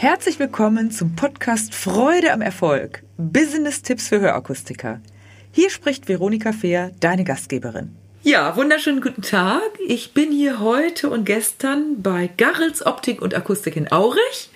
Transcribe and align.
Herzlich 0.00 0.38
willkommen 0.38 0.90
zum 0.90 1.14
Podcast 1.14 1.74
Freude 1.74 2.32
am 2.32 2.40
Erfolg. 2.40 3.02
Business-Tipps 3.18 4.08
für 4.08 4.18
Hörakustiker. 4.18 5.02
Hier 5.52 5.68
spricht 5.68 6.08
Veronika 6.08 6.52
Fehr, 6.52 6.90
deine 7.00 7.22
Gastgeberin. 7.22 7.94
Ja, 8.22 8.56
wunderschönen 8.56 9.02
guten 9.02 9.20
Tag. 9.20 9.60
Ich 9.86 10.14
bin 10.14 10.32
hier 10.32 10.58
heute 10.58 11.10
und 11.10 11.26
gestern 11.26 12.00
bei 12.00 12.30
Garrels 12.38 12.86
Optik 12.86 13.20
und 13.20 13.34
Akustik 13.34 13.76
in 13.76 13.92
Aurich. 13.92 14.48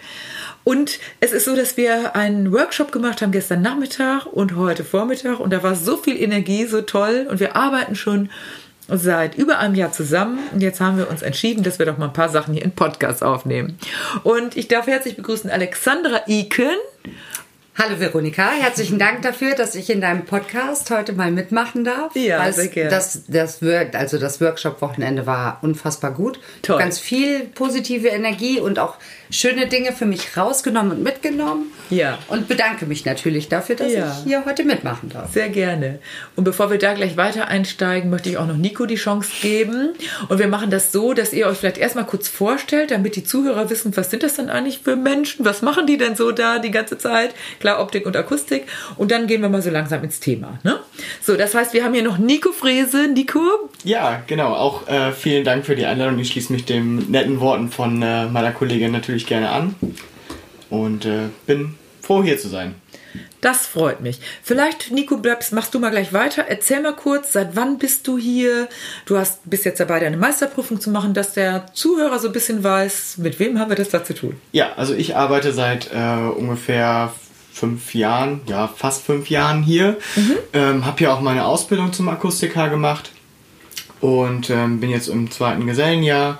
Und 0.64 0.98
es 1.20 1.32
ist 1.32 1.44
so, 1.44 1.54
dass 1.54 1.76
wir 1.76 2.16
einen 2.16 2.50
Workshop 2.50 2.90
gemacht 2.90 3.20
haben 3.20 3.30
gestern 3.30 3.60
Nachmittag 3.60 4.24
und 4.24 4.56
heute 4.56 4.82
Vormittag. 4.82 5.40
Und 5.40 5.52
da 5.52 5.62
war 5.62 5.74
so 5.74 5.98
viel 5.98 6.16
Energie, 6.16 6.64
so 6.64 6.80
toll. 6.80 7.26
Und 7.28 7.38
wir 7.38 7.54
arbeiten 7.54 7.96
schon 7.96 8.30
seit 8.88 9.36
über 9.36 9.58
einem 9.58 9.74
Jahr 9.74 9.92
zusammen 9.92 10.38
und 10.52 10.62
jetzt 10.62 10.80
haben 10.80 10.98
wir 10.98 11.10
uns 11.10 11.22
entschieden, 11.22 11.62
dass 11.62 11.78
wir 11.78 11.86
doch 11.86 11.98
mal 11.98 12.06
ein 12.06 12.12
paar 12.12 12.28
Sachen 12.28 12.54
hier 12.54 12.64
in 12.64 12.72
Podcast 12.72 13.22
aufnehmen. 13.22 13.78
Und 14.22 14.56
ich 14.56 14.68
darf 14.68 14.86
herzlich 14.86 15.16
begrüßen 15.16 15.50
Alexandra 15.50 16.22
Iken. 16.26 16.76
Hallo 17.76 17.98
Veronika, 17.98 18.50
herzlichen 18.50 19.00
Dank 19.00 19.22
dafür, 19.22 19.56
dass 19.56 19.74
ich 19.74 19.90
in 19.90 20.00
deinem 20.00 20.24
Podcast 20.26 20.92
heute 20.92 21.12
mal 21.12 21.32
mitmachen 21.32 21.82
darf. 21.82 22.14
Ja, 22.14 22.52
sehr 22.52 22.68
gerne. 22.68 22.88
Das, 22.88 23.24
das, 23.26 23.62
wirkt, 23.62 23.96
also 23.96 24.16
das 24.16 24.40
Workshop-Wochenende 24.40 25.26
war 25.26 25.58
unfassbar 25.62 26.12
gut. 26.12 26.38
Toll. 26.62 26.78
Ganz 26.78 27.00
viel 27.00 27.40
positive 27.40 28.06
Energie 28.06 28.60
und 28.60 28.78
auch 28.78 28.94
schöne 29.34 29.66
Dinge 29.66 29.92
für 29.92 30.06
mich 30.06 30.36
rausgenommen 30.36 30.92
und 30.92 31.02
mitgenommen. 31.02 31.72
Ja. 31.90 32.18
Und 32.28 32.48
bedanke 32.48 32.86
mich 32.86 33.04
natürlich 33.04 33.48
dafür, 33.48 33.74
dass 33.76 33.92
Ja. 33.92 34.16
ich 34.18 34.24
hier 34.24 34.44
heute 34.46 34.64
mitmachen 34.64 35.08
darf. 35.10 35.32
Sehr 35.32 35.48
gerne. 35.48 35.98
Und 36.36 36.44
bevor 36.44 36.70
wir 36.70 36.78
da 36.78 36.94
gleich 36.94 37.16
weiter 37.16 37.48
einsteigen, 37.48 38.10
möchte 38.10 38.30
ich 38.30 38.38
auch 38.38 38.46
noch 38.46 38.56
Nico 38.56 38.86
die 38.86 38.94
Chance 38.94 39.30
geben. 39.42 39.90
Und 40.28 40.38
wir 40.38 40.48
machen 40.48 40.70
das 40.70 40.92
so, 40.92 41.12
dass 41.14 41.32
ihr 41.32 41.46
euch 41.46 41.58
vielleicht 41.58 41.78
erstmal 41.78 42.06
kurz 42.06 42.28
vorstellt, 42.28 42.90
damit 42.90 43.16
die 43.16 43.24
Zuhörer 43.24 43.68
wissen, 43.70 43.96
was 43.96 44.10
sind 44.10 44.22
das 44.22 44.34
denn 44.34 44.48
eigentlich 44.50 44.78
für 44.84 44.96
Menschen? 44.96 45.44
Was 45.44 45.62
machen 45.62 45.86
die 45.86 45.98
denn 45.98 46.14
so 46.16 46.30
da 46.32 46.58
die 46.58 46.70
ganze 46.70 46.96
Zeit? 46.96 47.34
Klar, 47.60 47.80
Optik 47.80 48.06
und 48.06 48.16
Akustik. 48.16 48.64
Und 48.96 49.10
dann 49.10 49.26
gehen 49.26 49.42
wir 49.42 49.48
mal 49.48 49.62
so 49.62 49.70
langsam 49.70 50.02
ins 50.04 50.20
Thema. 50.20 50.58
Ne? 50.62 50.78
So, 51.20 51.36
das 51.36 51.54
heißt, 51.54 51.74
wir 51.74 51.84
haben 51.84 51.92
hier 51.94 52.02
noch 52.04 52.18
Nico 52.18 52.52
Frese. 52.52 53.08
Nico, 53.08 53.40
Ja, 53.82 54.22
genau. 54.26 54.54
Auch 54.54 54.86
äh, 54.88 55.12
vielen 55.12 55.44
Dank 55.44 55.66
für 55.66 55.74
die 55.76 55.84
Einladung. 55.86 56.18
Ich 56.18 56.28
schließe 56.28 56.52
mich 56.52 56.64
den 56.64 57.10
netten 57.10 57.40
Worten 57.40 57.70
von 57.70 58.00
äh, 58.00 58.26
meiner 58.26 58.52
Kollegin 58.52 58.92
natürlich 58.92 59.23
gerne 59.26 59.50
an. 59.50 59.74
Und 60.70 61.04
äh, 61.04 61.28
bin 61.46 61.74
froh, 62.02 62.22
hier 62.22 62.38
zu 62.38 62.48
sein. 62.48 62.74
das 63.40 63.66
freut 63.66 64.00
mich. 64.00 64.20
Vielleicht, 64.42 64.90
Nico, 64.90 65.18
bleibst, 65.18 65.52
machst 65.52 65.74
du 65.74 65.78
mal 65.78 65.90
gleich 65.90 66.12
weiter. 66.12 66.44
Erzähl 66.48 66.80
mal 66.80 66.96
kurz, 66.96 67.32
seit 67.32 67.56
wann 67.56 67.78
bist 67.78 68.06
du 68.06 68.18
hier? 68.18 68.68
Du 69.06 69.18
hast, 69.18 69.40
bist 69.48 69.64
jetzt 69.64 69.80
dabei, 69.80 70.00
deine 70.00 70.16
Meisterprüfung 70.16 70.80
zu 70.80 70.90
machen, 70.90 71.14
dass 71.14 71.34
der 71.34 71.66
Zuhörer 71.74 72.18
so 72.18 72.28
ein 72.28 72.32
bisschen 72.32 72.64
weiß, 72.64 73.18
mit 73.18 73.38
wem 73.38 73.58
haben 73.58 73.70
wir 73.70 73.76
das 73.76 73.90
da 73.90 74.02
zu 74.02 74.14
tun? 74.14 74.36
Ja, 74.52 74.72
also 74.76 74.94
ich 74.94 75.14
arbeite 75.14 75.52
seit 75.52 75.90
äh, 75.92 76.28
ungefähr 76.36 77.12
fünf 77.52 77.94
Jahren, 77.94 78.40
ja, 78.46 78.66
fast 78.66 79.04
fünf 79.04 79.30
Jahren 79.30 79.62
hier. 79.62 79.98
Ähm, 80.52 80.84
habe 80.84 80.98
hier 80.98 81.12
auch 81.12 81.20
meine 81.20 81.44
Ausbildung 81.44 81.92
zum 81.92 82.08
Akustiker 82.08 82.68
gemacht 82.68 83.12
und 84.00 84.50
ähm, 84.50 84.80
bin 84.80 84.90
jetzt 84.90 85.08
im 85.08 85.30
zweiten 85.30 85.66
Gesellenjahr 85.66 86.38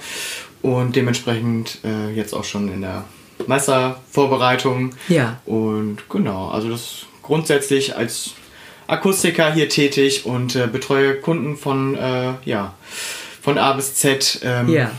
und 0.64 0.96
dementsprechend 0.96 1.80
äh, 1.84 2.10
jetzt 2.14 2.32
auch 2.32 2.44
schon 2.44 2.72
in 2.72 2.80
der 2.80 3.04
Meistervorbereitung. 3.46 4.94
Ja. 5.08 5.38
Und 5.44 6.08
genau, 6.08 6.48
also 6.48 6.70
das 6.70 7.04
grundsätzlich 7.20 7.94
als 7.94 8.30
Akustiker 8.86 9.52
hier 9.52 9.68
tätig 9.68 10.24
und 10.24 10.56
äh, 10.56 10.66
betreue 10.66 11.16
Kunden 11.16 11.58
von, 11.58 11.94
äh, 11.96 12.32
ja, 12.46 12.72
von 13.42 13.58
A 13.58 13.74
bis 13.74 13.94
Z. 13.94 14.40
Ähm, 14.42 14.70
Ja. 14.70 14.90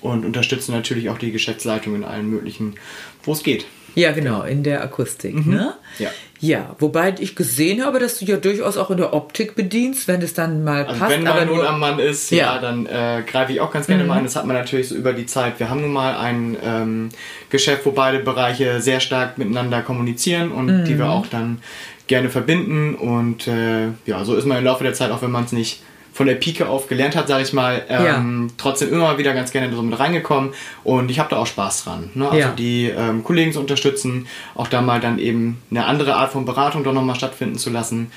Und 0.00 0.24
unterstütze 0.24 0.72
natürlich 0.72 1.10
auch 1.10 1.18
die 1.18 1.32
Geschäftsleitung 1.32 1.94
in 1.94 2.04
allen 2.04 2.30
möglichen, 2.30 2.76
wo 3.24 3.32
es 3.32 3.42
geht. 3.42 3.66
Ja, 3.94 4.12
genau, 4.12 4.42
in 4.42 4.62
der 4.62 4.82
Akustik, 4.82 5.46
ne? 5.46 5.74
Ja. 5.98 6.10
Ja, 6.40 6.76
wobei 6.78 7.14
ich 7.20 7.36
gesehen 7.36 7.82
habe, 7.84 7.98
dass 8.00 8.18
du 8.18 8.26
ja 8.26 8.36
durchaus 8.36 8.76
auch 8.76 8.90
in 8.90 8.98
der 8.98 9.14
Optik 9.14 9.54
bedienst, 9.54 10.08
wenn 10.08 10.20
es 10.20 10.34
dann 10.34 10.62
mal 10.62 10.84
Also 10.84 10.98
passt. 11.00 11.12
wenn 11.12 11.24
Not 11.24 11.46
nur, 11.46 11.66
am 11.68 11.80
Mann 11.80 11.98
ist, 11.98 12.30
Ja. 12.30 12.36
Mhm. 12.36 12.40
ja, 12.40 12.58
dann 12.60 12.86
äh, 12.86 13.22
greife 13.22 13.52
ich 13.52 13.60
auch 13.60 13.70
ganz 13.72 13.86
gerne 13.86 14.04
mal 14.04 14.18
ein. 14.18 14.24
Das 14.24 14.36
hat 14.36 14.44
man 14.44 14.54
natürlich 14.56 14.88
so 14.88 14.94
über 14.94 15.12
die 15.14 15.24
Zeit. 15.26 15.58
Wir 15.58 15.70
haben 15.70 15.80
nun 15.80 15.92
mal 15.92 16.16
ein 16.16 16.56
ähm, 16.62 17.08
Geschäft, 17.48 17.86
wo 17.86 17.92
beide 17.92 18.18
Bereiche 18.18 18.80
sehr 18.82 19.00
stark 19.00 19.38
miteinander 19.38 19.80
kommunizieren 19.80 20.52
und 20.52 20.66
Mhm. 20.66 20.84
die 20.84 20.98
wir 20.98 21.08
auch 21.08 21.26
dann 21.28 21.62
gerne 22.08 22.28
verbinden. 22.28 22.94
Und 22.94 23.46
äh, 23.48 23.86
ja, 24.04 24.24
so 24.24 24.34
ist 24.34 24.44
man 24.44 24.58
im 24.58 24.64
Laufe 24.64 24.84
der 24.84 24.92
Zeit, 24.92 25.10
auch 25.12 25.22
wenn 25.22 25.30
man 25.30 25.44
es 25.44 25.52
nicht 25.52 25.80
von 26.14 26.26
der 26.26 26.36
Pike 26.36 26.66
auf 26.68 26.86
gelernt 26.88 27.16
hat, 27.16 27.28
sage 27.28 27.42
ich 27.42 27.52
mal, 27.52 27.82
ähm, 27.90 28.50
trotzdem 28.56 28.88
immer 28.90 29.02
mal 29.02 29.18
wieder 29.18 29.34
ganz 29.34 29.50
gerne 29.50 29.74
so 29.74 29.82
mit 29.82 29.98
reingekommen 29.98 30.54
und 30.84 31.10
ich 31.10 31.18
habe 31.18 31.28
da 31.28 31.36
auch 31.36 31.46
Spaß 31.46 31.84
dran. 31.84 32.10
Ne? 32.14 32.24
Also 32.26 32.38
Ja. 32.38 32.48
die 32.56 32.86
ähm, 32.88 33.22
Kollegen 33.24 33.52
zu 33.52 33.58
unterstützen, 33.60 34.26
auch 34.54 34.68
da 34.68 34.80
mal 34.80 35.00
dann 35.00 35.18
eben 35.18 35.60
eine 35.70 35.84
andere 35.84 36.14
Art 36.14 36.30
von 36.32 36.44
Beratung 36.46 36.84
doch 36.84 36.92
nochmal 36.92 37.16
stattfinden 37.16 37.58
zu 37.58 37.68
lassen. 37.68 38.10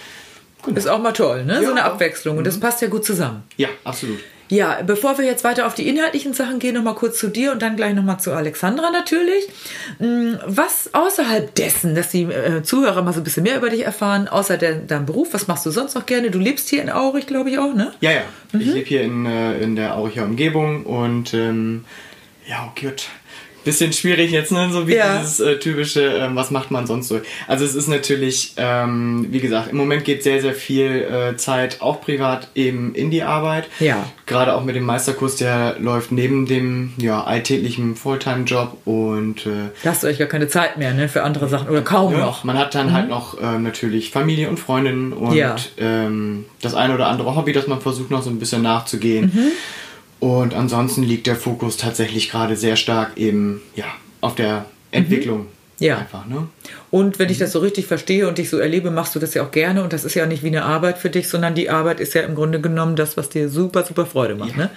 ist 0.75 0.88
auch 0.88 1.00
mal 1.02 1.12
toll, 1.12 1.44
ne? 1.46 1.58
so 1.58 1.63
Ja. 1.63 1.72
eine 1.72 1.84
Abwechslung. 1.85 2.38
Und 2.38 2.46
das 2.47 2.59
passt 2.59 2.81
ja 2.81 2.88
gut 2.88 3.03
zusammen. 3.03 3.44
Ja, 3.58 3.69
absolut. 3.84 4.19
Ja, 4.50 4.81
bevor 4.85 5.18
wir 5.18 5.25
jetzt 5.25 5.44
weiter 5.44 5.68
auf 5.68 5.75
die 5.75 5.88
inhaltlichen 5.88 6.34
Sachen 6.34 6.59
gehen, 6.59 6.75
nochmal 6.75 6.96
kurz 6.96 7.19
zu 7.19 7.28
dir 7.28 7.52
und 7.52 7.62
dann 7.62 7.75
gleich 7.75 7.94
nochmal 7.94 8.19
zu 8.19 8.31
Alexandra 8.31 8.91
natürlich. 8.91 9.46
Mm, 10.00 10.35
Was 10.46 10.94
außerhalb 10.94 11.53
dessen, 11.56 11.96
dass 11.96 12.09
die 12.09 12.24
äh, 12.24 12.63
Zuhörer 12.63 13.02
mal 13.02 13.13
so 13.13 13.19
ein 13.19 13.24
bisschen 13.24 13.44
mehr 13.44 13.58
über 13.58 13.69
dich 13.69 13.84
erfahren, 13.84 14.28
außer 14.28 14.58
de 14.58 14.85
deinem 14.85 15.06
Beruf, 15.06 15.34
was 15.34 15.47
machst 15.47 15.66
du 15.66 15.72
sonst 15.72 15.96
noch 15.96 16.06
gerne? 16.06 16.31
Du 16.31 16.40
lebst 16.40 16.69
hier 16.69 16.81
in 16.81 16.90
Aurich, 16.90 17.28
glaube 17.28 17.50
ich 17.50 17.59
auch, 17.59 17.74
ne? 17.74 17.91
Ja, 18.00 18.12
ja. 18.12 18.22
Mhm. 18.53 18.62
Ich 18.62 18.68
lebe 18.68 18.88
hier 18.88 19.02
in, 19.02 19.25
äh, 19.25 19.59
in 19.59 19.75
der 19.75 19.96
Auricher 19.96 20.24
Umgebung 20.24 20.85
und 20.85 21.34
ähm, 21.34 21.84
ja, 22.47 22.68
oh 22.68 22.81
Gott. 22.81 23.08
Bisschen 23.67 23.91
schwierig 23.91 24.31
jetzt, 24.31 24.53
ne? 24.53 24.69
So 24.72 24.88
wie 24.88 24.95
Ja. 24.95 25.17
dieses 25.19 25.41
äh, 25.41 25.59
typische, 25.59 26.01
ähm, 26.01 26.35
was 26.38 26.51
macht 26.51 26.72
man 26.72 26.88
sonst 26.88 27.09
so? 27.09 27.19
Also 27.47 27.66
es 27.66 27.75
ist 27.75 27.88
natürlich, 27.89 28.53
ähm, 28.55 29.28
wie 29.29 29.41
gesagt, 29.41 29.72
im 29.72 29.78
Moment 29.78 30.05
geht 30.05 30.23
sehr, 30.23 30.41
sehr 30.41 30.53
viel 30.53 31.01
äh, 31.33 31.35
Zeit, 31.35 31.81
auch 31.81 32.00
privat, 32.00 32.47
eben 32.55 32.95
in 32.95 33.11
die 33.11 33.23
Arbeit. 33.23 33.67
Ja. 33.81 34.05
Gerade 34.25 34.55
auch 34.55 34.63
mit 34.63 34.75
dem 34.78 34.85
Meisterkurs, 34.85 35.35
der 35.35 35.75
läuft 35.79 36.13
neben 36.13 36.45
dem 36.45 36.94
ja, 36.97 37.23
alltäglichen 37.25 37.95
Fulltime-Job 37.97 38.78
und 38.85 39.45
äh, 39.45 39.69
du 40.03 40.07
euch 40.07 40.17
gar 40.17 40.28
keine 40.29 40.47
Zeit 40.47 40.78
mehr, 40.78 40.94
ne? 40.94 41.09
Für 41.09 41.23
andere 41.23 41.49
Sachen 41.49 41.67
oder 41.67 41.81
kaum 41.81 42.13
ja, 42.13 42.19
noch. 42.19 42.45
Man 42.45 42.57
hat 42.57 42.73
dann 42.73 42.94
halt 42.94 43.09
noch 43.09 43.38
ähm, 43.41 43.63
natürlich 43.63 44.11
Familie 44.11 44.49
und 44.49 44.59
Freundinnen 44.59 45.11
und 45.13 45.31
Mhm. 45.31 45.35
Ja. 45.35 45.55
ähm, 45.78 46.45
das 46.61 46.73
eine 46.73 46.94
oder 46.95 47.07
andere 47.07 47.35
Hobby, 47.35 47.51
das 47.51 47.67
man 47.67 47.81
versucht 47.81 48.11
noch 48.11 48.23
so 48.23 48.29
ein 48.29 48.39
bisschen 48.39 48.61
nachzugehen. 48.61 49.25
Mhm. 49.34 49.51
Und 50.19 50.53
ansonsten 50.53 51.03
liegt 51.03 51.28
der 51.28 51.35
Fokus 51.35 51.78
tatsächlich 51.78 52.29
gerade 52.29 52.55
sehr 52.55 52.75
stark 52.75 53.17
eben 53.17 53.61
ja, 53.75 53.85
auf 54.22 54.35
der 54.35 54.66
Entwicklung. 54.91 55.41
Mhm. 55.41 55.47
Ja. 55.79 55.97
Einfach, 56.00 56.25
ne? 56.25 56.47
Und 56.90 57.20
wenn 57.20 57.30
ich 57.30 57.38
das 57.38 57.52
so 57.52 57.59
richtig 57.59 57.86
verstehe 57.86 58.28
und 58.28 58.38
dich 58.38 58.50
so 58.50 58.58
erlebe, 58.58 58.92
machst 58.92 59.16
du 59.16 59.20
das 59.20 59.34
ja 59.34 59.44
auch 59.44 59.52
gerne. 59.52 59.84
Und 59.84 59.94
das 59.94 60.06
ist 60.06 60.16
ja 60.16 60.25
nicht 60.25 60.44
wie 60.44 60.48
eine 60.48 60.64
Arbeit 60.64 60.98
für 60.98 61.09
dich, 61.09 61.28
sondern 61.28 61.56
die 61.56 61.70
Arbeit 61.70 62.00
ist 62.00 62.14
ja 62.14 62.22
im 62.22 62.36
Grunde 62.36 62.62
genommen 62.62 62.96
das, 62.96 63.18
was 63.18 63.30
dir 63.30 63.50
super, 63.50 63.84
super 63.84 64.06
Freude 64.06 64.36
macht. 64.36 64.52
Ja. 64.52 64.58
Ne? 64.58 64.70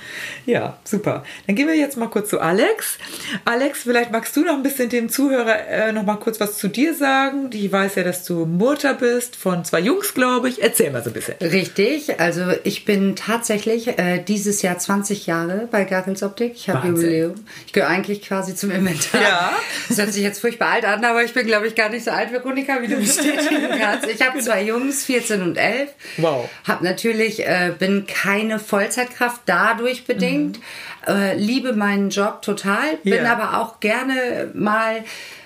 ja, 0.46 0.78
super. 0.84 1.24
Dann 1.46 1.56
gehen 1.56 1.68
wir 1.68 1.76
jetzt 1.76 1.96
mal 1.96 2.08
kurz 2.08 2.30
zu 2.30 2.40
Alex. 2.40 2.98
Alex, 3.44 3.80
vielleicht 3.82 4.10
magst 4.10 4.36
du 4.36 4.44
noch 4.44 4.54
ein 4.54 4.62
bisschen 4.62 4.88
dem 4.88 5.08
Zuhörer 5.08 5.68
äh, 5.68 5.92
noch 5.92 6.04
mal 6.04 6.16
kurz 6.16 6.40
was 6.40 6.58
zu 6.58 6.68
dir 6.68 6.94
sagen. 6.94 7.50
Ich 7.52 7.70
weiß 7.70 7.94
ja, 7.96 8.02
dass 8.02 8.24
du 8.24 8.44
Mutter 8.46 8.94
bist 8.94 9.36
von 9.36 9.64
zwei 9.64 9.80
Jungs, 9.80 10.14
glaube 10.14 10.48
ich. 10.48 10.62
Erzähl 10.62 10.90
mal 10.90 11.02
so 11.02 11.10
ein 11.10 11.14
bisschen. 11.14 11.34
Richtig, 11.40 12.18
also 12.20 12.42
ich 12.64 12.84
bin 12.84 13.14
tatsächlich 13.16 13.98
äh, 13.98 14.22
dieses 14.26 14.62
Jahr 14.62 14.78
20 14.78 15.26
Jahre 15.26 15.68
bei 15.70 15.84
Gartels 15.84 16.22
Optik. 16.22 16.52
Ich 16.54 16.68
habe. 16.68 16.88
Jubiläum. 16.88 17.34
Ich 17.66 17.72
gehöre 17.72 17.88
eigentlich 17.88 18.22
quasi 18.22 18.54
zum 18.54 18.70
Inventar. 18.70 19.20
Ja. 19.22 19.52
Das 19.88 19.98
hört 19.98 20.12
sich 20.12 20.22
jetzt 20.22 20.40
furchtbar 20.40 20.70
alt 20.70 20.84
an, 20.84 21.04
aber 21.04 21.22
ich 21.24 21.34
bin, 21.34 21.46
glaube 21.46 21.66
ich, 21.66 21.74
gar 21.74 21.88
nicht 21.88 21.99
so 22.04 22.10
alt, 22.10 22.32
Veronika, 22.32 22.80
wie 22.82 22.88
du 22.88 22.96
bestätigen 23.00 23.68
kannst. 23.80 24.08
Ich 24.08 24.20
habe 24.26 24.38
zwei 24.40 24.62
Jungs, 24.62 25.04
14 25.04 25.42
und 25.42 25.56
11. 25.56 25.90
Wow. 26.18 26.48
Hab 26.66 26.82
natürlich, 26.82 27.46
äh, 27.46 27.72
bin 27.78 28.06
keine 28.06 28.58
Vollzeitkraft 28.58 29.42
dadurch 29.46 30.04
bedingt. 30.04 30.58
Äh, 31.06 31.36
liebe 31.36 31.72
meinen 31.72 32.10
Job 32.10 32.42
total, 32.42 32.96
bin 33.04 33.24
Ja. 33.24 33.32
aber 33.32 33.58
auch 33.60 33.80
gerne 33.80 34.50
mal 34.54 35.02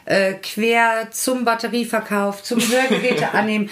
äh, 0.06 0.34
quer 0.34 1.08
zum 1.12 1.44
Batterieverkauf, 1.44 2.42
zum 2.42 2.60
Hörgeräte 2.60 3.30
annehmen. 3.32 3.70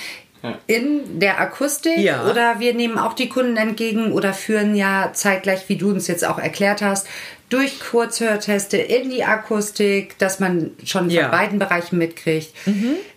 In 0.66 1.20
der 1.20 1.38
Akustik 1.40 1.98
Ja. 1.98 2.24
oder 2.28 2.58
wir 2.58 2.74
nehmen 2.74 2.98
auch 2.98 3.12
die 3.12 3.28
Kunden 3.28 3.56
entgegen 3.56 4.10
oder 4.12 4.34
führen 4.34 4.74
ja 4.74 5.10
zeitgleich, 5.12 5.68
wie 5.68 5.76
du 5.76 5.90
uns 5.90 6.08
jetzt 6.08 6.24
auch 6.24 6.38
erklärt 6.38 6.82
hast, 6.82 7.06
durch 7.52 7.80
Kurzhörteste 7.80 8.76
in 8.78 9.10
die 9.10 9.24
Akustik, 9.24 10.18
dass 10.18 10.40
man 10.40 10.70
schon 10.84 11.10
Ja. 11.10 11.22
Mhm. 11.22 11.30
von 11.30 11.38
beiden 11.38 11.58
Bereichen 11.58 11.98
mitkriegt. 11.98 12.48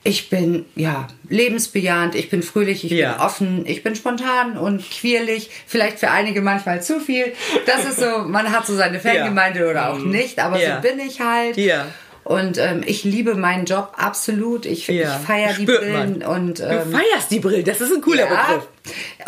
Ich 0.04 0.30
bin 0.30 0.66
ja 0.76 1.08
lebensbejahend, 1.30 2.16
ich 2.16 2.30
bin 2.30 2.44
fröhlich, 2.44 2.84
ich 2.84 2.92
Ja. 2.92 3.14
bin 3.14 3.22
offen, 3.22 3.66
ich 3.66 3.82
bin 3.84 3.96
spontan 3.96 4.58
und 4.58 4.84
quirlig. 4.92 5.50
Vielleicht 5.68 6.00
für 6.00 6.12
einige 6.12 6.42
manchmal 6.42 6.82
zu 6.84 7.00
viel. 7.00 7.34
Das 7.66 7.86
ist 7.86 8.00
so, 8.00 8.20
man 8.28 8.52
hat 8.52 8.68
so 8.68 8.76
seine 8.76 9.00
Fangemeinde 9.00 9.70
oder 9.70 9.92
auch 9.94 10.00
nicht, 10.00 10.40
aber 10.40 10.58
Mhm. 10.58 10.62
Ja. 10.62 10.76
so 10.82 10.88
bin 10.88 11.00
ich 11.00 11.22
halt. 11.22 11.58
Ja. 11.58 11.86
Und 12.26 12.58
ähm, 12.58 12.82
ich 12.84 13.04
liebe 13.04 13.36
meinen 13.36 13.66
Job 13.66 13.94
absolut. 13.98 14.66
Ich, 14.66 14.88
Ja. 14.88 15.16
ich 15.20 15.26
feiere 15.28 15.54
die 15.54 15.66
Brillen 15.66 16.20
man. 16.20 16.44
und 16.48 16.58
Du 16.60 16.64
ähm, 16.64 16.92
feierst 16.92 17.30
die 17.30 17.40
Brillen, 17.40 17.64
das 17.64 17.80
ist 17.82 17.94
ein 17.94 18.02
cooler 18.02 18.28
ja, 18.28 18.44
Begriff. 18.48 18.68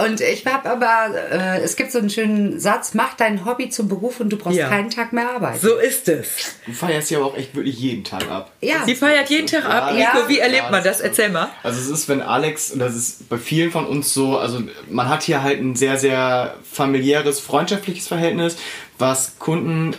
Und 0.03 0.19
ich 0.19 0.45
habe 0.47 0.67
aber, 0.69 1.13
äh, 1.31 1.61
es 1.61 1.75
gibt 1.75 1.91
so 1.91 1.99
einen 1.99 2.09
schönen 2.09 2.59
Satz, 2.59 2.95
mach 2.95 3.13
dein 3.15 3.45
Hobby 3.45 3.69
zum 3.69 3.87
Beruf 3.87 4.19
und 4.19 4.29
du 4.31 4.37
brauchst 4.37 4.57
Ja. 4.57 4.67
keinen 4.69 4.89
Tag 4.89 5.13
mehr 5.13 5.29
arbeiten. 5.29 5.59
So 5.61 5.75
ist 5.77 6.09
es. 6.09 6.55
Du 6.65 6.73
feierst 6.73 7.11
ja 7.11 7.19
aber 7.19 7.27
auch 7.27 7.37
echt 7.37 7.55
wirklich 7.55 7.77
jeden 7.79 8.03
Tag 8.03 8.27
ab. 8.31 8.51
ja. 8.61 8.77
Sie 8.85 8.95
feiert 8.95 9.29
jeden 9.29 9.45
Tag 9.45 9.65
ab. 9.65 9.93
Ja. 9.95 10.13
Nico, 10.15 10.27
wie 10.27 10.39
erlebt 10.39 10.63
Ja, 10.65 10.71
man 10.71 10.83
das? 10.83 10.97
ist- 10.97 11.03
Erzähl 11.05 11.29
mal. 11.29 11.49
Also 11.61 11.79
es 11.79 11.89
ist, 11.89 12.09
wenn 12.09 12.21
Alex, 12.23 12.71
und 12.71 12.79
das 12.79 12.95
ist 12.95 13.29
bei 13.29 13.37
vielen 13.37 13.69
von 13.71 13.85
uns 13.85 14.11
so, 14.11 14.39
also 14.39 14.59
man 14.89 15.07
hat 15.07 15.21
hier 15.21 15.43
halt 15.43 15.59
ein 15.61 15.75
sehr, 15.75 15.97
sehr 15.99 16.55
familiäres, 16.71 17.39
freundschaftliches 17.39 18.07
Verhältnis, 18.07 18.57
was 18.97 19.37
Kunden 19.37 19.95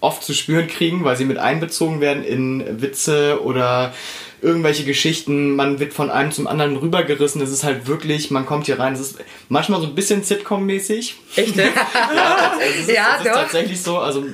oft 0.00 0.22
zu 0.22 0.32
spüren 0.34 0.66
kriegen, 0.66 1.04
weil 1.04 1.16
sie 1.16 1.24
mit 1.24 1.38
einbezogen 1.38 2.00
werden 2.00 2.24
in 2.24 2.80
Witze 2.80 3.40
oder 3.42 3.92
irgendwelche 4.42 4.84
Geschichten. 4.84 5.54
Man 5.54 5.80
wird 5.80 5.92
von 5.92 6.10
einem 6.10 6.32
zum 6.32 6.46
anderen 6.46 6.76
rübergerissen. 6.76 7.42
Es 7.42 7.50
ist 7.50 7.62
halt 7.64 7.86
wirklich, 7.86 8.30
man 8.30 8.46
kommt 8.46 8.66
hier 8.66 8.78
rein. 8.78 8.94
Es 8.94 9.00
ist 9.00 9.18
manchmal 9.50 9.80
so 9.80 9.86
ein 9.86 9.94
bisschen 9.94 10.22
Sitcom-mäßig. 10.22 11.14
Echt? 11.36 11.56
ne? 11.56 11.64
Es 12.60 12.88
ist, 12.88 12.90
Ja, 12.90 13.16
es 13.18 13.24
ist 13.24 13.30
doch. 13.30 13.34
tatsächlich 13.40 13.82
so. 13.82 13.98
Also 13.98 14.24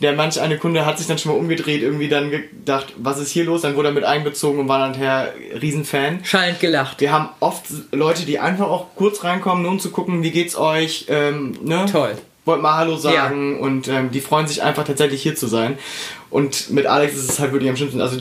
der 0.00 0.14
manch 0.14 0.40
eine 0.40 0.56
Kunde 0.58 0.86
hat 0.86 0.98
sich 0.98 1.06
dann 1.06 1.18
schon 1.18 1.32
mal 1.32 1.38
umgedreht, 1.38 1.82
irgendwie 1.82 2.08
dann 2.08 2.30
gedacht, 2.30 2.94
was 2.96 3.18
ist 3.18 3.30
hier 3.30 3.44
los? 3.44 3.62
Dann 3.62 3.76
wurde 3.76 3.88
er 3.88 3.94
mit 3.94 4.04
einbezogen 4.04 4.60
und 4.60 4.68
war 4.68 4.78
dann 4.78 4.94
her 4.94 5.34
Riesenfan. 5.60 6.20
Schallend 6.24 6.60
gelacht. 6.60 7.00
Wir 7.00 7.12
haben 7.12 7.28
oft 7.40 7.64
Leute, 7.92 8.24
die 8.24 8.38
einfach 8.38 8.68
auch 8.68 8.94
kurz 8.96 9.24
reinkommen, 9.24 9.62
nur 9.62 9.72
um 9.72 9.80
zu 9.80 9.90
gucken, 9.90 10.22
wie 10.22 10.30
geht's 10.30 10.56
euch. 10.56 11.06
Ähm, 11.08 11.58
ne? 11.62 11.84
Toll. 11.90 12.16
Wollt 12.50 12.62
mal 12.62 12.76
Hallo 12.76 12.96
sagen 12.96 13.58
und 13.60 13.88
ähm, 13.88 14.10
die 14.10 14.20
freuen 14.20 14.46
sich 14.46 14.62
einfach 14.62 14.84
tatsächlich 14.84 15.22
hier 15.22 15.36
zu 15.36 15.46
sein. 15.46 15.78
Und 16.30 16.70
mit 16.70 16.86
Alex 16.86 17.14
ist 17.16 17.30
es 17.30 17.38
halt 17.38 17.52
wirklich 17.52 17.70
am 17.70 17.76
schlimmsten. 17.76 18.00
Also 18.00 18.18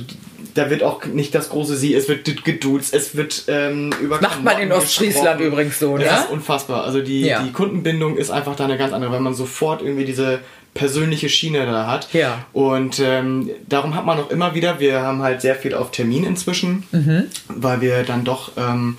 da 0.56 0.70
wird 0.70 0.82
auch 0.84 1.06
nicht 1.06 1.34
das 1.36 1.50
große 1.50 1.76
Sie, 1.76 1.94
es 1.94 2.08
wird 2.10 2.44
geduzt, 2.44 2.94
es 2.94 3.16
wird 3.16 3.44
ähm, 3.48 3.92
über 4.02 4.20
Macht 4.22 4.44
man 4.44 4.60
in 4.60 4.72
Ostfriesland 4.72 5.40
übrigens 5.42 5.78
so, 5.80 5.96
ne? 5.98 6.04
Das 6.06 6.22
ist 6.26 6.30
unfassbar. 6.32 6.84
Also 6.84 7.02
die, 7.02 7.22
Ja. 7.22 7.44
die 7.44 7.52
Kundenbindung 7.52 8.18
ist 8.18 8.30
einfach 8.32 8.56
da 8.56 8.66
eine 8.66 8.78
ganz 8.78 8.94
andere, 8.94 9.12
weil 9.12 9.20
man 9.20 9.34
sofort 9.36 9.82
irgendwie 9.82 10.06
diese 10.06 10.40
persönliche 10.74 11.30
Schiene 11.30 11.66
da 11.66 11.88
hat. 11.88 12.14
Ja. 12.14 12.46
Und 12.54 13.00
ähm, 13.00 13.50
darum 13.68 13.96
hat 13.96 14.06
man 14.06 14.20
auch 14.20 14.30
immer 14.32 14.54
wieder, 14.56 14.80
wir 14.80 15.02
haben 15.02 15.22
halt 15.22 15.42
sehr 15.42 15.56
viel 15.56 15.74
auf 15.74 15.92
Termin 15.92 16.24
inzwischen, 16.24 16.84
Mhm. 16.92 17.24
weil 17.48 17.82
wir 17.82 18.04
dann 18.04 18.24
doch 18.24 18.52
ähm, 18.58 18.98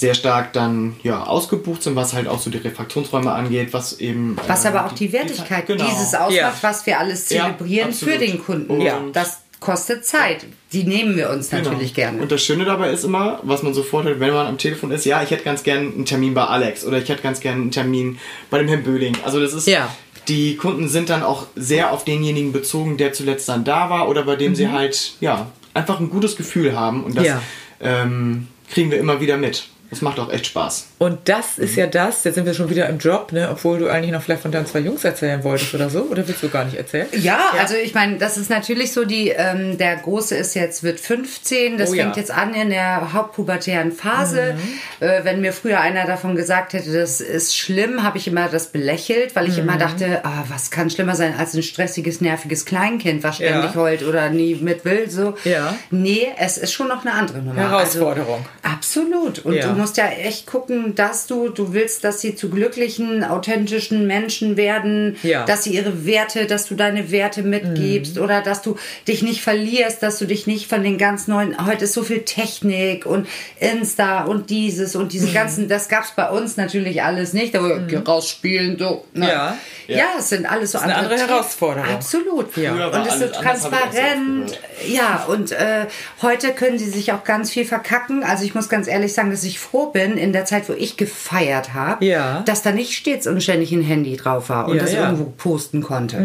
sehr 0.00 0.14
stark 0.14 0.52
dann 0.54 0.96
ja 1.02 1.22
ausgebucht 1.24 1.82
sind, 1.82 1.94
was 1.94 2.12
halt 2.14 2.26
auch 2.26 2.40
so 2.40 2.50
die 2.50 2.58
Refraktionsräume 2.58 3.30
angeht, 3.32 3.72
was 3.72 4.00
eben 4.00 4.36
Was 4.46 4.64
äh, 4.64 4.68
aber 4.68 4.86
auch 4.86 4.92
die 4.92 5.12
Wertigkeit 5.12 5.66
genau. 5.66 5.84
dieses 5.84 6.14
ausmacht, 6.14 6.32
Ja. 6.32 6.54
was 6.62 6.86
wir 6.86 6.98
alles 6.98 7.28
Ja, 7.30 7.44
zelebrieren 7.44 7.92
für 7.92 8.06
absolut. 8.12 8.20
den 8.20 8.42
Kunden. 8.44 8.80
Ja. 8.80 9.00
Das 9.12 9.40
kostet 9.60 10.06
Zeit. 10.06 10.46
Die 10.72 10.84
nehmen 10.84 11.16
wir 11.16 11.28
uns 11.30 11.50
Genau. 11.50 11.64
natürlich 11.70 11.92
gerne. 11.94 12.22
Und 12.22 12.32
das 12.32 12.42
Schöne 12.42 12.64
dabei 12.64 12.90
ist 12.90 13.04
immer, 13.04 13.40
was 13.42 13.62
man 13.62 13.74
sofort 13.74 14.06
hört, 14.06 14.18
wenn 14.18 14.32
man 14.32 14.46
am 14.46 14.56
Telefon 14.56 14.90
ist, 14.90 15.04
ja, 15.04 15.22
ich 15.22 15.30
hätte 15.30 15.44
ganz 15.44 15.62
gern 15.62 15.92
einen 15.92 16.04
Termin 16.06 16.32
bei 16.32 16.44
Alex 16.44 16.84
oder 16.86 16.96
ich 16.98 17.08
hätte 17.10 17.22
ganz 17.22 17.40
gern 17.40 17.56
einen 17.56 17.70
Termin 17.70 18.18
bei 18.48 18.56
dem 18.58 18.68
Herrn 18.68 18.82
Böhling. 18.82 19.14
Also 19.24 19.38
das 19.38 19.52
ist, 19.52 19.66
Ja. 19.68 19.94
die 20.28 20.56
Kunden 20.56 20.88
sind 20.88 21.10
dann 21.10 21.22
auch 21.22 21.46
sehr 21.56 21.92
auf 21.92 22.04
denjenigen 22.04 22.52
bezogen, 22.52 22.96
der 22.96 23.12
zuletzt 23.12 23.50
dann 23.50 23.64
da 23.64 23.90
war 23.90 24.08
oder 24.08 24.22
bei 24.22 24.36
dem 24.36 24.54
sie 24.54 24.70
halt, 24.70 25.12
ja, 25.20 25.50
einfach 25.74 26.00
ein 26.00 26.08
gutes 26.08 26.36
Gefühl 26.36 26.74
haben 26.74 27.04
und 27.04 27.16
das 27.18 27.24
Mhm. 27.24 27.28
Ja. 27.28 27.42
ähm, 27.82 28.48
kriegen 28.72 28.90
wir 28.90 28.98
immer 28.98 29.20
wieder 29.20 29.36
mit. 29.36 29.68
Das 29.90 30.02
macht 30.02 30.18
auch 30.20 30.32
echt 30.32 30.46
Spaß. 30.46 30.86
Und 30.98 31.18
das 31.28 31.58
ist 31.58 31.74
ja 31.76 31.86
das, 31.86 32.22
jetzt 32.24 32.36
sind 32.36 32.46
wir 32.46 32.54
schon 32.54 32.70
wieder 32.70 32.88
im 32.88 32.98
Job, 32.98 33.32
ne? 33.32 33.48
obwohl 33.50 33.78
du 33.80 33.88
eigentlich 33.88 34.12
noch 34.12 34.22
vielleicht 34.22 34.42
von 34.42 34.52
deinen 34.52 34.66
zwei 34.66 34.78
Jungs 34.78 35.02
erzählen 35.04 35.42
wolltest 35.42 35.74
oder 35.74 35.90
so. 35.90 36.02
Oder 36.02 36.26
willst 36.28 36.42
du 36.42 36.48
gar 36.48 36.64
nicht 36.64 36.76
erzählen? 36.76 37.08
Ja, 37.12 37.40
also 37.58 37.74
ich 37.74 37.92
meine, 37.94 38.18
das 38.18 38.36
ist 38.38 38.50
natürlich 38.50 38.92
so, 38.92 39.04
die, 39.04 39.30
ähm, 39.30 39.78
der 39.78 39.96
Große 39.96 40.36
ist 40.36 40.54
jetzt, 40.54 40.82
wird 40.84 41.00
15, 41.00 41.76
das 41.78 41.90
Oh 41.90 41.94
ja. 41.94 42.04
fängt 42.04 42.16
jetzt 42.16 42.30
an 42.30 42.54
in 42.54 42.70
der 42.70 43.12
hauptpubertären 43.12 43.90
Phase. 43.92 44.54
Äh, 45.00 45.24
wenn 45.24 45.40
mir 45.40 45.52
früher 45.52 45.80
einer 45.80 46.06
davon 46.06 46.36
gesagt 46.36 46.72
hätte, 46.72 46.92
das 46.92 47.20
ist 47.20 47.56
schlimm, 47.56 48.02
habe 48.04 48.18
ich 48.18 48.28
immer 48.28 48.48
das 48.48 48.68
belächelt, 48.68 49.34
weil 49.34 49.48
ich 49.48 49.58
immer 49.58 49.76
dachte, 49.76 50.20
ah, 50.24 50.44
was 50.48 50.70
kann 50.70 50.88
schlimmer 50.90 51.16
sein 51.16 51.34
als 51.36 51.54
ein 51.54 51.62
stressiges, 51.62 52.20
nerviges 52.20 52.64
Kleinkind, 52.64 53.22
was 53.24 53.36
ständig 53.36 53.74
Ja. 53.74 53.74
heult 53.74 54.02
oder 54.04 54.30
nie 54.30 54.54
mit 54.56 54.84
will. 54.84 55.10
So. 55.10 55.34
Ja. 55.44 55.74
Nee, 55.90 56.28
es 56.38 56.58
ist 56.58 56.72
schon 56.72 56.88
noch 56.88 57.04
eine 57.04 57.12
andere 57.14 57.38
Nummer. 57.38 57.60
Herausforderung. 57.60 58.44
Also, 58.62 58.76
absolut. 58.76 59.38
Und 59.40 59.54
Ja. 59.54 59.66
Du 59.80 59.84
musst 59.86 59.96
ja 59.96 60.08
echt 60.08 60.46
gucken, 60.46 60.94
dass 60.94 61.26
du, 61.26 61.48
du 61.48 61.72
willst, 61.72 62.04
dass 62.04 62.20
sie 62.20 62.34
zu 62.34 62.50
glücklichen, 62.50 63.24
authentischen 63.24 64.06
Menschen 64.06 64.58
werden, 64.58 65.16
Ja. 65.22 65.44
dass 65.46 65.64
sie 65.64 65.74
ihre 65.74 66.04
Werte, 66.04 66.46
dass 66.46 66.66
du 66.66 66.74
deine 66.74 67.10
Werte 67.10 67.42
mitgibst 67.42 68.16
Mhm. 68.16 68.22
oder 68.22 68.42
dass 68.42 68.60
du 68.60 68.76
dich 69.08 69.22
nicht 69.22 69.40
verlierst, 69.40 70.02
dass 70.02 70.18
du 70.18 70.26
dich 70.26 70.46
nicht 70.46 70.68
von 70.68 70.82
den 70.82 70.98
ganz 70.98 71.28
neuen, 71.28 71.56
heute 71.66 71.84
ist 71.84 71.94
so 71.94 72.02
viel 72.02 72.20
Technik 72.24 73.06
und 73.06 73.26
Insta 73.58 74.24
und 74.24 74.50
dieses 74.50 74.94
und 74.96 75.04
Mhm. 75.04 75.08
diese 75.08 75.32
ganzen, 75.32 75.68
das 75.68 75.88
gab 75.88 76.04
es 76.04 76.10
bei 76.10 76.28
uns 76.28 76.56
natürlich 76.58 77.02
alles 77.02 77.32
nicht, 77.32 77.54
da 77.54 77.62
wir 77.64 78.02
rausspielen, 78.06 78.78
so. 78.78 79.04
Ne? 79.14 79.28
Ja. 79.28 79.56
ja. 79.88 80.04
es 80.18 80.28
sind 80.28 80.44
alles 80.44 80.72
so 80.72 80.78
eine 80.78 80.94
andere 80.94 81.16
Tricks. 81.16 81.30
Herausforderung. 81.30 81.90
Absolut. 81.94 82.56
Ja. 82.56 82.88
Und 82.88 83.06
es 83.06 83.14
ist 83.14 83.34
so 83.34 83.40
transparent. 83.42 84.58
Ja, 84.88 85.24
und 85.28 85.52
äh, 85.52 85.86
heute 86.22 86.52
können 86.52 86.78
sie 86.78 86.88
sich 86.90 87.12
auch 87.12 87.24
ganz 87.24 87.50
viel 87.50 87.64
verkacken. 87.64 88.22
Also 88.24 88.44
ich 88.44 88.54
muss 88.54 88.68
ganz 88.68 88.86
ehrlich 88.88 89.12
sagen, 89.12 89.30
dass 89.30 89.44
ich 89.44 89.58
froh 89.70 89.86
bin, 89.86 90.16
in 90.16 90.32
der 90.32 90.44
Zeit, 90.44 90.68
wo 90.68 90.72
ich 90.72 90.96
gefeiert 90.96 91.74
habe, 91.74 92.04
Ja. 92.04 92.42
dass 92.46 92.62
da 92.62 92.72
nicht 92.72 92.92
stets 92.94 93.26
und 93.26 93.42
ständig 93.42 93.72
ein 93.72 93.82
Handy 93.82 94.16
drauf 94.16 94.48
war 94.48 94.66
und 94.68 94.76
Ja, 94.76 94.82
das 94.82 94.92
ja. 94.92 95.00
Mhm. 95.00 95.04
irgendwo 95.18 95.30
posten 95.36 95.82
konnte. 95.82 96.16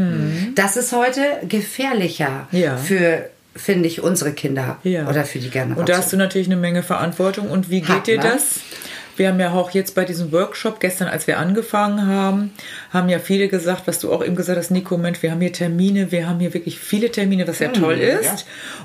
Das 0.56 0.78
ist 0.78 0.92
heute 0.94 1.22
gefährlicher 1.48 2.48
für, 2.84 3.30
finde 3.56 3.88
ich, 3.88 4.02
unsere 4.02 4.32
Kinder 4.34 4.78
Ja. 4.84 5.08
oder 5.08 5.24
für 5.26 5.40
die 5.40 5.50
Generation. 5.50 5.80
Und 5.80 5.90
da 5.90 5.98
hast 5.98 6.12
du 6.12 6.18
natürlich 6.18 6.48
eine 6.48 6.58
Menge 6.58 6.84
Verantwortung. 6.84 7.50
Und 7.50 7.70
wie 7.70 7.82
geht 7.82 7.90
Hat 7.90 8.08
dir 8.08 8.18
man. 8.18 8.28
das? 8.32 8.60
Wir 9.18 9.30
haben 9.30 9.40
ja 9.40 9.52
auch 9.54 9.72
jetzt 9.72 9.96
bei 9.96 10.06
diesem 10.06 10.32
Workshop, 10.32 10.80
gestern 10.80 11.08
als 11.08 11.28
wir 11.28 11.40
angefangen 11.40 12.08
haben, 12.08 12.54
haben 12.92 13.10
ja 13.10 13.20
viele 13.20 13.48
gesagt, 13.48 13.84
was 13.86 14.00
du 14.00 14.12
auch 14.12 14.24
eben 14.24 14.36
gesagt 14.36 14.58
hast, 14.58 14.72
Nico, 14.72 14.98
Mensch, 14.98 15.22
wir 15.24 15.32
haben 15.32 15.42
hier 15.42 15.54
Termine, 15.54 16.12
wir 16.12 16.28
haben 16.28 16.40
hier 16.40 16.54
wirklich 16.54 16.80
viele 16.80 17.12
Termine, 17.12 17.48
was 17.48 17.60
ja 17.60 17.70
toll 17.70 18.00
ist. 18.00 18.26
ja. 18.26 18.36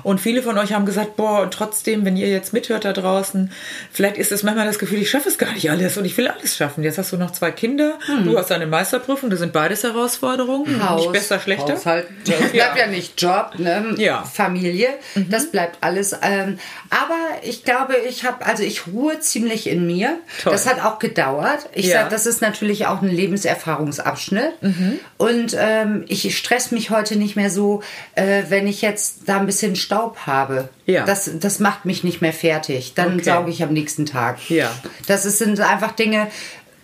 Und 0.03 0.19
viele 0.21 0.41
von 0.41 0.57
euch 0.57 0.73
haben 0.73 0.85
gesagt, 0.85 1.15
boah, 1.17 1.41
und 1.41 1.53
trotzdem, 1.53 2.05
wenn 2.05 2.17
ihr 2.17 2.29
jetzt 2.29 2.53
mithört 2.53 2.85
da 2.85 2.93
draußen, 2.93 3.51
vielleicht 3.91 4.17
ist 4.17 4.31
es 4.31 4.43
manchmal 4.43 4.65
das 4.65 4.79
Gefühl, 4.79 4.99
ich 4.99 5.09
schaffe 5.09 5.29
es 5.29 5.37
gar 5.37 5.53
nicht 5.53 5.69
alles 5.69 5.97
und 5.97 6.05
ich 6.05 6.15
will 6.17 6.27
alles 6.27 6.55
schaffen. 6.55 6.83
Jetzt 6.83 6.97
hast 6.97 7.11
du 7.11 7.17
noch 7.17 7.31
zwei 7.31 7.51
Kinder, 7.51 7.99
du 8.23 8.37
hast 8.37 8.51
eine 8.51 8.67
Meisterprüfung, 8.67 9.29
das 9.29 9.39
sind 9.39 9.53
beides 9.53 9.83
Herausforderungen, 9.83 10.87
Haus, 10.87 11.01
nicht 11.01 11.11
besser, 11.11 11.39
schlechter. 11.39 11.73
Haushalt. 11.73 12.07
Das 12.25 12.51
bleibt 12.51 12.77
ja 12.77 12.87
nicht 12.87 13.21
Job, 13.21 13.53
ne? 13.57 13.95
Ja. 13.97 14.23
Familie. 14.23 14.89
Das 15.29 15.51
bleibt 15.51 15.77
alles. 15.81 16.13
Ähm, 16.21 16.57
aber 16.89 17.17
ich 17.43 17.63
glaube, 17.63 17.95
ich 18.07 18.25
habe, 18.25 18.45
also 18.45 18.63
ich 18.63 18.87
ruhe 18.87 19.19
ziemlich 19.19 19.67
in 19.67 19.85
mir. 19.85 20.17
Toll. 20.41 20.53
Das 20.53 20.67
hat 20.67 20.83
auch 20.83 20.99
gedauert. 20.99 21.69
Ich 21.73 21.87
Ja. 21.87 22.01
sag, 22.01 22.09
das 22.11 22.25
ist 22.25 22.41
natürlich 22.41 22.87
auch 22.87 23.01
ein 23.01 23.09
Lebenserfahrungsabschnitt. 23.09 24.53
Und 25.17 25.55
ähm, 25.57 26.05
ich 26.07 26.37
stress 26.37 26.71
mich 26.71 26.89
heute 26.89 27.15
nicht 27.15 27.35
mehr 27.35 27.49
so, 27.49 27.81
äh, 28.15 28.43
wenn 28.49 28.67
ich 28.67 28.81
jetzt 28.81 29.21
da 29.27 29.37
ein 29.39 29.45
bisschen 29.45 29.75
Staub 29.75 30.19
habe. 30.25 30.69
Ja. 30.85 31.05
Das, 31.05 31.29
das 31.39 31.59
macht 31.59 31.85
mich 31.85 32.03
nicht 32.03 32.21
mehr 32.21 32.33
fertig. 32.33 32.93
Dann 32.95 33.15
Okay. 33.15 33.23
sauge 33.23 33.51
ich 33.51 33.63
am 33.63 33.73
nächsten 33.73 34.05
Tag. 34.05 34.49
Ja. 34.49 34.71
Das 35.07 35.25
ist, 35.25 35.37
sind 35.37 35.59
einfach 35.59 35.91
Dinge 35.91 36.27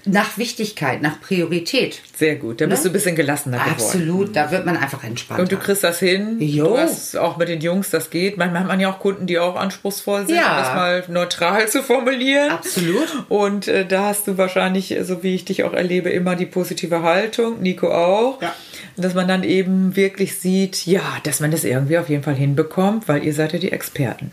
nach 0.07 0.37
Wichtigkeit, 0.37 1.01
nach 1.01 1.19
Priorität. 1.21 2.01
Sehr 2.15 2.35
gut, 2.35 2.61
da 2.61 2.65
bist 2.65 2.83
du 2.85 2.89
ein 2.89 2.93
bisschen 2.93 3.15
gelassener 3.15 3.57
geworden. 3.57 3.73
Absolut, 3.77 4.35
da 4.35 4.49
wird 4.51 4.65
man 4.65 4.77
einfach 4.77 5.03
entspannter. 5.03 5.43
Und 5.43 5.51
du 5.51 5.57
kriegst 5.57 5.83
das 5.83 5.99
hin. 5.99 6.37
Jo. 6.39 6.69
Du 6.69 6.77
hast 6.77 7.15
auch 7.17 7.37
mit 7.37 7.49
den 7.49 7.61
Jungs, 7.61 7.89
das 7.89 8.09
geht. 8.09 8.37
Manchmal 8.37 8.61
hat 8.61 8.67
man 8.67 8.79
ja 8.79 8.91
auch 8.91 8.99
Kunden, 8.99 9.27
die 9.27 9.37
auch 9.39 9.55
anspruchsvoll 9.55 10.25
sind, 10.27 10.35
Ja. 10.35 10.51
um 10.51 10.57
das 10.63 10.73
mal 10.75 11.03
neutral 11.09 11.67
zu 11.67 11.83
formulieren. 11.83 12.49
Absolut. 12.51 13.07
Und 13.29 13.67
äh, 13.67 13.85
da 13.85 14.05
hast 14.05 14.27
du 14.27 14.37
wahrscheinlich, 14.37 14.95
so 15.03 15.23
wie 15.23 15.35
ich 15.35 15.45
dich 15.45 15.63
auch 15.63 15.73
erlebe, 15.73 16.09
immer 16.09 16.35
die 16.35 16.45
positive 16.45 17.03
Haltung. 17.03 17.61
Nico 17.61 17.91
auch. 17.91 18.41
Ja. 18.41 18.53
Dass 18.95 19.13
man 19.13 19.27
dann 19.27 19.43
eben 19.43 19.95
wirklich 19.95 20.39
sieht, 20.39 20.85
ja, 20.87 21.01
dass 21.23 21.39
man 21.39 21.51
das 21.51 21.63
irgendwie 21.63 21.97
auf 21.99 22.09
jeden 22.09 22.23
Fall 22.23 22.35
hinbekommt, 22.35 23.07
weil 23.07 23.23
ihr 23.23 23.33
seid 23.33 23.53
ja 23.53 23.59
die 23.59 23.71
Experten. 23.71 24.31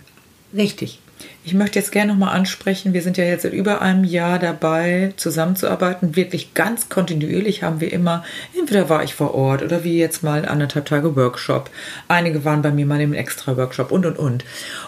Richtig. 0.57 1.01
Ich 1.47 1.53
möchte 1.53 1.79
jetzt 1.79 1.93
gerne 1.93 2.13
nochmal 2.13 2.35
ansprechen, 2.35 2.95
wir 2.95 3.03
sind 3.03 3.19
ja 3.19 3.25
jetzt 3.25 3.43
seit 3.43 3.53
über 3.53 3.83
einem 3.83 4.05
Jahr 4.05 4.39
dabei, 4.39 5.13
zusammenzuarbeiten. 5.17 6.17
Wirklich 6.17 6.55
ganz 6.55 6.89
kontinuierlich 6.89 7.63
haben 7.63 7.83
wir 7.83 7.93
immer, 7.93 8.25
entweder 8.59 8.89
war 8.89 9.05
ich 9.05 9.15
vor 9.15 9.35
Ort 9.35 9.63
oder 9.63 9.85
wie 9.85 9.99
jetzt 9.99 10.23
mal 10.23 10.47
anderthalb 10.47 10.87
Tage 10.87 11.15
Workshop. 11.17 11.69
Einige 12.09 12.47
waren 12.47 12.63
bei 12.63 12.71
mir 12.71 12.87
mal 12.87 12.99
im 13.03 13.13
Extra-Workshop 13.13 13.93
und, 13.93 14.07
und, 14.07 14.19
und. 14.19 14.45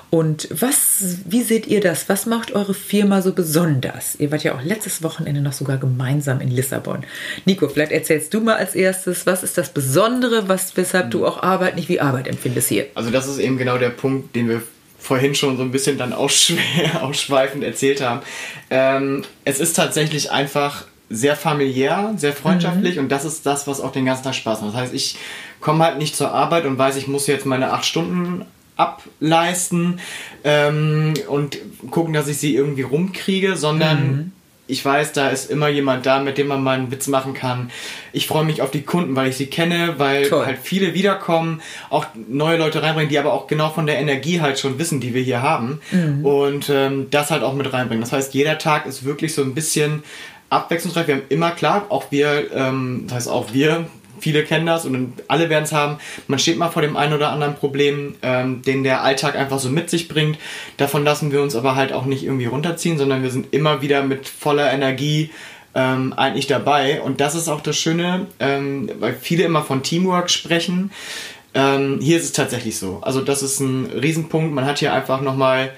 Und 0.09 0.49
was, 0.51 1.19
wie 1.27 1.43
seht 1.43 1.67
ihr 1.67 1.83
das? 1.83 2.09
Was 2.09 2.25
macht 2.25 2.53
eure 2.53 2.73
Firma 2.73 3.21
so 3.21 3.35
besonders? 3.35 4.17
Ihr 4.19 4.33
wart 4.33 4.43
ja 4.43 4.55
auch 4.55 4.63
letztes 4.63 5.03
Wochenende 5.03 5.43
noch 5.43 5.53
sogar 5.53 5.77
gemeinsam 5.77 6.41
in 6.41 6.51
Lissabon. 6.51 7.05
Nico, 7.45 7.69
vielleicht 7.69 7.93
erzählst 7.93 8.33
du 8.33 8.41
mal 8.41 8.57
als 8.57 8.75
erstes, 8.75 9.27
was 9.27 9.43
ist 9.43 9.59
das 9.59 9.69
Besondere, 9.69 10.49
was, 10.49 10.75
weshalb 10.79 11.11
du 11.11 11.27
auch 11.27 11.43
Arbeit 11.43 11.77
nicht 11.77 11.91
wie 11.91 12.01
Arbeit 12.01 12.29
empfindest 12.29 12.69
hier? 12.71 12.87
Also 12.95 13.11
das 13.11 13.29
ist 13.29 13.41
eben 13.41 13.59
genau 13.59 13.77
der 13.77 13.91
Punkt, 13.91 14.35
den 14.35 14.49
wir 14.49 14.63
vorhin 15.07 15.37
schon 15.37 15.57
so 15.57 15.63
ein 15.63 15.71
bisschen 15.71 15.99
dann 15.99 16.13
ausschw 16.13 16.59
ausschweifend 17.01 17.63
erzählt 17.63 18.01
haben. 18.01 18.21
Ähm, 18.71 19.23
es 19.45 19.61
ist 19.61 19.75
tatsächlich 19.75 20.33
einfach 20.33 20.85
sehr 21.09 21.37
familiär, 21.37 22.15
sehr 22.17 22.33
freundschaftlich 22.33 22.99
und 22.99 23.11
das 23.11 23.25
ist 23.25 23.47
das, 23.47 23.69
was 23.69 23.81
auch 23.81 23.93
den 23.93 24.05
ganzen 24.05 24.25
Tag 24.25 24.35
Spaß 24.35 24.63
macht. 24.63 24.75
Das 24.75 24.81
heißt, 24.81 24.95
ich 24.95 25.17
komme 25.61 25.85
halt 25.85 25.99
nicht 25.99 26.17
zur 26.17 26.33
Arbeit 26.33 26.65
und 26.65 26.77
weiß, 26.77 26.97
ich 26.97 27.07
muss 27.07 27.29
jetzt 27.29 27.47
meine 27.47 27.73
acht 27.73 27.85
Stunden 27.85 28.45
ableisten 28.77 30.01
ähm, 30.43 31.15
und 31.29 31.59
gucken, 31.93 32.13
dass 32.13 32.27
ich 32.27 32.39
sie 32.39 32.57
irgendwie 32.57 32.83
rumkriege, 32.83 33.57
sondern 33.57 34.33
ich 34.69 34.85
weiß, 34.85 35.13
da 35.13 35.29
ist 35.29 35.51
immer 35.51 35.69
jemand 35.69 36.07
da, 36.07 36.21
mit 36.21 36.39
dem 36.39 36.49
man 36.49 36.63
mal 36.63 36.79
einen 36.79 36.91
Witz 36.91 37.07
machen 37.07 37.35
kann. 37.35 37.71
Ich 38.13 38.27
freue 38.27 38.45
mich 38.45 38.63
auf 38.63 38.71
die 38.71 38.83
Kunden, 38.83 39.15
weil 39.15 39.29
ich 39.29 39.37
sie 39.37 39.47
kenne, 39.47 39.95
weil 39.99 40.29
Toll. 40.29 40.45
halt 40.45 40.59
viele 40.63 40.95
wiederkommen, 40.95 41.63
auch 41.89 42.07
neue 42.29 42.57
Leute 42.59 42.83
reinbringen, 42.83 43.09
die 43.09 43.19
aber 43.19 43.33
auch 43.33 43.47
genau 43.47 43.71
von 43.71 43.87
der 43.87 43.99
Energie 43.99 44.41
halt 44.41 44.59
schon 44.59 44.79
wissen, 44.79 45.01
die 45.01 45.15
wir 45.15 45.23
hier 45.23 45.43
haben. 45.43 45.81
Mhm. 45.93 46.25
Und 46.25 46.69
ähm, 46.69 47.07
das 47.11 47.31
halt 47.31 47.43
auch 47.43 47.55
mit 47.55 47.73
reinbringen. 47.73 48.03
Das 48.03 48.13
heißt, 48.13 48.35
jeder 48.35 48.59
Tag 48.59 48.87
ist 48.87 49.05
wirklich 49.05 49.35
so 49.35 49.43
ein 49.43 49.55
bisschen 49.55 50.03
abwechslungsreich. 50.51 51.07
Wir 51.07 51.17
haben 51.17 51.23
immer 51.29 51.53
klar, 51.53 51.87
auch 51.89 52.11
wir, 52.11 52.51
ähm, 52.53 53.05
das 53.07 53.17
heißt 53.17 53.29
auch 53.29 53.53
wir, 53.53 53.87
viele 54.19 54.45
kennen 54.45 54.67
das 54.67 54.85
und 54.85 55.23
alle 55.29 55.49
werden 55.51 55.65
es 55.65 55.73
haben. 55.73 55.99
Man 56.27 56.39
steht 56.39 56.59
mal 56.59 56.71
vor 56.71 56.83
dem 56.83 56.97
einen 56.97 57.15
oder 57.15 57.31
anderen 57.31 57.55
Problem, 57.55 58.15
ähm, 58.23 58.63
den 58.63 58.85
der 58.85 59.03
Alltag 59.03 59.37
einfach 59.37 59.59
so 59.59 59.69
mit 59.69 59.91
sich 59.91 60.09
bringt. 60.09 60.39
Davon 60.77 61.05
lassen 61.05 61.33
wir 61.33 61.43
uns 61.43 61.55
aber 61.55 61.77
halt 61.77 61.93
auch 61.93 62.05
nicht 62.05 62.25
irgendwie 62.25 62.47
runterziehen, 62.47 62.99
sondern 62.99 63.23
wir 63.23 63.31
sind 63.31 63.53
immer 63.53 63.83
wieder 63.83 64.03
mit 64.03 64.29
voller 64.29 64.73
Energie 64.73 65.31
ähm, 65.75 66.13
eigentlich 66.15 66.47
dabei. 66.47 67.01
Und 67.01 67.21
das 67.21 67.35
ist 67.35 67.49
auch 67.49 67.61
das 67.61 67.77
Schöne, 67.77 68.27
ähm, 68.41 68.91
weil 68.99 69.15
viele 69.15 69.45
immer 69.45 69.63
von 69.63 69.83
Teamwork 69.83 70.31
sprechen. 70.31 70.91
Ähm, 71.55 72.01
hier 72.01 72.17
ist 72.17 72.25
es 72.25 72.33
tatsächlich 72.33 72.79
so. 72.79 73.01
Also 73.03 73.21
das 73.21 73.43
ist 73.43 73.61
ein 73.61 73.87
Riesenpunkt. 73.87 74.53
Man 74.55 74.67
hat 74.67 74.79
hier 74.79 74.93
einfach 74.93 75.21
nochmal 75.21 75.73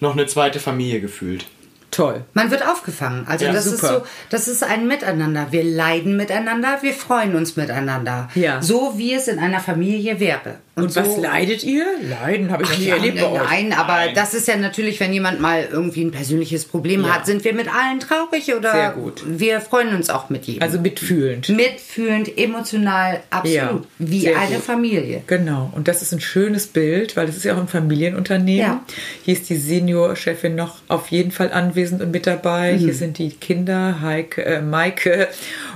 noch 0.00 0.12
eine 0.12 0.26
zweite 0.26 0.60
Familie 0.60 1.00
gefühlt. 1.00 1.46
Toll. 1.92 2.24
Man 2.32 2.50
wird 2.50 2.66
aufgefangen. 2.66 3.26
Also 3.28 3.44
ja, 3.44 3.52
das 3.52 3.64
super. 3.66 3.76
ist 3.76 3.88
so, 3.88 4.02
das 4.30 4.48
ist 4.48 4.64
ein 4.64 4.88
Miteinander. 4.88 5.48
Wir 5.50 5.62
leiden 5.62 6.16
miteinander, 6.16 6.78
wir 6.80 6.94
freuen 6.94 7.36
uns 7.36 7.54
miteinander. 7.56 8.28
Ja. 8.34 8.62
So 8.62 8.94
wie 8.96 9.12
es 9.12 9.28
in 9.28 9.38
einer 9.38 9.60
Familie 9.60 10.18
wäre. 10.18 10.56
Und, 10.74 10.84
und 10.84 10.92
so, 10.92 11.00
was 11.00 11.18
leidet 11.18 11.64
ihr? 11.64 11.84
Leiden 12.00 12.50
habe 12.50 12.62
ich 12.62 12.70
noch 12.70 12.78
nie 12.78 12.86
ja, 12.86 12.96
erlebt 12.96 13.20
bei 13.20 13.26
euch. 13.26 13.42
Nein, 13.42 13.72
aber 13.74 13.92
nein. 13.92 14.14
das 14.14 14.32
ist 14.32 14.48
ja 14.48 14.56
natürlich, 14.56 15.00
wenn 15.00 15.12
jemand 15.12 15.38
mal 15.38 15.68
irgendwie 15.70 16.02
ein 16.02 16.12
persönliches 16.12 16.64
Problem 16.64 17.02
ja. 17.02 17.10
hat, 17.14 17.26
sind 17.26 17.44
wir 17.44 17.52
mit 17.52 17.68
allen 17.68 18.00
traurig 18.00 18.54
oder 18.54 18.72
Sehr 18.72 18.90
gut. 18.92 19.22
wir 19.26 19.60
freuen 19.60 19.94
uns 19.94 20.08
auch 20.08 20.30
mit 20.30 20.46
jedem. 20.46 20.62
Also 20.62 20.80
mitfühlend. 20.80 21.50
Mitfühlend, 21.50 22.38
emotional, 22.38 23.20
absolut. 23.28 23.54
Ja. 23.54 23.80
Wie 23.98 24.20
Sehr 24.20 24.38
eine 24.38 24.56
gut. 24.56 24.64
Familie. 24.64 25.22
Genau. 25.26 25.70
Und 25.74 25.88
das 25.88 26.00
ist 26.00 26.12
ein 26.12 26.22
schönes 26.22 26.68
Bild, 26.68 27.18
weil 27.18 27.26
das 27.26 27.36
ist 27.36 27.44
ja 27.44 27.54
auch 27.54 27.60
ein 27.60 27.68
Familienunternehmen. 27.68 28.80
Hier 29.24 29.34
ist 29.34 29.50
die 29.50 29.56
Seniorchefin 29.56 30.54
noch 30.54 30.76
auf 30.88 31.08
jeden 31.08 31.32
Fall 31.32 31.52
anwesend 31.52 32.00
und 32.00 32.12
mit 32.12 32.26
dabei. 32.26 32.72
Mhm. 32.72 32.78
Hier 32.78 32.94
sind 32.94 33.18
die 33.18 33.28
Kinder, 33.28 34.00
Heike, 34.00 34.42
äh, 34.46 34.62
Maike 34.62 35.28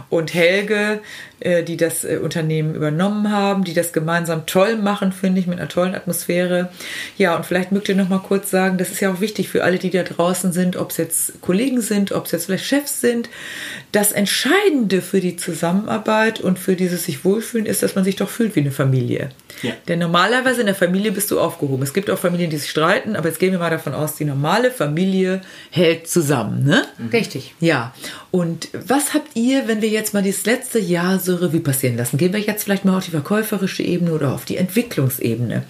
und 0.09 0.33
Helge 0.33 1.01
die 1.63 1.77
das 1.77 2.05
äh, 2.05 2.19
Unternehmen 2.23 2.75
übernommen 2.75 3.31
haben, 3.31 3.65
die 3.65 3.75
das 3.75 3.93
gemeinsam 3.93 4.47
toll 4.47 4.77
machen, 4.77 5.13
finde 5.13 5.41
ich, 5.41 5.47
mit 5.47 5.59
einer 5.59 5.69
tollen 5.69 5.95
Atmosphäre. 5.95 6.71
Ja, 7.19 7.37
und 7.37 7.45
vielleicht 7.45 7.73
mögt 7.73 7.89
ihr 7.89 7.95
noch 7.95 8.09
mal 8.09 8.21
kurz 8.21 8.51
sagen, 8.51 8.79
das 8.79 8.91
ist 8.91 9.01
ja 9.01 9.13
auch 9.13 9.21
wichtig 9.21 9.49
für 9.49 9.63
alle, 9.63 9.79
die 9.79 9.91
da 9.91 10.03
draußen 10.03 10.53
sind, 10.53 10.77
ob 10.77 10.91
es 10.91 10.97
jetzt 10.97 11.41
Kollegen 11.43 11.81
sind, 11.81 12.13
ob 12.13 12.27
es 12.27 12.33
jetzt 12.33 12.47
vielleicht 12.47 12.65
Chefs 12.65 13.01
sind. 13.01 13.29
Das 13.93 14.13
Entscheidende 14.13 15.03
für 15.03 15.21
die 15.21 15.37
Zusammenarbeit 15.37 16.41
und 16.41 16.59
für 16.59 16.75
dieses 16.75 17.05
sich 17.05 17.25
wohlfühlen 17.25 17.67
ist, 17.67 17.83
dass 17.83 17.95
man 17.95 18.05
sich 18.05 18.17
doch 18.17 18.31
fühlt 18.31 18.57
wie 18.57 18.61
eine 18.61 18.73
Familie. 18.73 19.31
Ja. 19.63 19.73
Denn 19.89 19.99
normalerweise 19.99 20.61
in 20.61 20.67
der 20.67 20.75
Familie 20.75 21.13
bist 21.13 21.31
du 21.31 21.41
aufgehoben. 21.41 21.83
Es 21.83 21.95
gibt 21.95 22.11
auch 22.11 22.19
Familien, 22.19 22.51
die 22.51 22.59
sich 22.59 22.71
streiten, 22.71 23.17
aber 23.17 23.29
jetzt 23.29 23.39
gehen 23.39 23.53
wir 23.53 23.59
mal 23.59 23.71
davon 23.71 23.95
aus, 23.95 24.17
die 24.17 24.25
normale 24.25 24.71
Familie 24.71 25.41
hält 25.71 26.09
zusammen. 26.09 26.65
Ne? 26.65 26.85
Richtig. 27.13 27.55
Ja. 27.61 27.95
Und 28.31 28.69
was 28.73 29.15
habt 29.15 29.35
ihr, 29.35 29.69
wenn 29.69 29.81
wir 29.81 29.89
jetzt 29.89 30.15
mal 30.15 30.23
dieses 30.23 30.47
letzte 30.47 30.79
Jahr 30.79 31.19
so 31.19 31.37
Revue 31.37 31.61
passieren 31.61 31.97
lassen. 31.97 32.17
Gehen 32.17 32.33
wir 32.33 32.41
jetzt 32.41 32.65
vielleicht 32.65 32.85
mal 32.85 32.97
auf 32.97 33.05
die 33.05 33.11
verkäuferische 33.11 33.83
Ebene 33.83 34.13
oder 34.13 34.33
auf 34.33 34.45
die 34.45 34.57
Entwicklungsebene. 34.57 35.65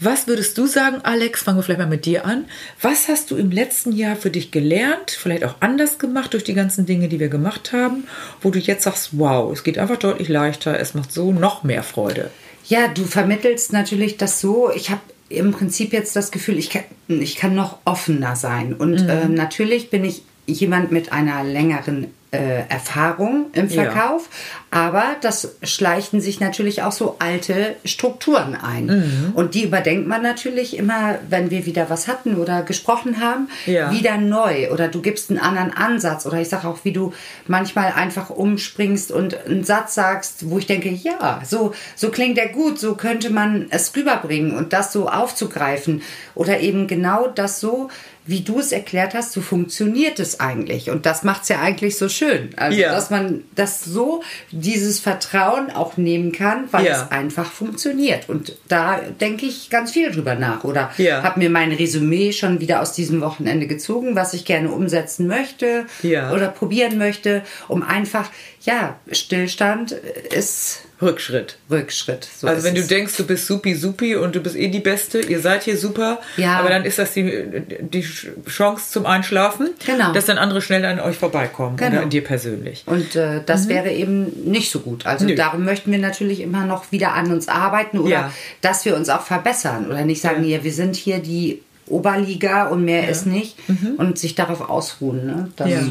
Was 0.00 0.26
würdest 0.26 0.56
du 0.58 0.66
sagen, 0.66 0.98
Alex? 1.02 1.42
Fangen 1.42 1.58
wir 1.58 1.62
vielleicht 1.62 1.80
mal 1.80 1.86
mit 1.86 2.06
dir 2.06 2.24
an. 2.24 2.46
Was 2.80 3.08
hast 3.08 3.30
du 3.30 3.36
im 3.36 3.50
letzten 3.50 3.92
Jahr 3.92 4.16
für 4.16 4.30
dich 4.30 4.50
gelernt, 4.50 5.10
vielleicht 5.10 5.44
auch 5.44 5.56
anders 5.60 5.98
gemacht 5.98 6.32
durch 6.32 6.44
die 6.44 6.54
ganzen 6.54 6.86
Dinge, 6.86 7.08
die 7.08 7.20
wir 7.20 7.28
gemacht 7.28 7.72
haben, 7.72 8.06
wo 8.40 8.50
du 8.50 8.58
jetzt 8.58 8.84
sagst, 8.84 9.10
wow, 9.12 9.52
es 9.52 9.64
geht 9.64 9.78
einfach 9.78 9.98
deutlich 9.98 10.28
leichter, 10.28 10.78
es 10.78 10.94
macht 10.94 11.12
so 11.12 11.32
noch 11.32 11.62
mehr 11.62 11.82
Freude? 11.82 12.30
Ja, 12.66 12.88
du 12.88 13.04
vermittelst 13.04 13.72
natürlich 13.72 14.16
das 14.16 14.40
so. 14.40 14.70
Ich 14.74 14.90
habe 14.90 15.00
im 15.28 15.52
Prinzip 15.52 15.92
jetzt 15.92 16.16
das 16.16 16.30
Gefühl, 16.30 16.58
ich 16.58 16.70
kann, 16.70 16.84
ich 17.08 17.36
kann 17.36 17.54
noch 17.54 17.78
offener 17.84 18.36
sein. 18.36 18.74
Und 18.74 19.02
mhm. 19.02 19.08
äh, 19.08 19.28
natürlich 19.28 19.90
bin 19.90 20.04
ich 20.04 20.22
jemand 20.46 20.92
mit 20.92 21.12
einer 21.12 21.42
längeren 21.44 22.08
äh, 22.34 22.68
Erfahrung 22.68 23.46
im 23.52 23.70
Verkauf, 23.70 24.28
ja. 24.72 24.78
aber 24.86 25.04
das 25.20 25.56
schleichen 25.62 26.20
sich 26.20 26.40
natürlich 26.40 26.82
auch 26.82 26.90
so 26.90 27.16
alte 27.20 27.76
Strukturen 27.84 28.56
ein. 28.56 28.86
Mhm. 28.86 29.32
Und 29.34 29.54
die 29.54 29.62
überdenkt 29.62 30.08
man 30.08 30.22
natürlich 30.22 30.76
immer, 30.76 31.18
wenn 31.28 31.50
wir 31.50 31.64
wieder 31.64 31.88
was 31.90 32.08
hatten 32.08 32.36
oder 32.36 32.62
gesprochen 32.62 33.20
haben, 33.20 33.48
ja. 33.66 33.92
wieder 33.92 34.18
neu. 34.18 34.70
Oder 34.72 34.88
du 34.88 35.00
gibst 35.00 35.30
einen 35.30 35.38
anderen 35.38 35.72
Ansatz. 35.72 36.26
Oder 36.26 36.40
ich 36.40 36.48
sage 36.48 36.66
auch, 36.66 36.78
wie 36.82 36.92
du 36.92 37.12
manchmal 37.46 37.92
einfach 37.92 38.30
umspringst 38.30 39.12
und 39.12 39.46
einen 39.46 39.62
Satz 39.62 39.94
sagst, 39.94 40.50
wo 40.50 40.58
ich 40.58 40.66
denke, 40.66 40.88
ja, 40.88 41.40
so, 41.44 41.72
so 41.94 42.10
klingt 42.10 42.36
der 42.36 42.48
gut, 42.48 42.80
so 42.80 42.96
könnte 42.96 43.30
man 43.30 43.66
es 43.70 43.94
rüberbringen 43.94 44.56
und 44.56 44.72
das 44.72 44.92
so 44.92 45.08
aufzugreifen. 45.08 46.02
Oder 46.34 46.60
eben 46.60 46.88
genau 46.88 47.28
das 47.28 47.60
so 47.60 47.90
wie 48.26 48.40
du 48.40 48.58
es 48.58 48.72
erklärt 48.72 49.14
hast, 49.14 49.32
so 49.32 49.40
funktioniert 49.40 50.18
es 50.18 50.40
eigentlich. 50.40 50.90
Und 50.90 51.04
das 51.04 51.24
macht 51.24 51.42
es 51.42 51.50
ja 51.50 51.60
eigentlich 51.60 51.98
so 51.98 52.08
schön. 52.08 52.50
Also, 52.56 52.78
ja. 52.78 52.92
dass 52.92 53.10
man 53.10 53.44
das 53.54 53.84
so, 53.84 54.22
dieses 54.50 55.00
Vertrauen 55.00 55.70
auch 55.70 55.96
nehmen 55.96 56.32
kann, 56.32 56.68
weil 56.70 56.86
ja. 56.86 56.92
es 56.92 57.10
einfach 57.12 57.50
funktioniert. 57.50 58.28
Und 58.28 58.56
da 58.68 59.00
denke 59.20 59.44
ich 59.44 59.68
ganz 59.68 59.92
viel 59.92 60.10
drüber 60.10 60.34
nach. 60.36 60.64
Oder 60.64 60.90
ja. 60.96 61.22
habe 61.22 61.38
mir 61.38 61.50
mein 61.50 61.72
Resümee 61.72 62.32
schon 62.32 62.60
wieder 62.60 62.80
aus 62.80 62.92
diesem 62.92 63.20
Wochenende 63.20 63.66
gezogen, 63.66 64.16
was 64.16 64.32
ich 64.32 64.44
gerne 64.44 64.70
umsetzen 64.70 65.26
möchte 65.26 65.84
oder 66.02 66.48
probieren 66.48 66.96
möchte, 66.96 67.42
um 67.68 67.82
einfach, 67.82 68.30
ja, 68.62 68.96
Stillstand 69.10 69.92
ist 69.92 70.82
Rückschritt. 71.04 71.58
Rückschritt. 71.70 72.26
So 72.38 72.46
also 72.46 72.64
wenn 72.64 72.74
du 72.74 72.82
denkst, 72.82 73.16
du 73.16 73.26
bist 73.26 73.46
supi 73.46 73.74
supi 73.74 74.16
und 74.16 74.34
du 74.34 74.40
bist 74.40 74.56
eh 74.56 74.68
die 74.68 74.80
Beste, 74.80 75.20
ihr 75.20 75.40
seid 75.40 75.62
hier 75.64 75.76
super, 75.76 76.20
ja. 76.36 76.58
aber 76.58 76.68
dann 76.68 76.84
ist 76.84 76.98
das 76.98 77.12
die, 77.12 77.62
die 77.80 78.04
Chance 78.48 78.90
zum 78.90 79.06
Einschlafen, 79.06 79.70
genau. 79.84 80.12
dass 80.12 80.26
dann 80.26 80.38
andere 80.38 80.62
schnell 80.62 80.84
an 80.84 81.00
euch 81.00 81.16
vorbeikommen 81.16 81.76
genau. 81.76 81.92
oder 81.92 82.02
an 82.02 82.10
dir 82.10 82.24
persönlich. 82.24 82.84
Und 82.86 83.14
äh, 83.16 83.40
das 83.44 83.66
mhm. 83.66 83.68
wäre 83.68 83.92
eben 83.92 84.50
nicht 84.50 84.70
so 84.70 84.80
gut. 84.80 85.06
Also 85.06 85.26
Nö. 85.26 85.34
darum 85.34 85.64
möchten 85.64 85.92
wir 85.92 85.98
natürlich 85.98 86.40
immer 86.40 86.64
noch 86.64 86.90
wieder 86.92 87.12
an 87.14 87.32
uns 87.32 87.48
arbeiten 87.48 87.98
oder 87.98 88.10
ja. 88.10 88.32
dass 88.60 88.84
wir 88.84 88.96
uns 88.96 89.08
auch 89.08 89.22
verbessern 89.22 89.86
oder 89.86 90.04
nicht 90.04 90.20
sagen, 90.20 90.42
ja, 90.44 90.58
ja 90.58 90.64
wir 90.64 90.72
sind 90.72 90.96
hier 90.96 91.18
die 91.18 91.62
Oberliga 91.86 92.68
und 92.68 92.84
mehr 92.84 93.08
ist 93.08 93.26
nicht 93.26 93.56
mhm. 93.68 93.94
und 93.98 94.18
sich 94.18 94.34
darauf 94.34 94.68
ausruhen. 94.68 95.26
Ne? 95.26 95.48
Das, 95.56 95.68
ja. 95.68 95.82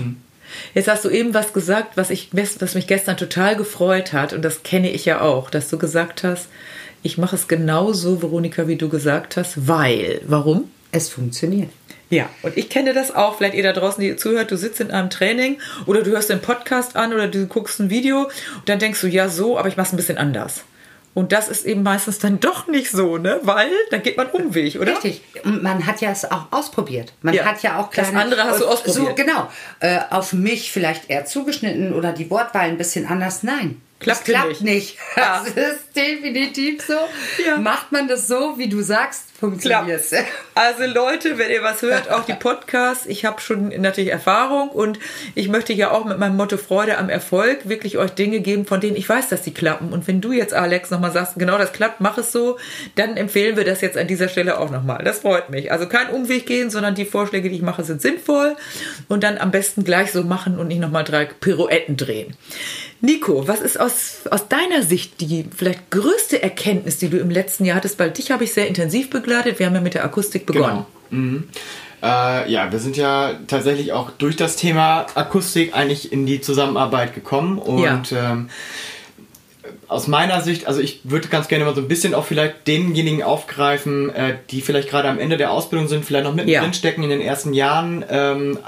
Jetzt 0.74 0.88
hast 0.88 1.06
du 1.06 1.10
eben 1.10 1.34
was 1.34 1.54
gesagt, 1.54 1.98
was, 1.98 2.10
ich, 2.10 2.30
was 2.32 2.76
mich 2.76 2.88
gestern 2.88 3.18
total 3.18 3.56
gefreut 3.56 4.14
hat. 4.14 4.34
Und 4.34 4.44
das 4.44 4.64
kenne 4.64 4.92
ich 4.92 5.06
ja 5.06 5.22
auch, 5.22 5.50
dass 5.50 5.70
du 5.70 5.78
gesagt 5.78 6.24
hast, 6.24 6.48
ich 7.02 7.18
mache 7.18 7.36
es 7.36 7.48
genauso, 7.48 8.22
Veronika, 8.22 8.68
wie 8.68 8.78
du 8.78 8.90
gesagt 8.90 9.38
hast, 9.38 9.68
weil. 9.68 10.22
Warum? 10.26 10.72
Es 10.92 11.10
funktioniert. 11.10 11.70
Ja, 12.10 12.30
und 12.44 12.58
ich 12.58 12.70
kenne 12.70 12.94
das 12.94 13.14
auch. 13.14 13.38
Vielleicht 13.38 13.56
ihr 13.56 13.64
da 13.64 13.74
draußen, 13.74 14.02
die 14.02 14.16
zuhört, 14.16 14.52
du 14.52 14.58
sitzt 14.58 14.80
in 14.80 14.92
einem 14.92 15.10
Training 15.10 15.58
oder 15.86 16.04
du 16.04 16.12
hörst 16.12 16.30
den 16.30 16.42
Podcast 16.42 16.96
an 16.96 17.12
oder 17.12 17.28
du 17.28 17.48
guckst 17.48 17.80
ein 17.80 17.90
Video 17.90 18.26
und 18.26 18.70
dann 18.70 18.80
denkst 18.80 19.02
du, 19.02 19.08
ja, 19.08 19.30
so, 19.30 19.58
aber 19.58 19.68
ich 19.68 19.78
mache 19.78 19.88
es 19.88 19.94
ein 19.94 19.98
bisschen 19.98 20.18
anders. 20.18 20.64
Und 21.14 21.32
das 21.32 21.48
ist 21.48 21.66
eben 21.66 21.84
meistens 21.84 22.18
dann 22.18 22.40
doch 22.40 22.68
nicht 22.68 22.90
so, 22.90 23.20
ne? 23.20 23.40
Weil 23.44 23.70
dann 23.92 24.02
geht 24.02 24.18
man 24.18 24.28
Umweg, 24.28 24.76
oder? 24.76 24.94
Richtig. 24.94 25.22
Und 25.44 25.62
man 25.62 25.86
hat 25.86 26.02
ja 26.02 26.10
es 26.10 26.30
auch 26.30 26.48
ausprobiert. 26.50 27.14
Man 27.22 27.36
ja. 27.36 27.46
hat 27.46 27.62
ja 27.62 27.80
auch 27.80 27.92
kleine, 27.92 28.12
Das 28.12 28.22
andere 28.22 28.44
hast 28.44 28.62
du 28.62 28.66
ausprobiert. 28.66 29.18
So, 29.18 29.24
genau. 29.24 29.50
Äh, 29.80 30.00
auf 30.10 30.34
mich 30.34 30.72
vielleicht 30.72 31.12
eher 31.12 31.26
zugeschnitten 31.26 31.94
oder 31.94 32.14
die 32.14 32.32
Wortwahl 32.32 32.68
ein 32.68 32.78
bisschen 32.78 33.06
anders. 33.06 33.44
Nein. 33.44 33.80
Klappt, 34.04 34.26
klappt 34.26 34.50
nicht. 34.50 34.62
nicht. 34.62 34.98
Ja. 35.16 35.44
Das 35.44 35.54
ist 35.54 35.96
definitiv 35.96 36.82
so. 36.82 36.94
Ja. 37.46 37.58
Macht 37.58 37.92
man 37.92 38.08
das 38.08 38.28
so, 38.28 38.58
wie 38.58 38.68
du 38.68 38.82
sagst, 38.82 39.24
funktioniert 39.40 40.02
es. 40.02 40.14
Also 40.56 40.86
Leute, 40.86 41.38
wenn 41.38 41.52
ihr 41.52 41.64
was 41.64 41.82
hört, 41.82 42.10
auch 42.10 42.26
die 42.26 42.34
Podcasts, 42.34 43.06
ich 43.06 43.26
habe 43.26 43.42
schon 43.42 43.70
natürlich 43.82 44.12
Erfahrung 44.12 44.70
und 44.70 45.00
ich 45.36 45.50
möchte 45.50 45.74
ja 45.74 45.92
auch 45.92 46.06
mit 46.06 46.18
meinem 46.18 46.38
Motto 46.38 46.58
Freude 46.58 46.98
am 46.98 47.10
Erfolg 47.10 47.68
wirklich 47.68 47.98
euch 47.98 48.12
Dinge 48.12 48.40
geben, 48.40 48.66
von 48.66 48.80
denen 48.80 48.96
ich 48.96 49.10
weiß, 49.10 49.30
dass 49.30 49.42
die 49.42 49.54
klappen. 49.54 49.92
Und 49.92 50.08
wenn 50.08 50.22
du 50.22 50.32
jetzt, 50.32 50.54
Alex, 50.54 50.92
nochmal 50.92 51.12
sagst, 51.12 51.34
genau 51.38 51.58
das 51.58 51.74
klappt, 51.74 52.00
mach 52.00 52.18
es 52.18 52.32
so, 52.32 52.58
dann 52.96 53.18
empfehlen 53.18 53.58
wir 53.58 53.66
das 53.66 53.82
jetzt 53.82 53.98
an 53.98 54.08
dieser 54.08 54.30
Stelle 54.30 54.60
auch 54.60 54.70
nochmal. 54.70 55.04
Das 55.04 55.20
freut 55.20 55.50
mich. 55.50 55.72
Also 55.72 55.88
kein 55.88 56.10
Umweg 56.10 56.46
gehen, 56.46 56.70
sondern 56.70 56.96
die 56.96 57.06
Vorschläge, 57.06 57.50
die 57.50 57.56
ich 57.56 57.62
mache, 57.62 57.84
sind 57.84 58.02
sinnvoll 58.02 58.56
und 59.10 59.24
dann 59.24 59.38
am 59.38 59.52
besten 59.52 59.84
gleich 59.84 60.12
so 60.12 60.24
machen 60.24 60.58
und 60.58 60.68
nicht 60.68 60.80
nochmal 60.80 61.04
drei 61.04 61.26
Pirouetten 61.26 61.98
drehen. 61.98 62.36
Nico, 63.06 63.50
was 63.50 63.60
ist 63.60 63.78
aus, 63.78 64.22
aus 64.32 64.48
deiner 64.48 64.82
Sicht 64.82 65.20
die 65.20 65.44
vielleicht 65.54 65.92
größte 65.92 66.42
Erkenntnis, 66.42 67.00
die 67.00 67.10
du 67.10 67.18
im 67.18 67.30
letzten 67.30 67.66
Jahr 67.66 67.76
hattest? 67.76 68.00
Weil 68.00 68.12
dich 68.12 68.32
habe 68.32 68.46
ich 68.46 68.54
sehr 68.54 68.66
intensiv 68.66 69.10
begleitet. 69.10 69.60
Wir 69.60 69.66
haben 69.66 69.76
ja 69.76 69.82
mit 69.82 69.94
der 69.94 70.06
Akustik 70.06 70.46
begonnen. 70.46 70.86
Genau. 71.10 71.22
Mhm. 71.22 71.50
Äh, 72.02 72.50
ja, 72.50 72.72
wir 72.72 72.80
sind 72.80 72.96
ja 72.96 73.34
tatsächlich 73.48 73.92
auch 73.92 74.10
durch 74.12 74.38
das 74.38 74.56
Thema 74.56 75.06
Akustik 75.16 75.76
eigentlich 75.76 76.14
in 76.14 76.26
die 76.26 76.40
Zusammenarbeit 76.40 77.14
gekommen 77.14 77.58
und 77.58 78.12
ja. 78.12 78.32
ähm, 78.32 78.50
aus 79.90 80.08
meiner 80.08 80.40
Sicht, 80.40 80.66
also 80.68 80.80
ich 80.80 81.02
würde 81.04 81.28
ganz 81.28 81.50
gerne 81.50 81.66
mal 81.66 81.76
so 81.76 81.82
ein 81.82 81.90
bisschen 81.90 82.14
auch 82.14 82.24
vielleicht 82.24 82.68
denjenigen 82.68 83.22
aufgreifen, 83.22 84.12
äh, 84.12 84.36
die 84.50 84.62
vielleicht 84.62 84.90
gerade 84.90 85.10
am 85.10 85.20
Ende 85.20 85.36
der 85.36 85.52
Ausbildung 85.52 85.90
sind, 85.90 86.06
vielleicht 86.06 86.24
noch 86.24 86.34
mittendrin 86.34 86.64
ja. 86.64 86.74
stecken 86.74 87.04
in 87.04 87.10
den 87.10 87.22
ersten 87.22 87.54
Jahren. 87.54 88.06
Ähm, 88.10 88.60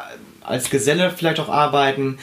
als 0.45 0.69
Geselle 0.69 1.11
vielleicht 1.15 1.39
auch 1.39 1.49
arbeiten. 1.49 2.19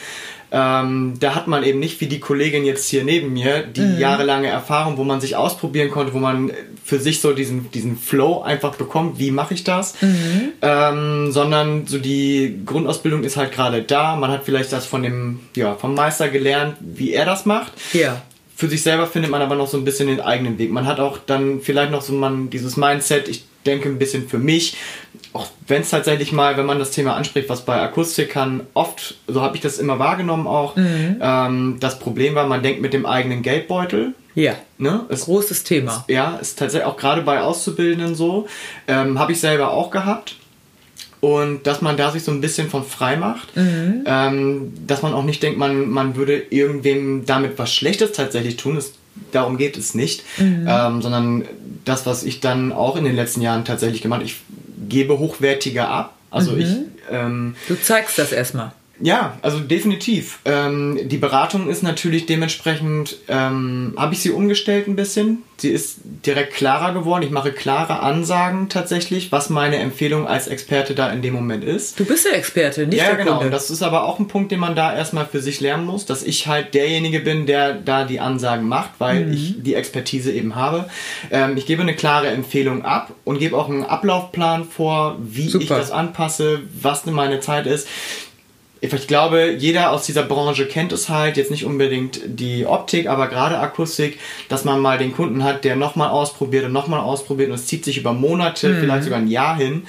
Ähm, 0.55 1.15
da 1.19 1.33
hat 1.33 1.47
man 1.47 1.63
eben 1.63 1.79
nicht 1.79 1.99
wie 1.99 2.05
die 2.05 2.19
Kollegin 2.19 2.63
jetzt 2.63 2.87
hier 2.87 3.03
neben 3.03 3.33
mir 3.33 3.63
die 3.63 3.81
mhm. 3.81 3.97
jahrelange 3.97 4.47
Erfahrung, 4.47 4.97
wo 4.97 5.03
man 5.03 5.19
sich 5.19 5.35
ausprobieren 5.35 5.89
konnte, 5.89 6.13
wo 6.13 6.19
man 6.19 6.51
für 6.85 6.99
sich 6.99 7.21
so 7.21 7.33
diesen, 7.33 7.71
diesen 7.71 7.97
Flow 7.97 8.43
einfach 8.43 8.75
bekommt, 8.75 9.17
wie 9.17 9.31
mache 9.31 9.55
ich 9.55 9.63
das, 9.63 9.99
mhm. 10.01 10.51
ähm, 10.61 11.31
sondern 11.31 11.87
so 11.87 11.97
die 11.97 12.61
Grundausbildung 12.67 13.23
ist 13.23 13.35
halt 13.35 13.51
gerade 13.51 13.81
da. 13.81 14.15
Man 14.15 14.29
hat 14.29 14.43
vielleicht 14.45 14.71
das 14.71 14.85
von 14.85 15.01
dem, 15.01 15.39
ja, 15.55 15.73
vom 15.73 15.95
Meister 15.95 16.29
gelernt, 16.29 16.75
wie 16.79 17.13
er 17.13 17.25
das 17.25 17.47
macht. 17.47 17.71
Ja. 17.93 18.21
Für 18.63 18.69
sich 18.69 18.81
selber 18.81 19.07
findet 19.07 19.29
man 19.29 19.41
aber 19.41 19.55
noch 19.55 19.67
so 19.67 19.77
ein 19.77 19.83
bisschen 19.83 20.07
den 20.07 20.21
eigenen 20.21 20.57
Weg. 20.57 20.71
Man 20.71 20.87
hat 20.87 21.01
auch 21.01 21.17
dann 21.17 21.59
vielleicht 21.59 21.91
noch 21.91 22.01
so 22.01 22.13
man 22.13 22.49
dieses 22.49 22.77
Mindset, 22.77 23.27
ich 23.27 23.43
denke 23.65 23.89
ein 23.89 23.99
bisschen 23.99 24.29
für 24.29 24.37
mich, 24.37 24.77
auch 25.33 25.47
wenn 25.67 25.81
es 25.81 25.89
tatsächlich 25.89 26.31
mal, 26.31 26.55
wenn 26.55 26.65
man 26.65 26.79
das 26.79 26.91
Thema 26.91 27.13
anspricht, 27.17 27.49
was 27.49 27.65
bei 27.65 27.81
Akustikern 27.81 28.65
oft, 28.73 29.15
so 29.27 29.41
habe 29.41 29.57
ich 29.57 29.61
das 29.61 29.79
immer 29.79 29.99
wahrgenommen 29.99 30.47
auch, 30.47 30.77
mhm. 30.77 31.17
ähm, 31.19 31.77
das 31.81 31.99
Problem 31.99 32.35
war, 32.35 32.47
man 32.47 32.63
denkt 32.63 32.81
mit 32.81 32.93
dem 32.93 33.05
eigenen 33.05 33.41
Geldbeutel. 33.41 34.13
Ja. 34.33 34.53
Ne? 34.77 35.07
Ist, 35.09 35.25
Großes 35.25 35.65
Thema. 35.65 35.97
Ist, 35.97 36.03
ja, 36.07 36.37
ist 36.37 36.57
tatsächlich 36.57 36.87
auch 36.87 36.95
gerade 36.95 37.21
bei 37.21 37.41
Auszubildenden 37.41 38.15
so. 38.15 38.47
Ähm, 38.87 39.19
habe 39.19 39.33
ich 39.33 39.41
selber 39.41 39.71
auch 39.71 39.91
gehabt. 39.91 40.37
Und 41.23 41.67
dass 41.67 41.81
man 41.81 41.95
da 41.95 42.11
sich 42.11 42.21
so 42.21 42.31
ein 42.31 42.41
bisschen 42.41 42.69
von 42.69 42.83
frei 42.83 43.15
macht. 43.15 43.55
Mhm. 43.55 44.03
Ähm, 44.05 44.73
dass 44.85 45.03
man 45.03 45.13
auch 45.13 45.23
nicht 45.23 45.41
denkt, 45.41 45.57
man, 45.57 45.89
man 45.89 46.17
würde 46.17 46.37
irgendwem 46.49 47.25
damit 47.25 47.57
was 47.57 47.73
Schlechtes 47.73 48.11
tatsächlich 48.11 48.57
tun. 48.57 48.75
Das, 48.75 48.91
darum 49.31 49.55
geht 49.55 49.77
es 49.77 49.95
nicht. 49.95 50.23
Mhm. 50.37 50.65
Ähm, 50.67 51.01
sondern 51.01 51.45
das, 51.85 52.05
was 52.05 52.23
ich 52.23 52.41
dann 52.41 52.73
auch 52.73 52.97
in 52.97 53.05
den 53.05 53.15
letzten 53.15 53.39
Jahren 53.39 53.63
tatsächlich 53.63 54.01
gemacht 54.01 54.19
habe, 54.19 54.25
ich 54.25 54.35
gebe 54.89 55.17
hochwertiger 55.17 55.87
ab. 55.87 56.17
Also 56.29 56.51
mhm. 56.51 56.59
ich. 56.59 56.67
Ähm, 57.09 57.55
du 57.69 57.81
zeigst 57.81 58.19
das 58.19 58.33
erstmal. 58.33 58.73
Ja, 58.99 59.37
also 59.41 59.59
definitiv. 59.59 60.39
Ähm, 60.45 60.99
die 61.03 61.17
Beratung 61.17 61.67
ist 61.67 61.81
natürlich 61.81 62.27
dementsprechend, 62.27 63.17
ähm, 63.27 63.93
habe 63.97 64.13
ich 64.13 64.21
sie 64.21 64.29
umgestellt 64.29 64.87
ein 64.87 64.95
bisschen. 64.95 65.43
Sie 65.57 65.69
ist 65.69 65.99
direkt 66.03 66.53
klarer 66.53 66.93
geworden. 66.93 67.23
Ich 67.23 67.31
mache 67.31 67.51
klare 67.51 68.01
Ansagen 68.01 68.69
tatsächlich, 68.69 69.31
was 69.31 69.49
meine 69.49 69.77
Empfehlung 69.77 70.27
als 70.27 70.47
Experte 70.47 70.93
da 70.93 71.11
in 71.11 71.21
dem 71.21 71.33
Moment 71.33 71.63
ist. 71.63 71.99
Du 71.99 72.05
bist 72.05 72.25
der 72.25 72.37
Experte, 72.37 72.85
nicht 72.85 72.99
ja, 72.99 73.07
der 73.07 73.15
genau. 73.15 73.37
Kunde. 73.37 73.49
Das 73.49 73.71
ist 73.71 73.81
aber 73.81 74.03
auch 74.03 74.19
ein 74.19 74.27
Punkt, 74.27 74.51
den 74.51 74.59
man 74.59 74.75
da 74.75 74.95
erstmal 74.95 75.25
für 75.25 75.41
sich 75.41 75.59
lernen 75.59 75.85
muss, 75.85 76.05
dass 76.05 76.21
ich 76.21 76.47
halt 76.47 76.73
derjenige 76.73 77.19
bin, 77.19 77.45
der 77.45 77.73
da 77.73 78.05
die 78.05 78.19
Ansagen 78.19 78.67
macht, 78.67 78.91
weil 78.99 79.25
mhm. 79.25 79.33
ich 79.33 79.55
die 79.63 79.73
Expertise 79.73 80.31
eben 80.31 80.55
habe. 80.55 80.89
Ähm, 81.31 81.57
ich 81.57 81.65
gebe 81.65 81.81
eine 81.81 81.95
klare 81.95 82.27
Empfehlung 82.27 82.85
ab 82.85 83.13
und 83.23 83.39
gebe 83.39 83.57
auch 83.57 83.69
einen 83.69 83.83
Ablaufplan 83.83 84.65
vor, 84.65 85.17
wie 85.19 85.49
Super. 85.49 85.63
ich 85.63 85.69
das 85.69 85.91
anpasse, 85.91 86.61
was 86.79 87.05
meine 87.05 87.39
Zeit 87.39 87.65
ist 87.65 87.87
ich 88.91 89.07
glaube, 89.07 89.55
jeder 89.57 89.91
aus 89.91 90.05
dieser 90.05 90.23
Branche 90.23 90.67
kennt 90.67 90.91
es 90.91 91.07
halt, 91.07 91.37
jetzt 91.37 91.51
nicht 91.51 91.63
unbedingt 91.63 92.19
die 92.25 92.65
Optik, 92.65 93.07
aber 93.07 93.27
gerade 93.29 93.57
Akustik, 93.57 94.19
dass 94.49 94.65
man 94.65 94.81
mal 94.81 94.97
den 94.97 95.13
Kunden 95.13 95.43
hat, 95.43 95.63
der 95.63 95.77
nochmal 95.77 96.09
ausprobiert 96.09 96.65
und 96.65 96.73
nochmal 96.73 96.99
ausprobiert 96.99 97.49
und 97.49 97.55
es 97.55 97.65
zieht 97.65 97.85
sich 97.85 97.97
über 97.97 98.11
Monate, 98.11 98.69
mhm. 98.69 98.79
vielleicht 98.81 99.03
sogar 99.05 99.19
ein 99.19 99.29
Jahr 99.29 99.55
hin. 99.55 99.83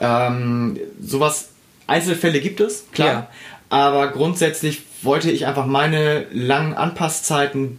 Ähm, 0.00 0.78
sowas, 0.98 1.50
Einzelfälle 1.86 2.40
gibt 2.40 2.60
es, 2.60 2.86
klar. 2.92 3.08
Ja. 3.08 3.28
Aber 3.68 4.08
grundsätzlich 4.08 4.82
wollte 5.02 5.30
ich 5.30 5.46
einfach 5.46 5.66
meine 5.66 6.24
langen 6.32 6.72
Anpasszeiten 6.72 7.78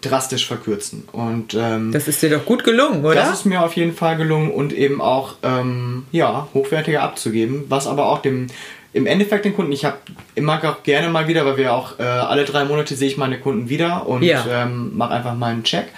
drastisch 0.00 0.46
verkürzen. 0.46 1.08
Und 1.12 1.54
ähm, 1.54 1.92
das 1.92 2.08
ist 2.08 2.22
dir 2.22 2.30
doch 2.30 2.44
gut 2.44 2.64
gelungen, 2.64 3.04
oder? 3.04 3.14
Das 3.14 3.32
ist 3.32 3.44
mir 3.44 3.62
auf 3.62 3.74
jeden 3.74 3.94
Fall 3.94 4.16
gelungen 4.16 4.50
und 4.50 4.72
eben 4.72 5.00
auch 5.00 5.34
ähm, 5.42 6.04
ja 6.12 6.48
hochwertiger 6.54 7.02
abzugeben, 7.02 7.64
was 7.68 7.86
aber 7.86 8.06
auch 8.06 8.22
dem 8.22 8.46
im 8.96 9.06
Endeffekt 9.06 9.44
den 9.44 9.54
Kunden, 9.54 9.72
ich 9.72 9.84
habe 9.84 9.98
immer 10.34 10.58
auch 10.64 10.82
gerne 10.82 11.10
mal 11.10 11.28
wieder, 11.28 11.44
weil 11.44 11.58
wir 11.58 11.74
auch 11.74 11.98
äh, 11.98 12.02
alle 12.02 12.44
drei 12.44 12.64
Monate 12.64 12.96
sehe 12.96 13.08
ich 13.08 13.18
meine 13.18 13.38
Kunden 13.38 13.68
wieder 13.68 14.08
und 14.08 14.22
ja. 14.22 14.44
ähm, 14.50 14.96
mache 14.96 15.12
einfach 15.12 15.34
mal 15.34 15.52
einen 15.52 15.64
Check, 15.64 15.88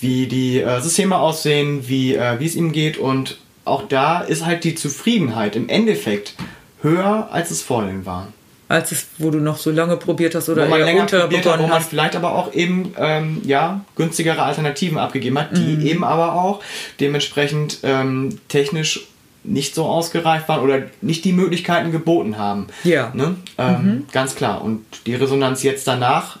wie 0.00 0.28
die 0.28 0.60
äh, 0.60 0.80
Systeme 0.80 1.16
aussehen, 1.16 1.88
wie 1.88 2.14
äh, 2.14 2.38
wie 2.38 2.46
es 2.46 2.54
ihm 2.54 2.70
geht 2.70 2.96
und 2.96 3.38
auch 3.64 3.82
da 3.88 4.20
ist 4.20 4.46
halt 4.46 4.64
die 4.64 4.76
Zufriedenheit 4.76 5.56
im 5.56 5.68
Endeffekt 5.68 6.34
höher, 6.80 7.28
als 7.32 7.50
es 7.50 7.60
vorhin 7.60 8.06
war. 8.06 8.28
Als 8.68 8.92
es, 8.92 9.08
wo 9.18 9.30
du 9.30 9.38
noch 9.38 9.56
so 9.56 9.70
lange 9.70 9.96
probiert 9.96 10.34
hast 10.34 10.48
oder 10.48 10.66
wo 10.66 10.70
man 10.70 10.80
länger 10.80 11.06
probiert 11.06 11.44
hat, 11.44 11.58
wo 11.58 11.66
man 11.66 11.82
vielleicht 11.82 12.14
aber 12.14 12.34
auch 12.34 12.52
eben 12.54 12.94
ähm, 12.98 13.42
ja 13.44 13.80
günstigere 13.96 14.42
Alternativen 14.42 14.98
abgegeben 14.98 15.38
hat, 15.38 15.56
die 15.56 15.76
mhm. 15.76 15.86
eben 15.86 16.04
aber 16.04 16.34
auch 16.34 16.62
dementsprechend 17.00 17.78
ähm, 17.82 18.38
technisch 18.48 19.08
nicht 19.44 19.74
so 19.74 19.84
ausgereift 19.86 20.48
waren 20.48 20.60
oder 20.60 20.82
nicht 21.00 21.24
die 21.24 21.32
Möglichkeiten 21.32 21.92
geboten 21.92 22.38
haben. 22.38 22.66
Ja. 22.84 23.12
Ne? 23.14 23.36
Ähm, 23.56 23.82
mhm. 23.82 24.06
Ganz 24.12 24.34
klar. 24.34 24.62
Und 24.62 24.84
die 25.06 25.14
Resonanz 25.14 25.62
jetzt 25.62 25.86
danach 25.86 26.38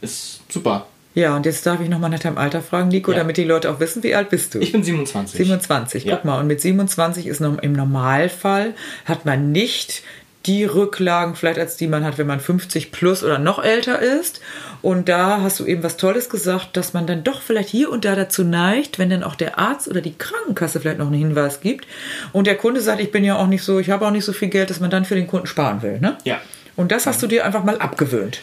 ist 0.00 0.40
super. 0.50 0.86
Ja, 1.14 1.36
und 1.36 1.44
jetzt 1.44 1.66
darf 1.66 1.80
ich 1.80 1.90
nochmal 1.90 2.08
nach 2.08 2.20
deinem 2.20 2.38
Alter 2.38 2.62
fragen, 2.62 2.88
Nico, 2.88 3.12
ja. 3.12 3.18
damit 3.18 3.36
die 3.36 3.44
Leute 3.44 3.70
auch 3.70 3.80
wissen, 3.80 4.02
wie 4.02 4.14
alt 4.14 4.30
bist 4.30 4.54
du? 4.54 4.60
Ich 4.60 4.72
bin 4.72 4.82
27. 4.82 5.36
27, 5.36 6.04
ja. 6.04 6.16
guck 6.16 6.24
mal. 6.24 6.40
Und 6.40 6.46
mit 6.46 6.60
27 6.60 7.26
ist 7.26 7.40
noch 7.40 7.58
im 7.58 7.74
Normalfall, 7.74 8.74
hat 9.04 9.26
man 9.26 9.52
nicht 9.52 10.02
die 10.46 10.64
Rücklagen 10.64 11.34
vielleicht 11.34 11.58
als 11.58 11.76
die 11.76 11.86
man 11.86 12.04
hat, 12.04 12.18
wenn 12.18 12.26
man 12.26 12.40
50 12.40 12.92
plus 12.92 13.22
oder 13.22 13.38
noch 13.38 13.62
älter 13.62 14.00
ist. 14.00 14.40
Und 14.80 15.08
da 15.08 15.40
hast 15.40 15.60
du 15.60 15.66
eben 15.66 15.82
was 15.82 15.96
Tolles 15.96 16.28
gesagt, 16.28 16.76
dass 16.76 16.92
man 16.92 17.06
dann 17.06 17.24
doch 17.24 17.40
vielleicht 17.40 17.68
hier 17.68 17.90
und 17.90 18.04
da 18.04 18.16
dazu 18.16 18.42
neigt, 18.44 18.98
wenn 18.98 19.10
dann 19.10 19.22
auch 19.22 19.36
der 19.36 19.58
Arzt 19.58 19.88
oder 19.88 20.00
die 20.00 20.14
Krankenkasse 20.16 20.80
vielleicht 20.80 20.98
noch 20.98 21.06
einen 21.06 21.14
Hinweis 21.14 21.60
gibt 21.60 21.86
und 22.32 22.46
der 22.46 22.56
Kunde 22.56 22.80
sagt, 22.80 23.00
ich 23.00 23.12
bin 23.12 23.24
ja 23.24 23.36
auch 23.36 23.46
nicht 23.46 23.62
so, 23.62 23.78
ich 23.78 23.90
habe 23.90 24.06
auch 24.06 24.10
nicht 24.10 24.24
so 24.24 24.32
viel 24.32 24.48
Geld, 24.48 24.70
dass 24.70 24.80
man 24.80 24.90
dann 24.90 25.04
für 25.04 25.14
den 25.14 25.26
Kunden 25.26 25.46
sparen 25.46 25.82
will. 25.82 26.00
Ne? 26.00 26.16
Ja. 26.24 26.40
Und 26.74 26.90
das 26.90 27.06
hast 27.06 27.22
du 27.22 27.26
dir 27.26 27.44
einfach 27.44 27.64
mal 27.64 27.78
abgewöhnt. 27.78 28.40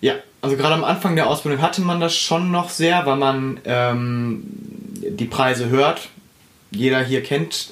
Ja, 0.00 0.14
also 0.40 0.56
gerade 0.56 0.74
am 0.74 0.84
Anfang 0.84 1.16
der 1.16 1.26
Ausbildung 1.26 1.62
hatte 1.62 1.80
man 1.80 2.00
das 2.00 2.14
schon 2.14 2.50
noch 2.50 2.70
sehr, 2.70 3.06
weil 3.06 3.16
man 3.16 3.60
ähm, 3.64 4.44
die 4.46 5.24
Preise 5.24 5.68
hört. 5.68 6.08
Jeder 6.74 7.02
hier 7.02 7.22
kennt 7.22 7.70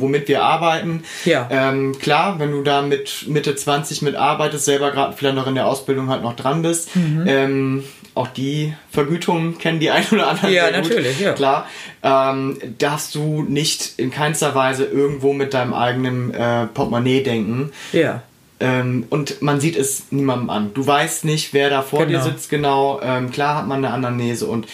womit 0.00 0.28
wir 0.28 0.42
arbeiten. 0.42 1.02
Ja. 1.24 1.48
Ähm, 1.50 1.98
klar, 1.98 2.38
wenn 2.38 2.50
du 2.52 2.62
da 2.62 2.82
mit 2.82 3.26
Mitte 3.28 3.54
20 3.54 4.02
mitarbeitest, 4.02 4.64
selber 4.64 4.90
gerade 4.90 5.16
vielleicht 5.16 5.36
noch 5.36 5.46
in 5.46 5.54
der 5.54 5.66
Ausbildung 5.66 6.08
halt 6.08 6.22
noch 6.22 6.36
dran 6.36 6.62
bist, 6.62 6.94
mhm. 6.96 7.24
ähm, 7.26 7.84
auch 8.14 8.28
die 8.28 8.74
Vergütungen 8.90 9.58
kennen 9.58 9.80
die 9.80 9.90
ein 9.90 10.04
oder 10.10 10.28
anderen. 10.28 10.52
Ja, 10.52 10.70
natürlich, 10.70 11.20
ja. 11.20 11.32
Klar. 11.32 11.66
Ähm, 12.02 12.58
darfst 12.78 13.14
du 13.14 13.42
nicht 13.42 13.94
in 13.98 14.10
keinster 14.10 14.54
Weise 14.54 14.84
irgendwo 14.84 15.32
mit 15.32 15.54
deinem 15.54 15.74
eigenen 15.74 16.32
äh, 16.32 16.66
Portemonnaie 16.66 17.22
denken. 17.22 17.72
Ja. 17.92 18.22
Ähm, 18.58 19.04
und 19.10 19.42
man 19.42 19.60
sieht 19.60 19.76
es 19.76 20.04
niemandem 20.10 20.48
an. 20.48 20.70
Du 20.72 20.86
weißt 20.86 21.26
nicht, 21.26 21.52
wer 21.52 21.68
da 21.68 21.82
vor 21.82 22.06
genau. 22.06 22.18
dir 22.18 22.24
sitzt 22.24 22.48
genau. 22.48 23.00
Ähm, 23.02 23.30
klar 23.30 23.56
hat 23.56 23.66
man 23.66 23.84
eine 23.84 23.92
Anamnese 23.92 24.46
und 24.46 24.66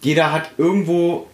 jeder 0.00 0.32
hat 0.32 0.50
irgendwo 0.58 1.28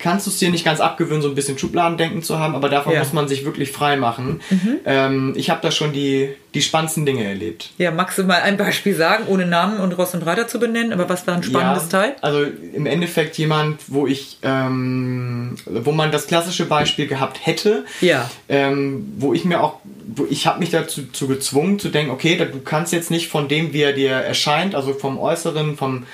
kannst 0.00 0.26
du 0.26 0.30
es 0.30 0.38
dir 0.38 0.50
nicht 0.50 0.64
ganz 0.64 0.80
abgewöhnen, 0.80 1.22
so 1.22 1.28
ein 1.28 1.34
bisschen 1.34 1.58
Schubladendenken 1.58 2.22
zu 2.22 2.38
haben, 2.38 2.54
aber 2.54 2.68
davon 2.68 2.94
ja. 2.94 3.00
muss 3.00 3.12
man 3.12 3.28
sich 3.28 3.44
wirklich 3.44 3.70
frei 3.70 3.96
machen. 3.96 4.40
Mhm. 4.50 4.76
Ähm, 4.84 5.34
ich 5.36 5.50
habe 5.50 5.60
da 5.62 5.70
schon 5.70 5.92
die, 5.92 6.30
die 6.54 6.62
spannendsten 6.62 7.04
Dinge 7.06 7.24
erlebt. 7.24 7.70
Ja, 7.78 7.90
magst 7.90 8.18
du 8.18 8.24
mal 8.24 8.40
ein 8.40 8.56
Beispiel 8.56 8.94
sagen, 8.94 9.24
ohne 9.28 9.46
Namen 9.46 9.78
und 9.78 9.92
Ross 9.92 10.14
und 10.14 10.22
Reiter 10.22 10.48
zu 10.48 10.58
benennen, 10.58 10.92
aber 10.92 11.08
was 11.08 11.26
war 11.26 11.34
ein 11.34 11.42
spannendes 11.42 11.84
ja, 11.92 12.00
Teil? 12.00 12.16
Also 12.22 12.44
im 12.72 12.86
Endeffekt 12.86 13.36
jemand, 13.38 13.82
wo 13.88 14.06
ich, 14.06 14.38
ähm, 14.42 15.56
wo 15.66 15.92
man 15.92 16.10
das 16.10 16.26
klassische 16.26 16.64
Beispiel 16.64 17.06
gehabt 17.06 17.46
hätte, 17.46 17.84
ja. 18.00 18.28
ähm, 18.48 19.12
wo 19.18 19.34
ich 19.34 19.44
mir 19.44 19.62
auch, 19.62 19.80
wo 20.06 20.26
ich 20.28 20.46
habe 20.46 20.60
mich 20.60 20.70
dazu 20.70 21.02
zu 21.12 21.28
gezwungen 21.28 21.78
zu 21.78 21.90
denken, 21.90 22.10
okay, 22.10 22.36
du 22.36 22.60
kannst 22.60 22.92
jetzt 22.92 23.10
nicht 23.10 23.28
von 23.28 23.48
dem, 23.48 23.74
wie 23.74 23.82
er 23.82 23.92
dir 23.92 24.12
erscheint, 24.12 24.74
also 24.74 24.94
vom 24.94 25.18
Äußeren, 25.18 25.76
vom 25.76 26.04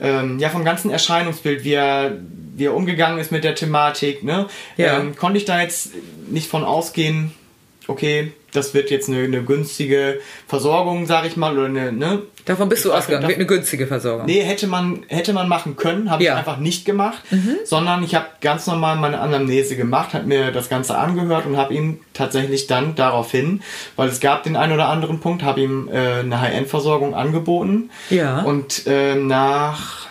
ähm, 0.00 0.38
ja, 0.38 0.48
vom 0.48 0.64
ganzen 0.64 0.90
Erscheinungsbild, 0.90 1.64
wie 1.64 1.72
er, 1.72 2.18
wie 2.56 2.66
er 2.66 2.74
umgegangen 2.74 3.18
ist 3.18 3.32
mit 3.32 3.44
der 3.44 3.54
Thematik, 3.54 4.22
ne? 4.22 4.46
Ja. 4.76 4.98
Ähm, 4.98 5.16
konnte 5.16 5.38
ich 5.38 5.44
da 5.44 5.60
jetzt 5.60 5.90
nicht 6.28 6.48
von 6.48 6.64
ausgehen, 6.64 7.32
okay, 7.86 8.32
das 8.52 8.72
wird 8.72 8.90
jetzt 8.90 9.08
eine, 9.08 9.22
eine 9.22 9.42
günstige 9.42 10.20
Versorgung, 10.46 11.06
sag 11.06 11.26
ich 11.26 11.36
mal, 11.36 11.52
oder 11.56 11.66
eine, 11.66 11.92
ne? 11.92 12.22
Davon 12.46 12.70
bist 12.70 12.84
du 12.84 12.92
ausgegangen, 12.92 13.28
wird 13.28 13.38
eine 13.38 13.46
günstige 13.46 13.86
Versorgung. 13.86 14.24
Nee, 14.24 14.40
hätte 14.40 14.66
man, 14.66 15.04
hätte 15.08 15.34
man 15.34 15.48
machen 15.48 15.76
können, 15.76 16.10
habe 16.10 16.24
ja. 16.24 16.32
ich 16.32 16.38
einfach 16.38 16.56
nicht 16.56 16.86
gemacht, 16.86 17.22
mhm. 17.30 17.56
sondern 17.64 18.02
ich 18.02 18.14
habe 18.14 18.26
ganz 18.40 18.66
normal 18.66 18.96
meine 18.96 19.20
Anamnese 19.20 19.76
gemacht, 19.76 20.14
habe 20.14 20.24
mir 20.24 20.50
das 20.50 20.70
Ganze 20.70 20.96
angehört 20.96 21.44
und 21.44 21.58
habe 21.58 21.74
ihm 21.74 22.00
tatsächlich 22.14 22.66
dann 22.66 22.94
daraufhin, 22.94 23.60
weil 23.96 24.08
es 24.08 24.20
gab 24.20 24.44
den 24.44 24.56
einen 24.56 24.72
oder 24.72 24.88
anderen 24.88 25.20
Punkt, 25.20 25.42
habe 25.42 25.60
ihm 25.60 25.88
äh, 25.92 26.20
eine 26.20 26.40
High-End-Versorgung 26.40 27.14
angeboten. 27.14 27.90
Ja. 28.08 28.40
Und 28.42 28.86
äh, 28.86 29.14
nach, 29.14 30.06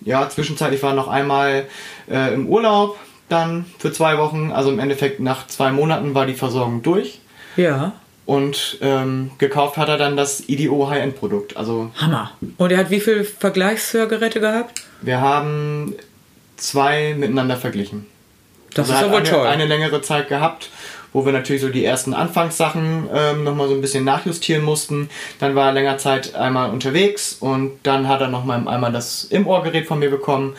ja, 0.00 0.28
zwischenzeitlich 0.30 0.82
war 0.82 0.94
noch 0.94 1.08
einmal 1.08 1.66
äh, 2.10 2.32
im 2.32 2.48
Urlaub 2.48 2.96
dann 3.28 3.66
für 3.78 3.92
zwei 3.92 4.18
Wochen, 4.18 4.50
also 4.50 4.70
im 4.70 4.78
Endeffekt 4.78 5.20
nach 5.20 5.46
zwei 5.46 5.70
Monaten 5.72 6.14
war 6.14 6.26
die 6.26 6.34
Versorgung 6.34 6.82
durch. 6.82 7.20
Ja. 7.56 7.92
Und 8.26 8.78
ähm, 8.80 9.32
gekauft 9.38 9.76
hat 9.76 9.88
er 9.88 9.96
dann 9.96 10.16
das 10.16 10.48
IDO 10.48 10.88
High-End-Produkt. 10.88 11.56
Also 11.56 11.90
Hammer. 11.96 12.30
Und 12.58 12.70
er 12.70 12.78
hat 12.78 12.90
wie 12.90 13.00
viele 13.00 13.24
Vergleichshörgeräte 13.24 14.40
gehabt? 14.40 14.82
Wir 15.02 15.20
haben 15.20 15.94
zwei 16.56 17.14
miteinander 17.18 17.56
verglichen. 17.56 18.06
Das 18.74 18.88
also 18.88 19.00
ist 19.00 19.08
aber 19.08 19.18
eine, 19.18 19.28
toll. 19.28 19.46
eine 19.46 19.66
längere 19.66 20.00
Zeit 20.02 20.28
gehabt, 20.28 20.70
wo 21.12 21.24
wir 21.26 21.32
natürlich 21.32 21.62
so 21.62 21.70
die 21.70 21.84
ersten 21.84 22.14
Anfangssachen 22.14 23.08
ähm, 23.12 23.42
nochmal 23.42 23.68
so 23.68 23.74
ein 23.74 23.80
bisschen 23.80 24.04
nachjustieren 24.04 24.64
mussten. 24.64 25.10
Dann 25.40 25.56
war 25.56 25.66
er 25.66 25.72
länger 25.72 25.98
Zeit 25.98 26.34
einmal 26.34 26.70
unterwegs 26.70 27.32
und 27.40 27.78
dann 27.82 28.06
hat 28.06 28.20
er 28.20 28.28
nochmal 28.28 28.68
einmal 28.68 28.92
das 28.92 29.24
Im-Ohr-Gerät 29.24 29.86
von 29.86 29.98
mir 29.98 30.10
bekommen. 30.10 30.54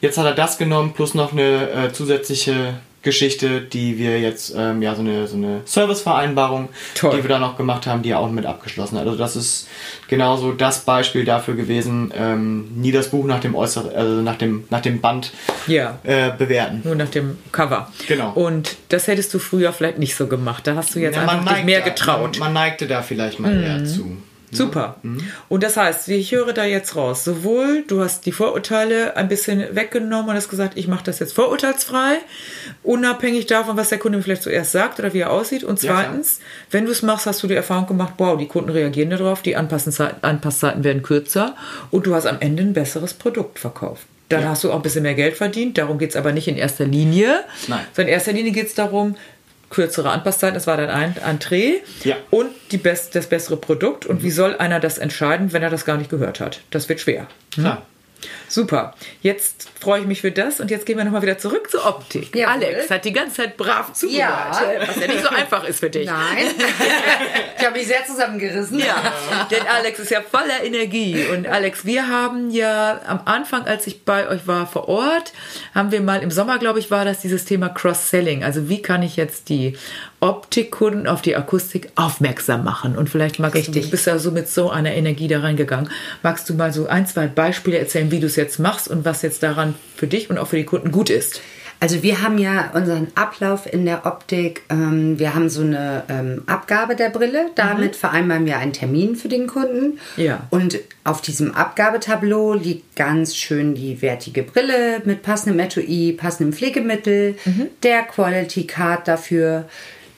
Jetzt 0.00 0.18
hat 0.18 0.26
er 0.26 0.34
das 0.34 0.58
genommen 0.58 0.92
plus 0.92 1.14
noch 1.14 1.32
eine 1.32 1.70
äh, 1.70 1.92
zusätzliche 1.92 2.74
Geschichte, 3.04 3.60
die 3.60 3.98
wir 3.98 4.20
jetzt, 4.20 4.54
ähm, 4.56 4.82
ja, 4.82 4.94
so 4.94 5.02
eine, 5.02 5.28
so 5.28 5.36
eine 5.36 5.60
Servicevereinbarung, 5.64 6.70
Toll. 6.94 7.16
die 7.16 7.22
wir 7.22 7.28
da 7.28 7.38
noch 7.38 7.56
gemacht 7.56 7.86
haben, 7.86 8.02
die 8.02 8.10
er 8.10 8.18
auch 8.18 8.30
mit 8.30 8.46
abgeschlossen 8.46 8.98
hat. 8.98 9.06
Also 9.06 9.16
das 9.16 9.36
ist 9.36 9.68
genauso 10.08 10.52
das 10.52 10.80
Beispiel 10.80 11.24
dafür 11.24 11.54
gewesen, 11.54 12.12
ähm, 12.16 12.68
nie 12.74 12.90
das 12.90 13.10
Buch 13.10 13.26
nach 13.26 13.40
dem 13.40 13.54
Äußeren, 13.54 13.94
also 13.94 14.22
nach 14.22 14.36
dem, 14.36 14.64
nach 14.70 14.80
dem 14.80 15.00
Band 15.00 15.32
ja. 15.66 15.98
äh, 16.02 16.30
bewerten. 16.36 16.80
Nur 16.84 16.96
nach 16.96 17.10
dem 17.10 17.38
Cover. 17.52 17.92
Genau. 18.08 18.32
Und 18.32 18.76
das 18.88 19.06
hättest 19.06 19.32
du 19.34 19.38
früher 19.38 19.72
vielleicht 19.72 19.98
nicht 19.98 20.16
so 20.16 20.26
gemacht. 20.26 20.66
Da 20.66 20.74
hast 20.74 20.94
du 20.94 20.98
jetzt 20.98 21.16
ja, 21.16 21.22
einfach 21.22 21.54
dich 21.54 21.64
mehr 21.64 21.82
getraut. 21.82 22.38
Man, 22.38 22.52
man, 22.52 22.64
neigte 22.64 22.86
da 22.86 23.02
vielleicht 23.02 23.38
mal 23.38 23.54
mhm. 23.54 23.62
eher 23.62 23.84
zu. 23.84 24.16
Super. 24.54 24.96
Mhm. 25.02 25.22
Und 25.48 25.62
das 25.62 25.76
heißt, 25.76 26.08
ich 26.08 26.32
höre 26.32 26.52
da 26.52 26.64
jetzt 26.64 26.96
raus, 26.96 27.24
sowohl 27.24 27.84
du 27.86 28.00
hast 28.00 28.26
die 28.26 28.32
Vorurteile 28.32 29.16
ein 29.16 29.28
bisschen 29.28 29.74
weggenommen 29.74 30.30
und 30.30 30.36
hast 30.36 30.48
gesagt, 30.48 30.76
ich 30.76 30.88
mache 30.88 31.04
das 31.04 31.18
jetzt 31.18 31.32
vorurteilsfrei, 31.32 32.18
unabhängig 32.82 33.46
davon, 33.46 33.76
was 33.76 33.88
der 33.88 33.98
Kunde 33.98 34.22
vielleicht 34.22 34.42
zuerst 34.42 34.72
sagt 34.72 34.98
oder 34.98 35.12
wie 35.12 35.20
er 35.20 35.30
aussieht. 35.30 35.64
Und 35.64 35.78
zweitens, 35.78 36.38
ja, 36.38 36.44
wenn 36.70 36.86
du 36.86 36.92
es 36.92 37.02
machst, 37.02 37.26
hast 37.26 37.42
du 37.42 37.46
die 37.46 37.54
Erfahrung 37.54 37.86
gemacht, 37.86 38.14
wow, 38.18 38.38
die 38.38 38.48
Kunden 38.48 38.70
reagieren 38.70 39.10
darauf, 39.10 39.42
die 39.42 39.56
Anpasszeiten 39.56 40.84
werden 40.84 41.02
kürzer 41.02 41.54
und 41.90 42.06
du 42.06 42.14
hast 42.14 42.26
am 42.26 42.38
Ende 42.40 42.62
ein 42.62 42.72
besseres 42.72 43.14
Produkt 43.14 43.58
verkauft. 43.58 44.06
Dann 44.30 44.42
ja. 44.42 44.48
hast 44.48 44.64
du 44.64 44.70
auch 44.70 44.76
ein 44.76 44.82
bisschen 44.82 45.02
mehr 45.02 45.14
Geld 45.14 45.36
verdient. 45.36 45.76
Darum 45.76 45.98
geht 45.98 46.10
es 46.10 46.16
aber 46.16 46.32
nicht 46.32 46.48
in 46.48 46.56
erster 46.56 46.86
Linie. 46.86 47.44
Nein. 47.68 47.80
Sondern 47.92 48.08
in 48.08 48.14
erster 48.14 48.32
Linie 48.32 48.52
geht 48.52 48.68
es 48.68 48.74
darum, 48.74 49.16
kürzere 49.74 50.10
Anpasszeiten, 50.10 50.54
das 50.54 50.66
war 50.66 50.76
dann 50.76 50.88
ein 50.88 51.16
Entree 51.16 51.80
ja. 52.04 52.16
und 52.30 52.50
die 52.70 52.78
best, 52.78 53.14
das 53.14 53.26
bessere 53.26 53.56
Produkt. 53.56 54.06
Und 54.06 54.20
mhm. 54.20 54.22
wie 54.22 54.30
soll 54.30 54.56
einer 54.56 54.80
das 54.80 54.98
entscheiden, 54.98 55.52
wenn 55.52 55.62
er 55.62 55.70
das 55.70 55.84
gar 55.84 55.96
nicht 55.96 56.10
gehört 56.10 56.40
hat? 56.40 56.60
Das 56.70 56.88
wird 56.88 57.00
schwer. 57.00 57.26
Hm? 57.56 57.64
Klar. 57.64 57.86
Super. 58.48 58.94
Jetzt 59.22 59.68
freue 59.80 60.00
ich 60.00 60.06
mich 60.06 60.20
für 60.20 60.30
das 60.30 60.60
und 60.60 60.70
jetzt 60.70 60.86
gehen 60.86 60.96
wir 60.96 61.04
nochmal 61.04 61.22
wieder 61.22 61.38
zurück 61.38 61.70
zur 61.70 61.86
Optik. 61.86 62.34
Jawohl. 62.34 62.52
Alex 62.52 62.90
hat 62.90 63.04
die 63.04 63.12
ganze 63.12 63.36
Zeit 63.36 63.56
brav 63.56 63.92
zugehört, 63.92 64.20
ja. 64.20 64.86
was 64.86 64.96
ja 65.00 65.06
nicht 65.06 65.22
so 65.22 65.28
einfach 65.28 65.64
ist 65.64 65.80
für 65.80 65.90
dich. 65.90 66.06
Nein. 66.06 66.46
ich 67.58 67.64
habe 67.64 67.78
mich 67.78 67.86
sehr 67.86 68.04
zusammengerissen. 68.06 68.78
Ja, 68.78 69.46
denn 69.50 69.66
Alex 69.66 69.98
ist 69.98 70.10
ja 70.10 70.20
voller 70.22 70.62
Energie. 70.62 71.26
Und 71.32 71.46
Alex, 71.46 71.84
wir 71.84 72.08
haben 72.08 72.50
ja 72.50 73.00
am 73.06 73.20
Anfang, 73.24 73.66
als 73.66 73.86
ich 73.86 74.04
bei 74.04 74.28
euch 74.28 74.46
war 74.46 74.66
vor 74.66 74.88
Ort, 74.88 75.32
haben 75.74 75.90
wir 75.90 76.00
mal 76.00 76.22
im 76.22 76.30
Sommer, 76.30 76.58
glaube 76.58 76.78
ich, 76.78 76.90
war 76.90 77.04
das 77.04 77.20
dieses 77.20 77.44
Thema 77.44 77.68
Cross-Selling. 77.68 78.44
Also 78.44 78.68
wie 78.68 78.82
kann 78.82 79.02
ich 79.02 79.16
jetzt 79.16 79.48
die 79.48 79.76
Optikkunden 80.24 81.06
auf 81.06 81.20
die 81.20 81.36
Akustik 81.36 81.90
aufmerksam 81.96 82.64
machen. 82.64 82.96
Und 82.96 83.10
vielleicht 83.10 83.38
magst 83.38 83.56
Richtig. 83.56 83.74
du, 83.74 83.80
du 83.82 83.90
bist 83.90 84.06
ja 84.06 84.18
so 84.18 84.30
mit 84.30 84.48
so 84.48 84.70
einer 84.70 84.94
Energie 84.94 85.28
da 85.28 85.40
reingegangen. 85.40 85.90
Magst 86.22 86.48
du 86.48 86.54
mal 86.54 86.72
so 86.72 86.86
ein, 86.86 87.06
zwei 87.06 87.26
Beispiele 87.26 87.78
erzählen, 87.78 88.10
wie 88.10 88.20
du 88.20 88.26
es 88.26 88.36
jetzt 88.36 88.58
machst 88.58 88.88
und 88.88 89.04
was 89.04 89.20
jetzt 89.20 89.42
daran 89.42 89.74
für 89.94 90.06
dich 90.06 90.30
und 90.30 90.38
auch 90.38 90.46
für 90.46 90.56
die 90.56 90.64
Kunden 90.64 90.92
gut 90.92 91.10
ist? 91.10 91.42
Also 91.78 92.02
wir 92.02 92.22
haben 92.22 92.38
ja 92.38 92.70
unseren 92.72 93.08
Ablauf 93.14 93.70
in 93.70 93.84
der 93.84 94.06
Optik. 94.06 94.62
Ähm, 94.70 95.18
wir 95.18 95.34
haben 95.34 95.50
so 95.50 95.60
eine 95.60 96.04
ähm, 96.08 96.42
Abgabe 96.46 96.96
der 96.96 97.10
Brille. 97.10 97.50
Damit 97.56 97.92
mhm. 97.92 97.98
vereinbaren 97.98 98.46
wir 98.46 98.56
einen 98.56 98.72
Termin 98.72 99.16
für 99.16 99.28
den 99.28 99.46
Kunden. 99.46 99.98
Ja. 100.16 100.46
Und 100.48 100.78
auf 101.02 101.20
diesem 101.20 101.54
Abgabetableau 101.54 102.54
liegt 102.54 102.96
ganz 102.96 103.36
schön 103.36 103.74
die 103.74 104.00
wertige 104.00 104.42
Brille 104.42 105.02
mit 105.04 105.22
passendem 105.22 105.60
Etui, 105.60 106.12
passendem 106.12 106.54
Pflegemittel, 106.54 107.34
mhm. 107.44 107.66
der 107.82 108.04
Quality 108.04 108.66
Card 108.66 109.06
dafür 109.06 109.66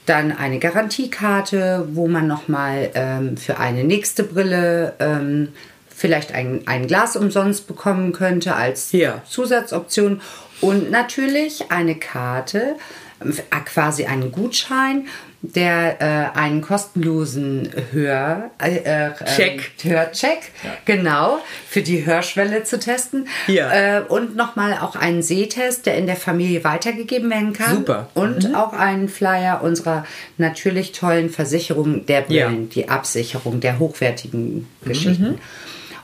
dann 0.07 0.33
eine 0.33 0.59
Garantiekarte, 0.59 1.89
wo 1.93 2.09
man 2.09 2.27
nochmal 2.27 2.91
ähm, 2.95 3.37
für 3.37 3.59
eine 3.59 3.85
nächste 3.85 4.23
Brille 4.23 4.95
ähm, 5.01 5.49
vielleicht 5.89 6.33
ein, 6.33 6.63
ein 6.67 6.87
Glas 6.87 7.17
umsonst 7.17 7.67
bekommen 7.67 8.13
könnte 8.13 8.55
als 8.55 8.93
ja. 8.93 9.23
Zusatzoption. 9.29 10.21
Und 10.61 10.91
natürlich 10.91 11.71
eine 11.71 11.97
Karte, 11.97 12.77
äh, 13.21 13.61
quasi 13.65 14.05
einen 14.07 14.33
Gutschein, 14.33 15.07
der 15.55 16.01
äh, 16.35 16.39
einen 16.39 16.61
kostenlosen 16.61 17.71
Hör, 17.93 18.51
äh, 18.59 18.77
äh, 18.77 19.11
Check. 19.37 19.73
Hörcheck, 19.83 20.51
ja. 20.63 20.71
genau, 20.85 21.39
für 21.69 21.83
die 21.83 22.05
Hörschwelle 22.07 22.65
zu 22.65 22.79
testen. 22.79 23.29
Ja. 23.47 23.99
Äh, 23.99 24.03
und 24.03 24.37
nochmal 24.37 24.79
auch 24.81 24.97
einen 24.97 25.23
Sehtest, 25.23 25.87
der 25.87 25.97
in 25.97 26.07
der 26.07 26.17
Familie 26.17 26.65
weitergegeben 26.65 27.31
werden 27.31 27.53
kann. 27.53 27.77
Super. 27.77 28.09
Und 28.15 28.49
mhm. 28.49 28.55
auch 28.55 28.73
einen 28.73 29.09
Flyer 29.09 29.63
unserer 29.63 30.05
natürlich 30.39 30.93
tollen 30.93 31.31
Versicherung 31.31 32.07
der 32.07 32.23
Brillen, 32.23 32.63
ja. 32.63 32.69
die 32.75 32.89
Absicherung 32.89 33.61
der 33.61 33.79
hochwertigen 33.79 34.69
Geschichten. 34.85 35.33
Mhm. 35.33 35.39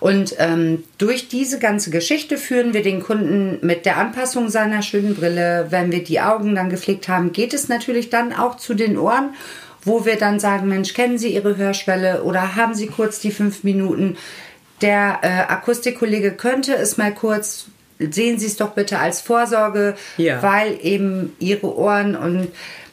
Und 0.03 0.35
ähm, 0.38 0.83
durch 0.99 1.29
diese 1.29 1.61
ganze 1.61 1.91
Geschichte 1.91 2.37
führen 2.37 2.75
wir 2.75 2.83
den 2.83 3.05
Kunden 3.05 3.65
mit 3.65 3.87
der 3.87 3.99
Anpassung 3.99 4.49
seiner 4.49 4.83
schönen 4.83 5.15
Brille. 5.15 5.69
Wenn 5.71 5.93
wir 5.93 6.03
die 6.03 6.21
Augen 6.21 6.57
dann 6.57 6.71
gepflegt 6.71 7.07
haben, 7.07 7.31
geht 7.31 7.55
es 7.55 7.69
natürlich 7.69 8.11
dann 8.11 8.33
auch 8.33 8.57
zu 8.57 8.75
den 8.75 8.99
Ohren, 8.99 9.31
wo 9.85 10.05
wir 10.05 10.17
dann 10.17 10.41
sagen, 10.41 10.69
Mensch, 10.69 10.93
kennen 10.93 11.19
Sie 11.19 11.33
Ihre 11.33 11.57
Hörschwelle 11.57 12.25
oder 12.25 12.57
haben 12.57 12.75
Sie 12.75 12.88
kurz 12.88 13.21
die 13.21 13.31
fünf 13.31 13.62
Minuten? 13.62 14.17
Der 14.81 15.21
äh, 15.23 15.29
Akustikkollege 15.53 16.33
könnte 16.33 16.75
es 16.75 16.97
mal 16.97 17.15
kurz 17.15 17.67
sehen 18.01 18.41
Sie 18.41 18.47
es 18.47 18.57
doch 18.57 18.71
bitte 18.71 18.99
als 18.99 19.21
Vorsorge, 19.21 19.95
ja. 20.17 20.43
weil 20.43 20.81
eben 20.83 21.33
Ihre 21.38 21.77
Ohren 21.77 22.17
und 22.17 22.49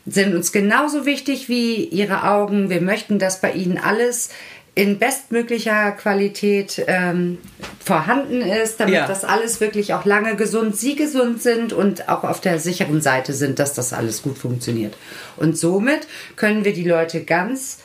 sind 0.06 0.36
uns 0.36 0.52
genauso 0.52 1.08
wichtig 1.08 1.50
wie 1.50 1.86
Ihre 1.86 2.30
Augen. 2.30 2.70
Wir 2.70 2.82
möchten, 2.82 3.18
dass 3.18 3.42
bei 3.42 3.52
Ihnen 3.54 3.80
alles 3.80 4.30
in 4.80 4.98
bestmöglicher 4.98 5.92
Qualität 5.92 6.86
ähm, 6.88 7.38
vorhanden 7.84 8.42
ist, 8.42 8.80
damit 8.80 8.94
ja. 8.94 9.06
das 9.06 9.26
alles 9.26 9.60
wirklich 9.60 9.94
auch 9.94 10.06
lange 10.06 10.38
gesund, 10.38 10.78
sie 10.78 10.96
gesund 10.96 11.42
sind 11.42 11.74
und 11.74 12.08
auch 12.08 12.24
auf 12.24 12.40
der 12.40 12.60
sicheren 12.60 13.02
Seite 13.02 13.34
sind, 13.34 13.60
dass 13.60 13.74
das 13.74 13.92
alles 13.92 14.22
gut 14.22 14.38
funktioniert. 14.38 14.96
Und 15.36 15.58
somit 15.58 16.08
können 16.38 16.64
wir 16.64 16.72
die 16.72 16.86
Leute 16.86 17.26
ganz 17.26 17.80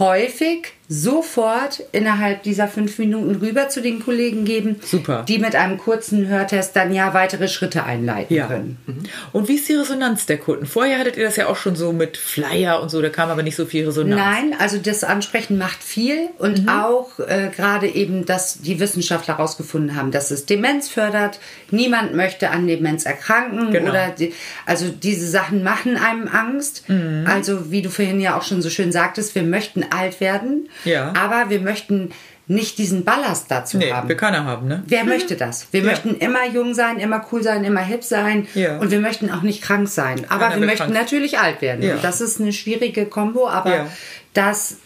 häufig 0.00 0.72
sofort 0.92 1.84
innerhalb 1.92 2.42
dieser 2.42 2.66
fünf 2.66 2.98
Minuten 2.98 3.36
rüber 3.36 3.68
zu 3.68 3.80
den 3.80 4.02
Kollegen 4.04 4.44
geben, 4.44 4.80
Super. 4.84 5.24
die 5.28 5.38
mit 5.38 5.54
einem 5.54 5.78
kurzen 5.78 6.26
Hörtest 6.26 6.74
dann 6.74 6.92
ja 6.92 7.14
weitere 7.14 7.46
Schritte 7.46 7.84
einleiten 7.84 8.34
ja. 8.34 8.48
können. 8.48 8.76
Mhm. 8.86 9.02
Und 9.32 9.46
wie 9.46 9.54
ist 9.54 9.68
die 9.68 9.74
Resonanz 9.74 10.26
der 10.26 10.38
Kunden? 10.38 10.66
Vorher 10.66 10.98
hattet 10.98 11.16
ihr 11.16 11.26
das 11.26 11.36
ja 11.36 11.46
auch 11.46 11.54
schon 11.54 11.76
so 11.76 11.92
mit 11.92 12.16
Flyer 12.16 12.82
und 12.82 12.88
so, 12.88 13.00
da 13.00 13.08
kam 13.08 13.30
aber 13.30 13.44
nicht 13.44 13.54
so 13.54 13.66
viel 13.66 13.86
Resonanz. 13.86 14.20
Nein, 14.20 14.56
also 14.58 14.78
das 14.78 15.04
Ansprechen 15.04 15.58
macht 15.58 15.80
viel 15.80 16.28
und 16.38 16.62
mhm. 16.62 16.68
auch 16.68 17.20
äh, 17.20 17.50
gerade 17.54 17.86
eben, 17.86 18.26
dass 18.26 18.58
die 18.58 18.80
Wissenschaftler 18.80 19.38
herausgefunden 19.38 19.94
haben, 19.94 20.10
dass 20.10 20.32
es 20.32 20.44
Demenz 20.44 20.88
fördert. 20.88 21.38
Niemand 21.70 22.16
möchte 22.16 22.50
an 22.50 22.66
Demenz 22.66 23.06
erkranken 23.06 23.70
genau. 23.70 23.90
oder 23.90 24.08
die, 24.08 24.34
also 24.66 24.88
diese 24.88 25.28
Sachen 25.28 25.62
machen 25.62 25.96
einem 25.96 26.26
Angst. 26.26 26.88
Mhm. 26.88 27.26
Also 27.28 27.70
wie 27.70 27.82
du 27.82 27.90
vorhin 27.90 28.20
ja 28.20 28.36
auch 28.36 28.42
schon 28.42 28.60
so 28.60 28.70
schön 28.70 28.90
sagtest, 28.90 29.36
wir 29.36 29.44
möchten 29.44 29.84
alt 29.88 30.20
werden. 30.20 30.68
Ja. 30.84 31.12
Aber 31.16 31.50
wir 31.50 31.60
möchten 31.60 32.12
nicht 32.50 32.78
diesen 32.78 33.04
Ballast 33.04 33.48
dazu 33.48 33.78
nee, 33.78 33.92
haben. 33.92 34.08
Wir 34.08 34.16
keiner 34.16 34.44
haben, 34.44 34.66
ne? 34.66 34.82
Wer 34.88 35.04
mhm. 35.04 35.10
möchte 35.10 35.36
das? 35.36 35.68
Wir 35.70 35.82
ja. 35.82 35.86
möchten 35.86 36.16
immer 36.16 36.46
jung 36.48 36.74
sein, 36.74 36.98
immer 36.98 37.24
cool 37.30 37.44
sein, 37.44 37.62
immer 37.62 37.80
hip 37.80 38.02
sein 38.02 38.48
ja. 38.54 38.78
und 38.78 38.90
wir 38.90 38.98
möchten 38.98 39.30
auch 39.30 39.42
nicht 39.42 39.62
krank 39.62 39.88
sein. 39.88 40.26
Aber 40.28 40.48
keiner 40.48 40.60
wir 40.60 40.66
möchten 40.66 40.92
krank. 40.92 40.94
natürlich 40.94 41.38
alt 41.38 41.62
werden. 41.62 41.84
Ja. 41.84 41.96
das 42.02 42.20
ist 42.20 42.40
eine 42.40 42.52
schwierige 42.52 43.06
Kombo, 43.06 43.48
aber 43.48 43.86
das 44.34 44.78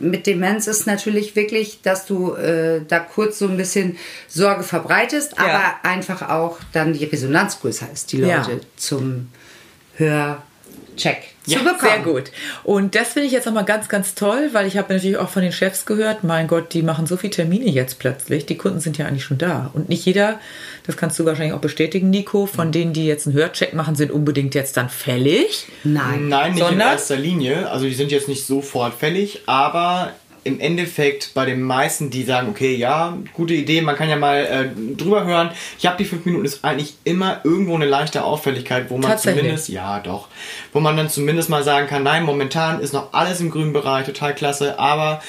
mit 0.00 0.26
Demenz 0.26 0.66
ist 0.66 0.86
natürlich 0.86 1.36
wirklich, 1.36 1.80
dass 1.82 2.06
du 2.06 2.34
äh, 2.34 2.80
da 2.86 2.98
kurz 2.98 3.38
so 3.38 3.46
ein 3.46 3.56
bisschen 3.56 3.96
Sorge 4.28 4.64
verbreitest, 4.64 5.38
aber 5.38 5.76
einfach 5.84 6.28
auch 6.28 6.58
dann 6.72 6.92
die 6.92 7.04
Resonanz 7.04 7.60
größer 7.60 7.86
ist, 7.92 8.12
die 8.12 8.18
Leute 8.18 8.60
zum 8.76 9.28
Hörcheck 9.96 11.31
ja, 11.46 11.58
Sehr 11.80 11.98
gut. 12.00 12.30
Und 12.62 12.94
das 12.94 13.14
finde 13.14 13.26
ich 13.26 13.32
jetzt 13.32 13.46
nochmal 13.46 13.64
ganz, 13.64 13.88
ganz 13.88 14.14
toll, 14.14 14.50
weil 14.52 14.66
ich 14.66 14.76
habe 14.76 14.92
natürlich 14.92 15.16
auch 15.16 15.28
von 15.28 15.42
den 15.42 15.52
Chefs 15.52 15.86
gehört, 15.86 16.22
mein 16.22 16.46
Gott, 16.46 16.72
die 16.72 16.82
machen 16.82 17.06
so 17.06 17.16
viele 17.16 17.32
Termine 17.32 17.68
jetzt 17.68 17.98
plötzlich. 17.98 18.46
Die 18.46 18.56
Kunden 18.56 18.80
sind 18.80 18.96
ja 18.98 19.06
eigentlich 19.06 19.24
schon 19.24 19.38
da. 19.38 19.70
Und 19.74 19.88
nicht 19.88 20.04
jeder, 20.04 20.38
das 20.86 20.96
kannst 20.96 21.18
du 21.18 21.24
wahrscheinlich 21.24 21.54
auch 21.54 21.60
bestätigen, 21.60 22.10
Nico, 22.10 22.46
von 22.46 22.70
denen, 22.70 22.92
die 22.92 23.06
jetzt 23.06 23.26
einen 23.26 23.34
Hörcheck 23.34 23.74
machen, 23.74 23.96
sind 23.96 24.12
unbedingt 24.12 24.54
jetzt 24.54 24.76
dann 24.76 24.88
fällig. 24.88 25.66
Nein. 25.82 26.28
Nein, 26.28 26.52
nicht 26.52 26.60
Sondern? 26.60 26.88
in 26.88 26.92
erster 26.92 27.16
Linie. 27.16 27.68
Also 27.70 27.86
die 27.86 27.94
sind 27.94 28.12
jetzt 28.12 28.28
nicht 28.28 28.46
sofort 28.46 28.94
fällig, 28.94 29.42
aber 29.46 30.12
im 30.44 30.60
Endeffekt 30.60 31.34
bei 31.34 31.44
den 31.44 31.62
meisten, 31.62 32.10
die 32.10 32.24
sagen, 32.24 32.48
okay, 32.48 32.74
ja, 32.74 33.16
gute 33.32 33.54
Idee, 33.54 33.80
man 33.80 33.96
kann 33.96 34.08
ja 34.08 34.16
mal 34.16 34.44
äh, 34.44 34.96
drüber 34.96 35.24
hören. 35.24 35.50
Ich 35.78 35.86
habe 35.86 35.96
die 35.96 36.04
fünf 36.04 36.24
Minuten, 36.24 36.44
ist 36.44 36.64
eigentlich 36.64 36.94
immer 37.04 37.40
irgendwo 37.44 37.74
eine 37.74 37.86
leichte 37.86 38.24
Auffälligkeit, 38.24 38.90
wo 38.90 38.98
man 38.98 39.16
zumindest, 39.18 39.68
ja 39.68 40.00
doch, 40.00 40.28
wo 40.72 40.80
man 40.80 40.96
dann 40.96 41.08
zumindest 41.08 41.48
mal 41.48 41.62
sagen 41.62 41.86
kann, 41.86 42.02
nein, 42.02 42.24
momentan 42.24 42.80
ist 42.80 42.92
noch 42.92 43.12
alles 43.12 43.40
im 43.40 43.50
grünen 43.50 43.72
Bereich, 43.72 44.06
total 44.06 44.34
klasse, 44.34 44.78
aber 44.78 45.22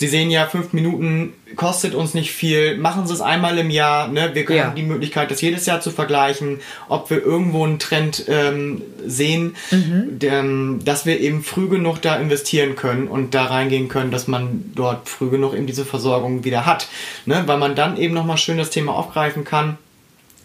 Sie 0.00 0.08
sehen 0.08 0.30
ja, 0.30 0.46
fünf 0.46 0.72
Minuten 0.72 1.34
kostet 1.56 1.94
uns 1.94 2.14
nicht 2.14 2.32
viel. 2.32 2.78
Machen 2.78 3.06
Sie 3.06 3.12
es 3.12 3.20
einmal 3.20 3.58
im 3.58 3.68
Jahr. 3.68 4.08
Ne? 4.08 4.30
Wir 4.32 4.50
Ja. 4.50 4.64
haben 4.64 4.74
die 4.74 4.82
Möglichkeit, 4.82 5.30
das 5.30 5.42
jedes 5.42 5.66
Jahr 5.66 5.82
zu 5.82 5.90
vergleichen, 5.90 6.60
ob 6.88 7.10
wir 7.10 7.22
irgendwo 7.22 7.66
einen 7.66 7.78
Trend 7.78 8.24
ähm, 8.28 8.80
sehen, 9.06 9.56
denn, 9.70 10.80
dass 10.86 11.04
wir 11.04 11.20
eben 11.20 11.42
früh 11.42 11.68
genug 11.68 12.00
da 12.00 12.16
investieren 12.16 12.76
können 12.76 13.08
und 13.08 13.34
da 13.34 13.44
reingehen 13.44 13.90
können, 13.90 14.10
dass 14.10 14.26
man 14.26 14.72
dort 14.74 15.06
früh 15.06 15.28
genug 15.28 15.52
eben 15.54 15.66
diese 15.66 15.84
Versorgung 15.84 16.44
wieder 16.44 16.64
hat. 16.64 16.88
Ne? 17.26 17.42
Weil 17.44 17.58
man 17.58 17.74
dann 17.74 17.98
eben 17.98 18.14
nochmal 18.14 18.38
schön 18.38 18.56
das 18.56 18.70
Thema 18.70 18.94
aufgreifen 18.94 19.44
kann 19.44 19.76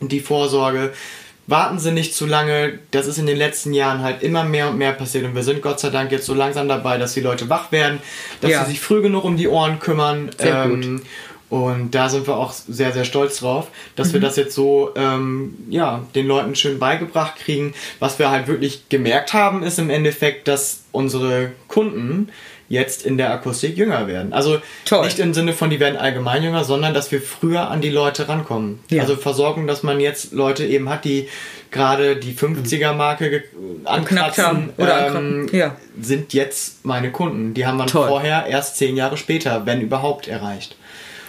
die 0.02 0.20
Vorsorge. 0.20 0.92
Warten 1.48 1.78
Sie 1.78 1.92
nicht 1.92 2.16
zu 2.16 2.26
lange. 2.26 2.80
Das 2.92 3.06
ist 3.06 3.20
in 3.20 3.28
den 3.28 3.38
letzten 3.38 3.74
Jahren 3.74 4.02
halt 4.02 4.24
immer 4.24 4.44
mehr 4.44 4.70
und 4.70 4.78
mehr 4.80 4.94
passiert. 4.94 5.26
Und 5.26 5.36
wir 5.36 5.44
sind 5.44 5.62
Gott 5.62 5.80
sei 5.80 5.90
Dank 5.92 6.12
jetzt 6.12 6.26
so 6.26 6.34
langsam 6.34 6.68
dabei, 6.68 6.98
dass 6.98 7.14
die 7.14 7.22
Leute 7.22 7.50
wach 7.50 7.72
werden, 7.72 8.00
dass 8.42 8.50
Ja. 8.52 8.64
sie 8.66 8.72
sich 8.72 8.80
früh 8.82 9.02
genug 9.02 9.24
um 9.24 9.38
die 9.38 9.48
Ohren 9.48 9.80
kümmern. 9.80 10.32
Sehr 10.40 10.64
ähm, 10.64 11.04
Und 11.56 11.92
da 11.92 12.10
sind 12.10 12.28
wir 12.28 12.36
auch 12.36 12.52
sehr, 12.52 12.92
sehr 12.92 13.06
stolz 13.06 13.40
drauf, 13.40 13.68
dass 13.96 14.10
Mhm. 14.10 14.14
wir 14.14 14.20
das 14.22 14.36
jetzt 14.36 14.54
so 14.56 14.92
ähm, 14.98 15.56
ja, 15.70 16.04
den 16.14 16.28
Leuten 16.28 16.54
schön 16.56 16.80
beigebracht 16.80 17.38
kriegen. 17.38 17.74
Was 18.00 18.20
wir 18.20 18.30
halt 18.30 18.48
wirklich 18.48 18.90
gemerkt 18.90 19.32
haben, 19.34 19.64
ist 19.64 19.80
im 19.80 19.90
Endeffekt, 19.90 20.50
dass 20.50 20.82
unsere 20.92 21.52
Kunden 21.70 22.28
jetzt 22.68 23.06
in 23.06 23.18
der 23.18 23.32
Akustik 23.32 23.78
jünger 23.78 24.08
werden. 24.08 24.34
Also 24.34 24.58
Toll. 24.84 25.06
nicht 25.06 25.20
im 25.20 25.34
Sinne 25.34 25.54
von, 25.54 25.70
die 25.70 25.80
werden 25.80 25.96
allgemein 25.98 26.44
jünger, 26.44 26.66
sondern 26.66 26.94
dass 26.94 27.10
wir 27.14 27.22
früher 27.22 27.70
an 27.70 27.80
die 27.80 27.90
Leute 27.92 28.28
rankommen. 28.28 28.80
Ja. 28.90 29.04
Also 29.04 29.16
versorgen, 29.16 29.66
dass 29.66 29.82
man 29.84 30.02
jetzt 30.02 30.34
Leute 30.34 30.66
eben 30.66 30.90
hat, 30.90 31.06
die 31.06 31.30
gerade 31.72 32.18
die 32.18 32.34
50er-Marke 32.34 33.30
ge- 33.30 33.44
Geknackt 33.44 34.40
haben 34.40 34.72
ankratzen, 34.72 34.74
oder 34.78 35.16
ähm, 35.16 35.48
ja. 35.54 35.76
sind 36.02 36.34
jetzt 36.34 36.84
meine 36.86 37.12
Kunden. 37.12 37.54
Die 37.54 37.66
haben 37.66 37.78
wir 37.78 37.86
Toll. 37.86 38.08
vorher 38.10 38.46
erst 38.48 38.76
zehn 38.78 38.98
Jahre 38.98 39.16
später, 39.16 39.66
wenn 39.66 39.80
überhaupt, 39.80 40.28
erreicht. 40.28 40.76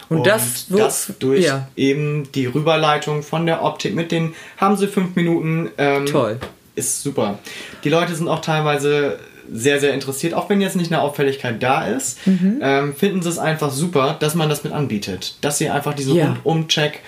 Und 0.08 0.26
das- 0.26 0.66
wo- 0.68 0.78
das 0.78 1.12
durch 1.18 1.44
ja. 1.44 1.68
eben 1.76 2.30
die 2.32 2.46
Rüberleitung 2.46 3.22
von 3.22 3.46
der 3.46 3.62
Optik 3.64 3.94
mit 3.94 4.12
den, 4.12 4.34
haben 4.56 4.76
sie 4.76 4.86
fünf 4.86 5.16
Minuten. 5.16 5.70
Ähm, 5.78 6.06
Toll. 6.06 6.38
Ist 6.74 7.02
super. 7.02 7.38
Die 7.84 7.88
Leute 7.88 8.14
sind 8.14 8.28
auch 8.28 8.40
teilweise 8.40 9.18
sehr, 9.50 9.78
sehr 9.80 9.94
interessiert, 9.94 10.34
auch 10.34 10.48
wenn 10.50 10.60
jetzt 10.60 10.76
nicht 10.76 10.92
eine 10.92 11.00
Auffälligkeit 11.00 11.62
da 11.62 11.86
ist, 11.86 12.26
Mhm. 12.26 12.58
ähm, 12.62 12.94
finden 12.96 13.22
sie 13.22 13.28
es 13.28 13.38
einfach 13.38 13.70
super, 13.70 14.16
dass 14.18 14.34
man 14.34 14.48
das 14.48 14.64
mit 14.64 14.72
anbietet. 14.72 15.36
Dass 15.40 15.58
sie 15.58 15.70
einfach 15.70 15.94
diesen 15.94 16.16
Ja. 16.16 16.36
Rundum-Check 16.44 17.00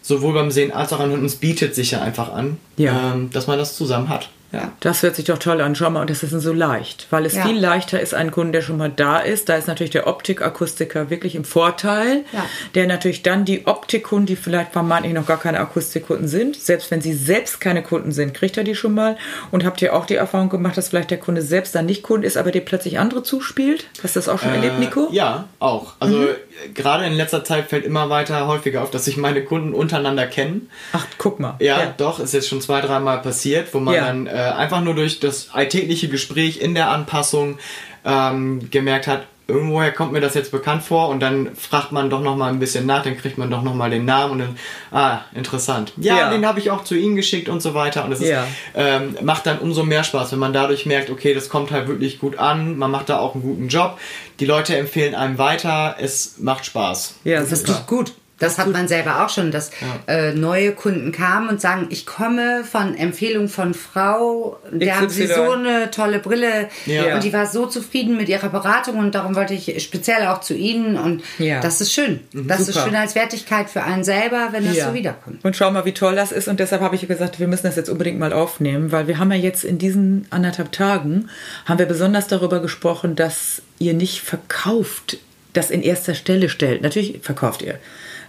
sowohl 0.00 0.32
beim 0.34 0.50
Sehen 0.50 0.72
als 0.72 0.92
auch 0.92 1.00
an 1.00 1.12
und 1.12 1.24
es 1.24 1.36
bietet 1.36 1.74
sich 1.74 1.92
ja 1.92 2.00
einfach 2.02 2.32
an, 2.32 2.56
Ja. 2.76 3.12
ähm, 3.14 3.30
dass 3.30 3.46
man 3.46 3.58
das 3.58 3.76
zusammen 3.76 4.08
hat. 4.08 4.30
Ja. 4.52 4.72
Das 4.80 5.02
hört 5.02 5.16
sich 5.16 5.24
doch 5.24 5.38
toll 5.38 5.60
an. 5.60 5.74
Schau 5.74 5.88
mal, 5.90 6.02
und 6.02 6.10
das 6.10 6.22
ist 6.22 6.30
so 6.30 6.52
leicht, 6.52 7.06
weil 7.10 7.24
es 7.26 7.34
Ja. 7.34 7.46
viel 7.46 7.58
leichter 7.58 8.00
ist, 8.00 8.14
einen 8.14 8.30
Kunden, 8.30 8.52
der 8.52 8.60
schon 8.62 8.76
mal 8.76 8.90
da 8.94 9.18
ist. 9.18 9.48
Da 9.48 9.56
ist 9.56 9.66
natürlich 9.68 9.90
der 9.92 10.06
Optikakustiker 10.06 11.10
wirklich 11.10 11.34
im 11.34 11.44
Vorteil, 11.44 12.24
Ja. 12.32 12.44
der 12.74 12.86
natürlich 12.86 13.22
dann 13.22 13.44
die 13.44 13.66
Optikkunden, 13.66 14.26
die 14.26 14.36
vielleicht 14.36 14.72
vermeintlich 14.72 15.14
noch 15.14 15.26
gar 15.26 15.38
keine 15.38 15.60
Akustikkunden 15.60 16.28
sind, 16.28 16.56
selbst 16.56 16.90
wenn 16.90 17.00
sie 17.00 17.12
selbst 17.14 17.60
keine 17.60 17.82
Kunden 17.82 18.12
sind, 18.12 18.34
kriegt 18.34 18.56
er 18.56 18.64
die 18.64 18.74
schon 18.74 18.94
mal. 18.94 19.16
Und 19.50 19.64
habt 19.64 19.80
ihr 19.82 19.94
auch 19.94 20.06
die 20.06 20.16
Erfahrung 20.16 20.48
gemacht, 20.50 20.76
dass 20.76 20.88
vielleicht 20.88 21.10
der 21.10 21.18
Kunde 21.18 21.42
selbst 21.42 21.74
dann 21.74 21.86
nicht 21.86 22.02
Kunde 22.02 22.26
ist, 22.26 22.36
aber 22.36 22.50
dir 22.50 22.60
plötzlich 22.62 22.98
andere 22.98 23.22
zuspielt? 23.22 23.86
Hast 24.02 24.16
du 24.16 24.20
das 24.20 24.28
auch 24.28 24.38
schon 24.38 24.52
erlebt, 24.52 24.78
Nico? 24.78 25.08
Äh, 25.10 25.14
Ja, 25.14 25.44
auch. 25.60 25.94
Also 26.00 26.16
Mhm. 26.18 26.24
äh, 26.26 26.68
gerade 26.74 27.06
in 27.06 27.12
letzter 27.14 27.44
Zeit 27.44 27.68
fällt 27.68 27.84
immer 27.84 28.10
weiter 28.10 28.46
häufiger 28.46 28.82
auf, 28.82 28.90
dass 28.90 29.04
sich 29.06 29.16
meine 29.16 29.42
Kunden 29.44 29.72
untereinander 29.72 30.26
kennen. 30.26 30.68
Ach, 30.92 31.06
guck 31.18 31.40
mal. 31.40 31.54
Ja, 31.60 31.94
doch, 31.96 32.20
ist 32.20 32.34
jetzt 32.34 32.48
schon 32.48 32.60
zwei, 32.60 32.80
dreimal 32.80 33.22
passiert, 33.22 33.72
wo 33.72 33.80
man 33.80 33.94
Ja. 33.94 34.06
dann 34.06 34.26
äh, 34.26 34.41
einfach 34.50 34.80
nur 34.82 34.94
durch 34.94 35.20
das 35.20 35.48
alltägliche 35.52 36.08
Gespräch 36.08 36.60
in 36.60 36.74
der 36.74 36.90
Anpassung 36.90 37.58
ähm, 38.04 38.70
gemerkt 38.70 39.06
hat, 39.06 39.26
irgendwoher 39.48 39.90
kommt 39.92 40.12
mir 40.12 40.20
das 40.20 40.34
jetzt 40.34 40.50
bekannt 40.50 40.82
vor 40.82 41.08
und 41.08 41.20
dann 41.20 41.54
fragt 41.56 41.92
man 41.92 42.08
doch 42.08 42.20
noch 42.22 42.36
mal 42.36 42.48
ein 42.48 42.58
bisschen 42.58 42.86
nach, 42.86 43.02
dann 43.02 43.18
kriegt 43.18 43.36
man 43.38 43.50
doch 43.50 43.62
noch 43.62 43.74
mal 43.74 43.90
den 43.90 44.04
Namen 44.04 44.32
und 44.32 44.38
dann, 44.38 44.56
ah, 44.92 45.20
interessant. 45.34 45.92
Ja, 45.98 46.16
Ja. 46.16 46.30
den 46.30 46.46
habe 46.46 46.58
ich 46.60 46.70
auch 46.70 46.84
zu 46.84 46.94
Ihnen 46.94 47.16
geschickt 47.16 47.48
und 47.48 47.60
so 47.60 47.74
weiter 47.74 48.04
und 48.04 48.12
es 48.12 48.20
ist, 48.20 48.28
Ja. 48.30 48.46
ähm, 48.74 49.16
macht 49.22 49.44
dann 49.46 49.58
umso 49.58 49.82
mehr 49.82 50.04
Spaß, 50.04 50.32
wenn 50.32 50.38
man 50.38 50.52
dadurch 50.52 50.86
merkt, 50.86 51.10
okay, 51.10 51.34
das 51.34 51.48
kommt 51.48 51.70
halt 51.70 51.86
wirklich 51.88 52.18
gut 52.18 52.38
an, 52.38 52.78
man 52.78 52.90
macht 52.90 53.08
da 53.08 53.18
auch 53.18 53.34
einen 53.34 53.42
guten 53.42 53.68
Job, 53.68 53.98
die 54.40 54.46
Leute 54.46 54.76
empfehlen 54.76 55.14
einem 55.14 55.36
weiter, 55.38 55.96
es 56.00 56.36
macht 56.38 56.64
Spaß. 56.64 57.16
Ja, 57.24 57.40
Das 57.40 57.52
ist 57.52 57.68
doch 57.68 57.86
gut. 57.86 58.12
Das 58.42 58.58
hat 58.58 58.66
man 58.72 58.88
selber 58.88 59.24
auch 59.24 59.28
schon, 59.28 59.50
dass 59.50 59.70
äh, 60.08 60.32
neue 60.32 60.72
Kunden 60.72 61.12
kamen 61.12 61.48
und 61.48 61.60
sagen, 61.60 61.86
ich 61.90 62.06
komme 62.06 62.64
von 62.64 62.96
Empfehlung 62.96 63.48
von 63.48 63.72
Frau, 63.74 64.58
der 64.70 64.96
haben 64.98 65.08
sie 65.08 65.26
so 65.26 65.52
eine 65.52 65.90
tolle 65.90 66.18
Brille 66.18 66.68
Ja. 66.86 67.14
und 67.14 67.24
die 67.24 67.32
war 67.32 67.46
so 67.46 67.66
zufrieden 67.66 68.16
mit 68.16 68.28
ihrer 68.28 68.48
Beratung 68.48 68.98
und 68.98 69.14
darum 69.14 69.36
wollte 69.36 69.54
ich 69.54 69.82
speziell 69.82 70.26
auch 70.26 70.40
zu 70.40 70.54
Ihnen 70.54 70.96
und 70.96 71.22
Ja. 71.38 71.60
das 71.60 71.80
ist 71.80 71.92
schön. 71.92 72.20
Das 72.32 72.60
ist 72.60 72.74
Super. 72.74 72.86
schön 72.86 72.96
als 72.96 73.14
Wertigkeit 73.14 73.70
für 73.70 73.82
einen 73.84 74.04
selber, 74.04 74.48
wenn 74.50 74.64
das 74.66 74.76
Ja. 74.76 74.88
so 74.88 74.94
wiederkommt. 74.94 75.44
Und 75.44 75.56
schau 75.56 75.70
mal, 75.70 75.84
wie 75.84 75.92
toll 75.92 76.16
das 76.16 76.32
ist. 76.32 76.48
Und 76.48 76.58
deshalb 76.60 76.82
habe 76.82 76.96
ich 76.96 77.06
gesagt, 77.06 77.38
wir 77.40 77.46
müssen 77.48 77.66
das 77.66 77.76
jetzt 77.76 77.88
unbedingt 77.90 78.18
mal 78.18 78.32
aufnehmen, 78.32 78.90
weil 78.92 79.06
wir 79.06 79.18
haben 79.18 79.30
ja 79.30 79.38
jetzt 79.38 79.62
in 79.64 79.78
diesen 79.78 80.26
anderthalb 80.30 80.72
Tagen, 80.72 81.28
haben 81.66 81.78
wir 81.78 81.86
besonders 81.86 82.26
darüber 82.26 82.60
gesprochen, 82.60 83.14
dass 83.16 83.62
ihr 83.78 83.94
nicht 83.94 84.20
verkauft, 84.20 85.18
das 85.52 85.70
in 85.70 85.82
erster 85.82 86.14
Stelle 86.14 86.48
stellt. 86.48 86.82
Natürlich 86.82 87.20
verkauft 87.22 87.62
ihr. 87.62 87.78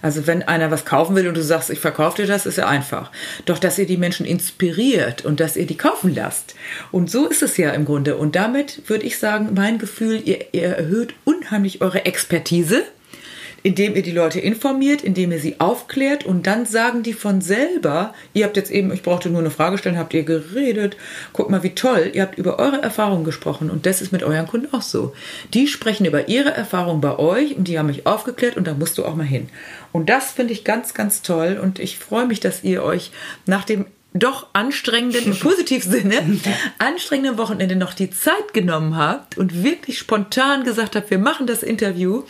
Also 0.04 0.26
wenn 0.26 0.42
einer 0.42 0.70
was 0.70 0.84
kaufen 0.84 1.16
will 1.16 1.28
und 1.28 1.34
du 1.34 1.42
sagst, 1.42 1.70
ich 1.70 1.80
verkaufe 1.80 2.20
dir 2.20 2.28
das, 2.28 2.44
ist 2.44 2.58
ja 2.58 2.68
einfach. 2.68 3.10
Doch, 3.46 3.58
dass 3.58 3.78
ihr 3.78 3.86
die 3.86 3.96
Menschen 3.96 4.26
inspiriert 4.26 5.24
und 5.24 5.40
dass 5.40 5.56
ihr 5.56 5.66
die 5.66 5.78
kaufen 5.78 6.14
lasst. 6.14 6.54
Und 6.92 7.10
so 7.10 7.26
ist 7.26 7.42
es 7.42 7.56
ja 7.56 7.70
im 7.70 7.86
Grunde. 7.86 8.18
Und 8.18 8.36
damit 8.36 8.82
würde 8.86 9.06
ich 9.06 9.18
sagen, 9.18 9.52
mein 9.54 9.78
Gefühl, 9.78 10.20
ihr, 10.22 10.44
ihr 10.52 10.76
erhöht 10.76 11.14
unheimlich 11.24 11.80
eure 11.80 12.04
Expertise 12.04 12.84
indem 13.64 13.96
ihr 13.96 14.02
die 14.02 14.12
Leute 14.12 14.40
informiert, 14.40 15.02
indem 15.02 15.32
ihr 15.32 15.40
sie 15.40 15.58
aufklärt 15.58 16.26
und 16.26 16.46
dann 16.46 16.66
sagen 16.66 17.02
die 17.02 17.14
von 17.14 17.40
selber, 17.40 18.12
ihr 18.34 18.44
habt 18.44 18.58
jetzt 18.58 18.70
eben, 18.70 18.92
ich 18.92 19.02
brauchte 19.02 19.30
nur 19.30 19.40
eine 19.40 19.50
Frage 19.50 19.78
stellen, 19.78 19.98
habt 19.98 20.12
ihr 20.12 20.22
geredet, 20.22 20.98
guck 21.32 21.48
mal 21.48 21.62
wie 21.62 21.74
toll, 21.74 22.10
ihr 22.12 22.20
habt 22.20 22.36
über 22.36 22.58
eure 22.58 22.82
Erfahrungen 22.82 23.24
gesprochen 23.24 23.70
und 23.70 23.86
das 23.86 24.02
ist 24.02 24.12
mit 24.12 24.22
euren 24.22 24.46
Kunden 24.46 24.72
auch 24.74 24.82
so. 24.82 25.14
Die 25.54 25.66
sprechen 25.66 26.04
über 26.04 26.28
ihre 26.28 26.50
Erfahrungen 26.50 27.00
bei 27.00 27.18
euch 27.18 27.56
und 27.56 27.66
die 27.66 27.78
haben 27.78 27.86
mich 27.86 28.06
aufgeklärt 28.06 28.58
und 28.58 28.66
da 28.66 28.74
musst 28.74 28.98
du 28.98 29.04
auch 29.06 29.16
mal 29.16 29.24
hin. 29.24 29.48
Und 29.92 30.10
das 30.10 30.32
finde 30.32 30.52
ich 30.52 30.64
ganz, 30.64 30.92
ganz 30.92 31.22
toll 31.22 31.58
und 31.60 31.78
ich 31.78 31.98
freue 31.98 32.26
mich, 32.26 32.40
dass 32.40 32.64
ihr 32.64 32.82
euch 32.82 33.12
nach 33.46 33.64
dem 33.64 33.86
doch 34.14 34.46
anstrengenden, 34.52 35.24
im 35.24 35.38
positiven 35.38 35.90
Sinne, 35.90 36.40
anstrengenden 36.78 37.36
Wochenende 37.36 37.74
noch 37.74 37.94
die 37.94 38.10
Zeit 38.10 38.54
genommen 38.54 38.96
habt 38.96 39.36
und 39.36 39.64
wirklich 39.64 39.98
spontan 39.98 40.62
gesagt 40.62 40.94
habt, 40.94 41.10
wir 41.10 41.18
machen 41.18 41.48
das 41.48 41.64
Interview. 41.64 42.22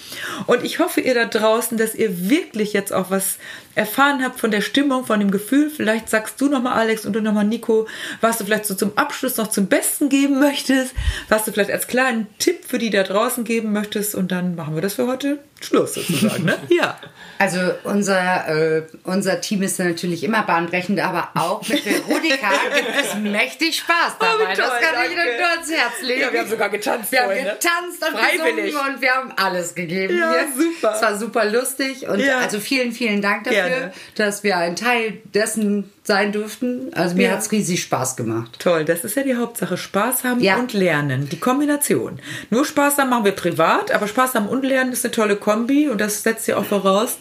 Und 0.47 0.64
ich 0.64 0.79
hoffe, 0.79 1.03
ihr 1.03 1.14
da 1.14 1.27
draußen, 1.27 1.77
dass 1.77 1.94
ihr 1.94 2.31
wirklich 2.31 2.73
jetzt 2.73 2.92
auch 2.92 3.11
was 3.11 3.37
erfahren 3.75 4.23
habt 4.25 4.39
von 4.41 4.51
der 4.51 4.61
Stimmung, 4.61 5.05
von 5.05 5.19
dem 5.21 5.31
Gefühl. 5.31 5.71
Vielleicht 5.71 6.09
sagst 6.09 6.41
du 6.41 6.49
nochmal, 6.49 6.75
Alex, 6.75 7.07
und 7.07 7.13
du 7.15 7.21
nochmal, 7.21 7.45
Nico, 7.45 7.87
was 8.21 8.39
du 8.39 8.45
vielleicht 8.45 8.67
so 8.67 8.75
zum 8.75 8.97
Abschluss 8.97 9.37
noch 9.37 9.49
zum 9.49 9.67
Besten 9.67 10.09
geben 10.09 10.39
möchtest, 10.41 10.95
was 11.29 11.45
du 11.45 11.53
vielleicht 11.53 11.71
als 11.71 11.87
kleinen 11.87 12.27
Tipp 12.39 12.65
für 12.67 12.79
die 12.79 12.91
da 12.91 13.03
draußen 13.03 13.45
geben 13.45 13.73
möchtest. 13.73 14.15
Und 14.15 14.31
dann 14.33 14.55
machen 14.55 14.75
wir 14.75 14.83
das 14.83 14.95
für 14.95 15.07
heute 15.07 15.39
Schluss 15.61 15.95
sozusagen, 15.95 16.45
ne? 16.45 16.57
Ja. 16.69 16.99
Also 17.37 17.59
unser, 17.83 18.47
äh, 18.49 18.83
unser 19.03 19.41
Team 19.41 19.63
ist 19.63 19.81
natürlich 19.81 20.23
immer 20.23 20.45
bahnbrechend, 20.45 21.01
aber 21.01 21.31
auch 21.35 21.67
mit 21.69 21.85
Veronika 21.85 22.49
gibt 22.77 22.89
es 23.05 23.15
mächtig 23.17 23.79
Spaß 23.79 24.15
Oh, 24.21 24.25
dabei. 24.39 24.55
das 24.55 24.69
toll, 24.69 24.77
kann 24.81 25.03
ich 25.03 25.17
danke. 25.17 25.31
Ihnen 25.31 25.39
nur 25.41 25.51
ans 25.51 25.71
Herz 25.71 25.93
legen. 26.03 26.21
Ja, 26.21 26.33
wir 26.33 26.41
haben 26.41 26.49
sogar 26.49 26.69
getanzt 26.69 27.11
Wir 27.11 27.23
haben 27.23 27.31
ne? 27.35 27.43
getanzt 27.43 28.09
und 28.09 28.17
Freiwillig. 28.19 28.67
gesungen 28.73 28.95
und 28.95 29.01
wir 29.03 29.11
haben 29.13 29.33
alles 29.35 29.75
gegeben. 29.75 30.17
Ja, 30.17 30.33
super. 30.57 30.95
Es 30.95 31.03
war 31.03 31.19
super 31.19 31.45
lustig 31.47 32.09
und 32.09 32.21
Ja. 32.21 32.39
also 32.39 32.61
vielen, 32.61 32.93
vielen 32.93 33.21
Dank 33.21 33.45
dafür, 33.45 33.63
Gerne. 33.68 33.92
dass 34.16 34.42
wir 34.42 34.57
ein 34.57 34.77
Teil 34.77 35.14
dessen 35.35 35.90
sein 36.03 36.33
durften. 36.33 36.92
Also 36.94 37.14
mir 37.16 37.29
Ja. 37.29 37.33
hat 37.33 37.40
es 37.40 37.50
riesig 37.53 37.83
Spaß 37.83 38.16
gemacht. 38.16 38.57
Toll, 38.59 38.85
das 38.85 39.05
ist 39.05 39.16
ja 39.16 39.22
die 39.22 39.37
Hauptsache. 39.37 39.77
Spaß 39.77 40.24
haben 40.24 40.40
Ja. 40.40 40.57
und 40.59 40.72
lernen. 40.72 41.29
Die 41.31 41.38
Kombination. 41.40 42.18
Nur 42.50 42.64
Spaß 42.64 42.98
haben 42.98 43.11
machen 43.11 43.24
wir 43.24 43.33
privat, 43.33 43.90
aber 43.92 44.07
Spaß 44.09 44.35
haben 44.35 44.46
und 44.48 44.64
lernen 44.64 44.92
ist 44.92 45.05
eine 45.05 45.12
tolle 45.12 45.37
Kombi 45.37 45.88
und 45.88 46.00
das 46.00 46.22
setzt 46.22 46.46
ja 46.48 46.57
auch 46.57 46.64
voraus, 46.64 47.16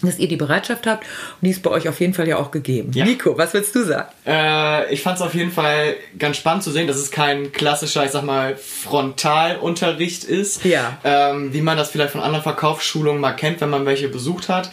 dass 0.00 0.16
ihr 0.20 0.28
die 0.28 0.36
Bereitschaft 0.36 0.86
habt 0.86 1.02
und 1.02 1.46
die 1.46 1.50
ist 1.50 1.60
bei 1.60 1.70
euch 1.70 1.88
auf 1.88 1.98
jeden 1.98 2.14
Fall 2.14 2.28
ja 2.28 2.36
auch 2.36 2.52
gegeben. 2.52 2.92
Ja. 2.94 3.04
Nico, 3.04 3.36
was 3.36 3.52
willst 3.52 3.74
du 3.74 3.82
sagen? 3.84 4.08
Äh, 4.24 4.92
ich 4.94 5.02
fand 5.02 5.16
es 5.16 5.22
auf 5.22 5.34
jeden 5.34 5.50
Fall 5.50 5.96
ganz 6.20 6.36
spannend 6.36 6.62
zu 6.62 6.70
sehen, 6.70 6.86
dass 6.86 6.96
es 6.98 7.10
kein 7.10 7.50
klassischer, 7.50 8.04
ich 8.04 8.12
sag 8.12 8.22
mal, 8.22 8.56
Frontalunterricht 8.56 10.24
ist, 10.24 10.64
Ja. 10.64 10.98
ähm, 11.04 11.52
wie 11.52 11.60
man 11.62 11.76
das 11.76 11.90
vielleicht 11.90 12.12
von 12.12 12.20
anderen 12.20 12.42
Verkaufsschulungen 12.42 13.20
mal 13.20 13.32
kennt, 13.32 13.60
wenn 13.60 13.70
man 13.70 13.86
welche 13.86 14.08
besucht 14.08 14.48
hat, 14.48 14.70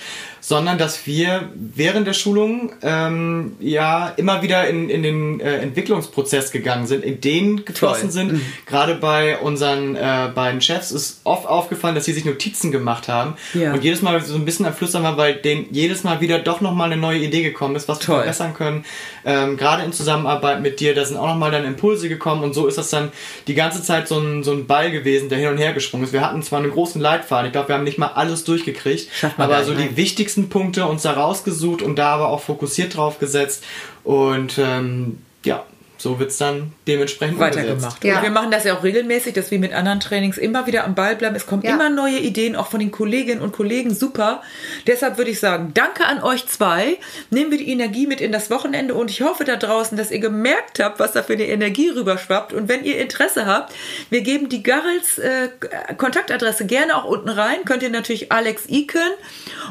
sondern 0.47 0.77
dass 0.77 1.07
wir 1.07 1.49
während 1.55 2.05
der 2.05 2.13
Schulung 2.13 2.71
ähm, 2.83 3.53
ja 3.59 4.09
immer 4.17 4.43
wieder 4.43 4.67
in, 4.67 4.91
in 4.91 5.01
den 5.01 5.39
äh, 5.39 5.55
Entwicklungsprozess 5.57 6.51
gegangen 6.51 6.85
sind, 6.85 7.03
Ideen 7.03 7.65
geflossen 7.65 8.11
Toll. 8.11 8.23
Mhm. 8.25 8.29
sind. 8.29 8.41
Gerade 8.67 8.93
bei 8.93 9.39
unseren 9.39 9.95
äh, 9.95 10.29
beiden 10.35 10.61
Chefs 10.61 10.91
ist 10.91 11.21
oft 11.23 11.47
aufgefallen, 11.47 11.95
dass 11.95 12.05
sie 12.05 12.13
sich 12.13 12.25
Notizen 12.25 12.71
gemacht 12.71 13.07
haben 13.07 13.33
Ja. 13.55 13.73
und 13.73 13.83
jedes 13.83 14.03
Mal 14.03 14.21
so 14.21 14.35
ein 14.35 14.45
bisschen 14.45 14.67
am 14.67 14.73
Flüstern 14.75 15.01
war, 15.01 15.13
immer, 15.13 15.17
weil 15.17 15.33
denen 15.35 15.65
jedes 15.71 16.03
Mal 16.03 16.21
wieder 16.21 16.37
doch 16.37 16.61
nochmal 16.61 16.91
eine 16.91 17.01
neue 17.01 17.19
Idee 17.19 17.41
gekommen 17.41 17.75
ist, 17.75 17.87
was 17.87 17.99
wir 18.07 18.13
verbessern 18.15 18.53
können. 18.53 18.85
Ähm, 19.25 19.57
Gerade 19.57 19.83
in 19.83 19.93
Zusammenarbeit 19.93 20.61
mit 20.61 20.79
dir, 20.79 20.93
da 20.93 21.05
sind 21.05 21.17
auch 21.17 21.27
nochmal 21.27 21.49
dann 21.49 21.65
Impulse 21.65 22.07
gekommen 22.09 22.43
und 22.43 22.53
so 22.53 22.67
ist 22.67 22.77
das 22.77 22.89
dann 22.91 23.11
die 23.47 23.55
ganze 23.55 23.81
Zeit 23.81 24.07
so 24.07 24.19
ein, 24.19 24.43
so 24.43 24.51
ein 24.51 24.67
Ball 24.67 24.91
gewesen, 24.91 25.29
der 25.29 25.39
hin 25.39 25.49
und 25.49 25.57
her 25.57 25.73
gesprungen 25.73 26.03
ist. 26.05 26.13
Wir 26.13 26.21
hatten 26.21 26.43
zwar 26.43 26.59
einen 26.59 26.71
großen 26.71 27.01
Leitfaden, 27.01 27.47
ich 27.47 27.51
glaube, 27.51 27.69
wir 27.69 27.75
haben 27.75 27.83
nicht 27.83 27.97
mal 27.97 28.11
alles 28.13 28.43
durchgekriegt, 28.43 29.09
aber 29.37 29.63
so 29.63 29.73
die 29.73 29.97
wichtigsten 29.97 30.34
Punkte 30.43 30.85
uns 30.85 31.03
da 31.03 31.13
rausgesucht 31.13 31.81
und 31.81 31.97
da 31.97 32.13
aber 32.13 32.29
auch 32.29 32.41
fokussiert 32.41 32.95
drauf 32.95 33.19
gesetzt. 33.19 33.63
Und 34.03 34.57
ähm, 34.57 35.19
ja, 35.43 35.63
so 35.97 36.19
wird 36.19 36.31
es 36.31 36.37
dann 36.37 36.73
dementsprechend 36.87 37.39
weitergemacht. 37.39 38.03
Ja. 38.03 38.17
Und 38.17 38.23
wir 38.23 38.29
machen 38.29 38.51
das 38.51 38.63
ja 38.65 38.77
auch 38.77 38.83
regelmäßig, 38.83 39.33
dass 39.33 39.51
wir 39.51 39.59
mit 39.59 39.73
anderen 39.73 39.99
Trainings 39.99 40.37
immer 40.37 40.67
wieder 40.67 40.83
am 40.83 40.95
Ball 40.95 41.15
bleiben. 41.15 41.35
Es 41.35 41.45
kommen 41.45 41.63
ja. 41.63 41.75
immer 41.75 41.89
neue 41.89 42.19
Ideen, 42.19 42.55
auch 42.55 42.67
von 42.67 42.79
den 42.79 42.91
Kolleginnen 42.91 43.41
und 43.41 43.53
Kollegen. 43.53 43.93
Super. 43.93 44.41
Deshalb 44.87 45.17
würde 45.17 45.31
ich 45.31 45.39
sagen, 45.39 45.71
danke 45.73 46.05
an 46.05 46.21
euch 46.21 46.47
zwei. 46.47 46.97
Nehmen 47.29 47.51
wir 47.51 47.57
die 47.57 47.69
Energie 47.69 48.07
mit 48.07 48.19
in 48.19 48.31
das 48.31 48.49
Wochenende 48.49 48.93
und 48.93 49.09
ich 49.09 49.21
hoffe 49.21 49.45
da 49.45 49.55
draußen, 49.55 49.97
dass 49.97 50.11
ihr 50.11 50.19
gemerkt 50.19 50.79
habt, 50.79 50.99
was 50.99 51.13
da 51.13 51.23
für 51.23 51.33
eine 51.33 51.47
Energie 51.47 51.89
rüberschwappt. 51.89 52.51
Und 52.51 52.67
wenn 52.67 52.83
ihr 52.83 52.99
Interesse 52.99 53.45
habt, 53.45 53.73
wir 54.09 54.21
geben 54.21 54.49
die 54.49 54.63
Garrels 54.63 55.17
äh, 55.17 55.49
Kontaktadresse 55.97 56.65
gerne 56.65 56.95
auch 56.95 57.05
unten 57.05 57.29
rein. 57.29 57.59
Könnt 57.65 57.83
ihr 57.83 57.89
natürlich 57.89 58.31
Alex 58.31 58.63
Iken 58.67 58.99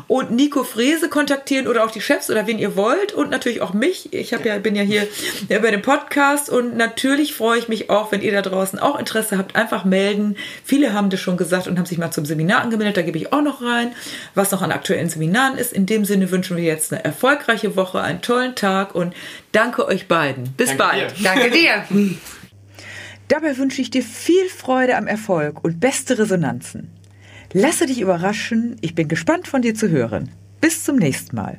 und 0.06 0.30
Nico 0.30 0.64
Frese 0.64 1.08
kontaktieren 1.08 1.68
oder 1.68 1.84
auch 1.84 1.90
die 1.90 2.00
Chefs 2.00 2.30
oder 2.30 2.46
wen 2.46 2.58
ihr 2.58 2.76
wollt 2.76 3.12
und 3.12 3.30
natürlich 3.30 3.60
auch 3.60 3.74
mich. 3.74 4.12
Ich 4.12 4.32
habe 4.32 4.48
ja, 4.48 4.58
bin 4.58 4.74
ja 4.74 4.82
hier 4.82 5.06
bei 5.48 5.70
dem 5.70 5.82
Podcast 5.82 6.13
Podcast 6.14 6.48
und 6.48 6.76
natürlich 6.76 7.34
freue 7.34 7.58
ich 7.58 7.66
mich 7.66 7.90
auch, 7.90 8.12
wenn 8.12 8.22
ihr 8.22 8.30
da 8.30 8.40
draußen 8.40 8.78
auch 8.78 9.00
Interesse 9.00 9.36
habt, 9.36 9.56
einfach 9.56 9.84
melden. 9.84 10.36
Viele 10.62 10.92
haben 10.92 11.10
das 11.10 11.18
schon 11.18 11.36
gesagt 11.36 11.66
und 11.66 11.76
haben 11.76 11.86
sich 11.86 11.98
mal 11.98 12.12
zum 12.12 12.24
Seminar 12.24 12.62
angemeldet, 12.62 12.96
da 12.96 13.02
gebe 13.02 13.18
ich 13.18 13.32
auch 13.32 13.42
noch 13.42 13.60
rein, 13.60 13.90
was 14.36 14.52
noch 14.52 14.62
an 14.62 14.70
aktuellen 14.70 15.08
Seminaren 15.08 15.58
ist. 15.58 15.72
In 15.72 15.86
dem 15.86 16.04
Sinne 16.04 16.30
wünschen 16.30 16.56
wir 16.56 16.62
jetzt 16.62 16.92
eine 16.92 17.04
erfolgreiche 17.04 17.74
Woche, 17.74 18.00
einen 18.00 18.22
tollen 18.22 18.54
Tag 18.54 18.94
und 18.94 19.12
danke 19.50 19.88
euch 19.88 20.06
beiden. 20.06 20.52
Bis 20.56 20.68
danke 20.68 20.84
bald. 20.84 21.18
Dir. 21.18 21.24
Danke 21.24 21.50
dir. 21.50 21.84
Dabei 23.28 23.58
wünsche 23.58 23.82
ich 23.82 23.90
dir 23.90 24.04
viel 24.04 24.48
Freude 24.48 24.96
am 24.96 25.08
Erfolg 25.08 25.64
und 25.64 25.80
beste 25.80 26.16
Resonanzen. 26.16 26.92
Lasse 27.52 27.86
dich 27.86 28.00
überraschen, 28.00 28.76
ich 28.82 28.94
bin 28.94 29.08
gespannt 29.08 29.48
von 29.48 29.62
dir 29.62 29.74
zu 29.74 29.88
hören. 29.88 30.30
Bis 30.60 30.84
zum 30.84 30.96
nächsten 30.96 31.34
Mal. 31.34 31.58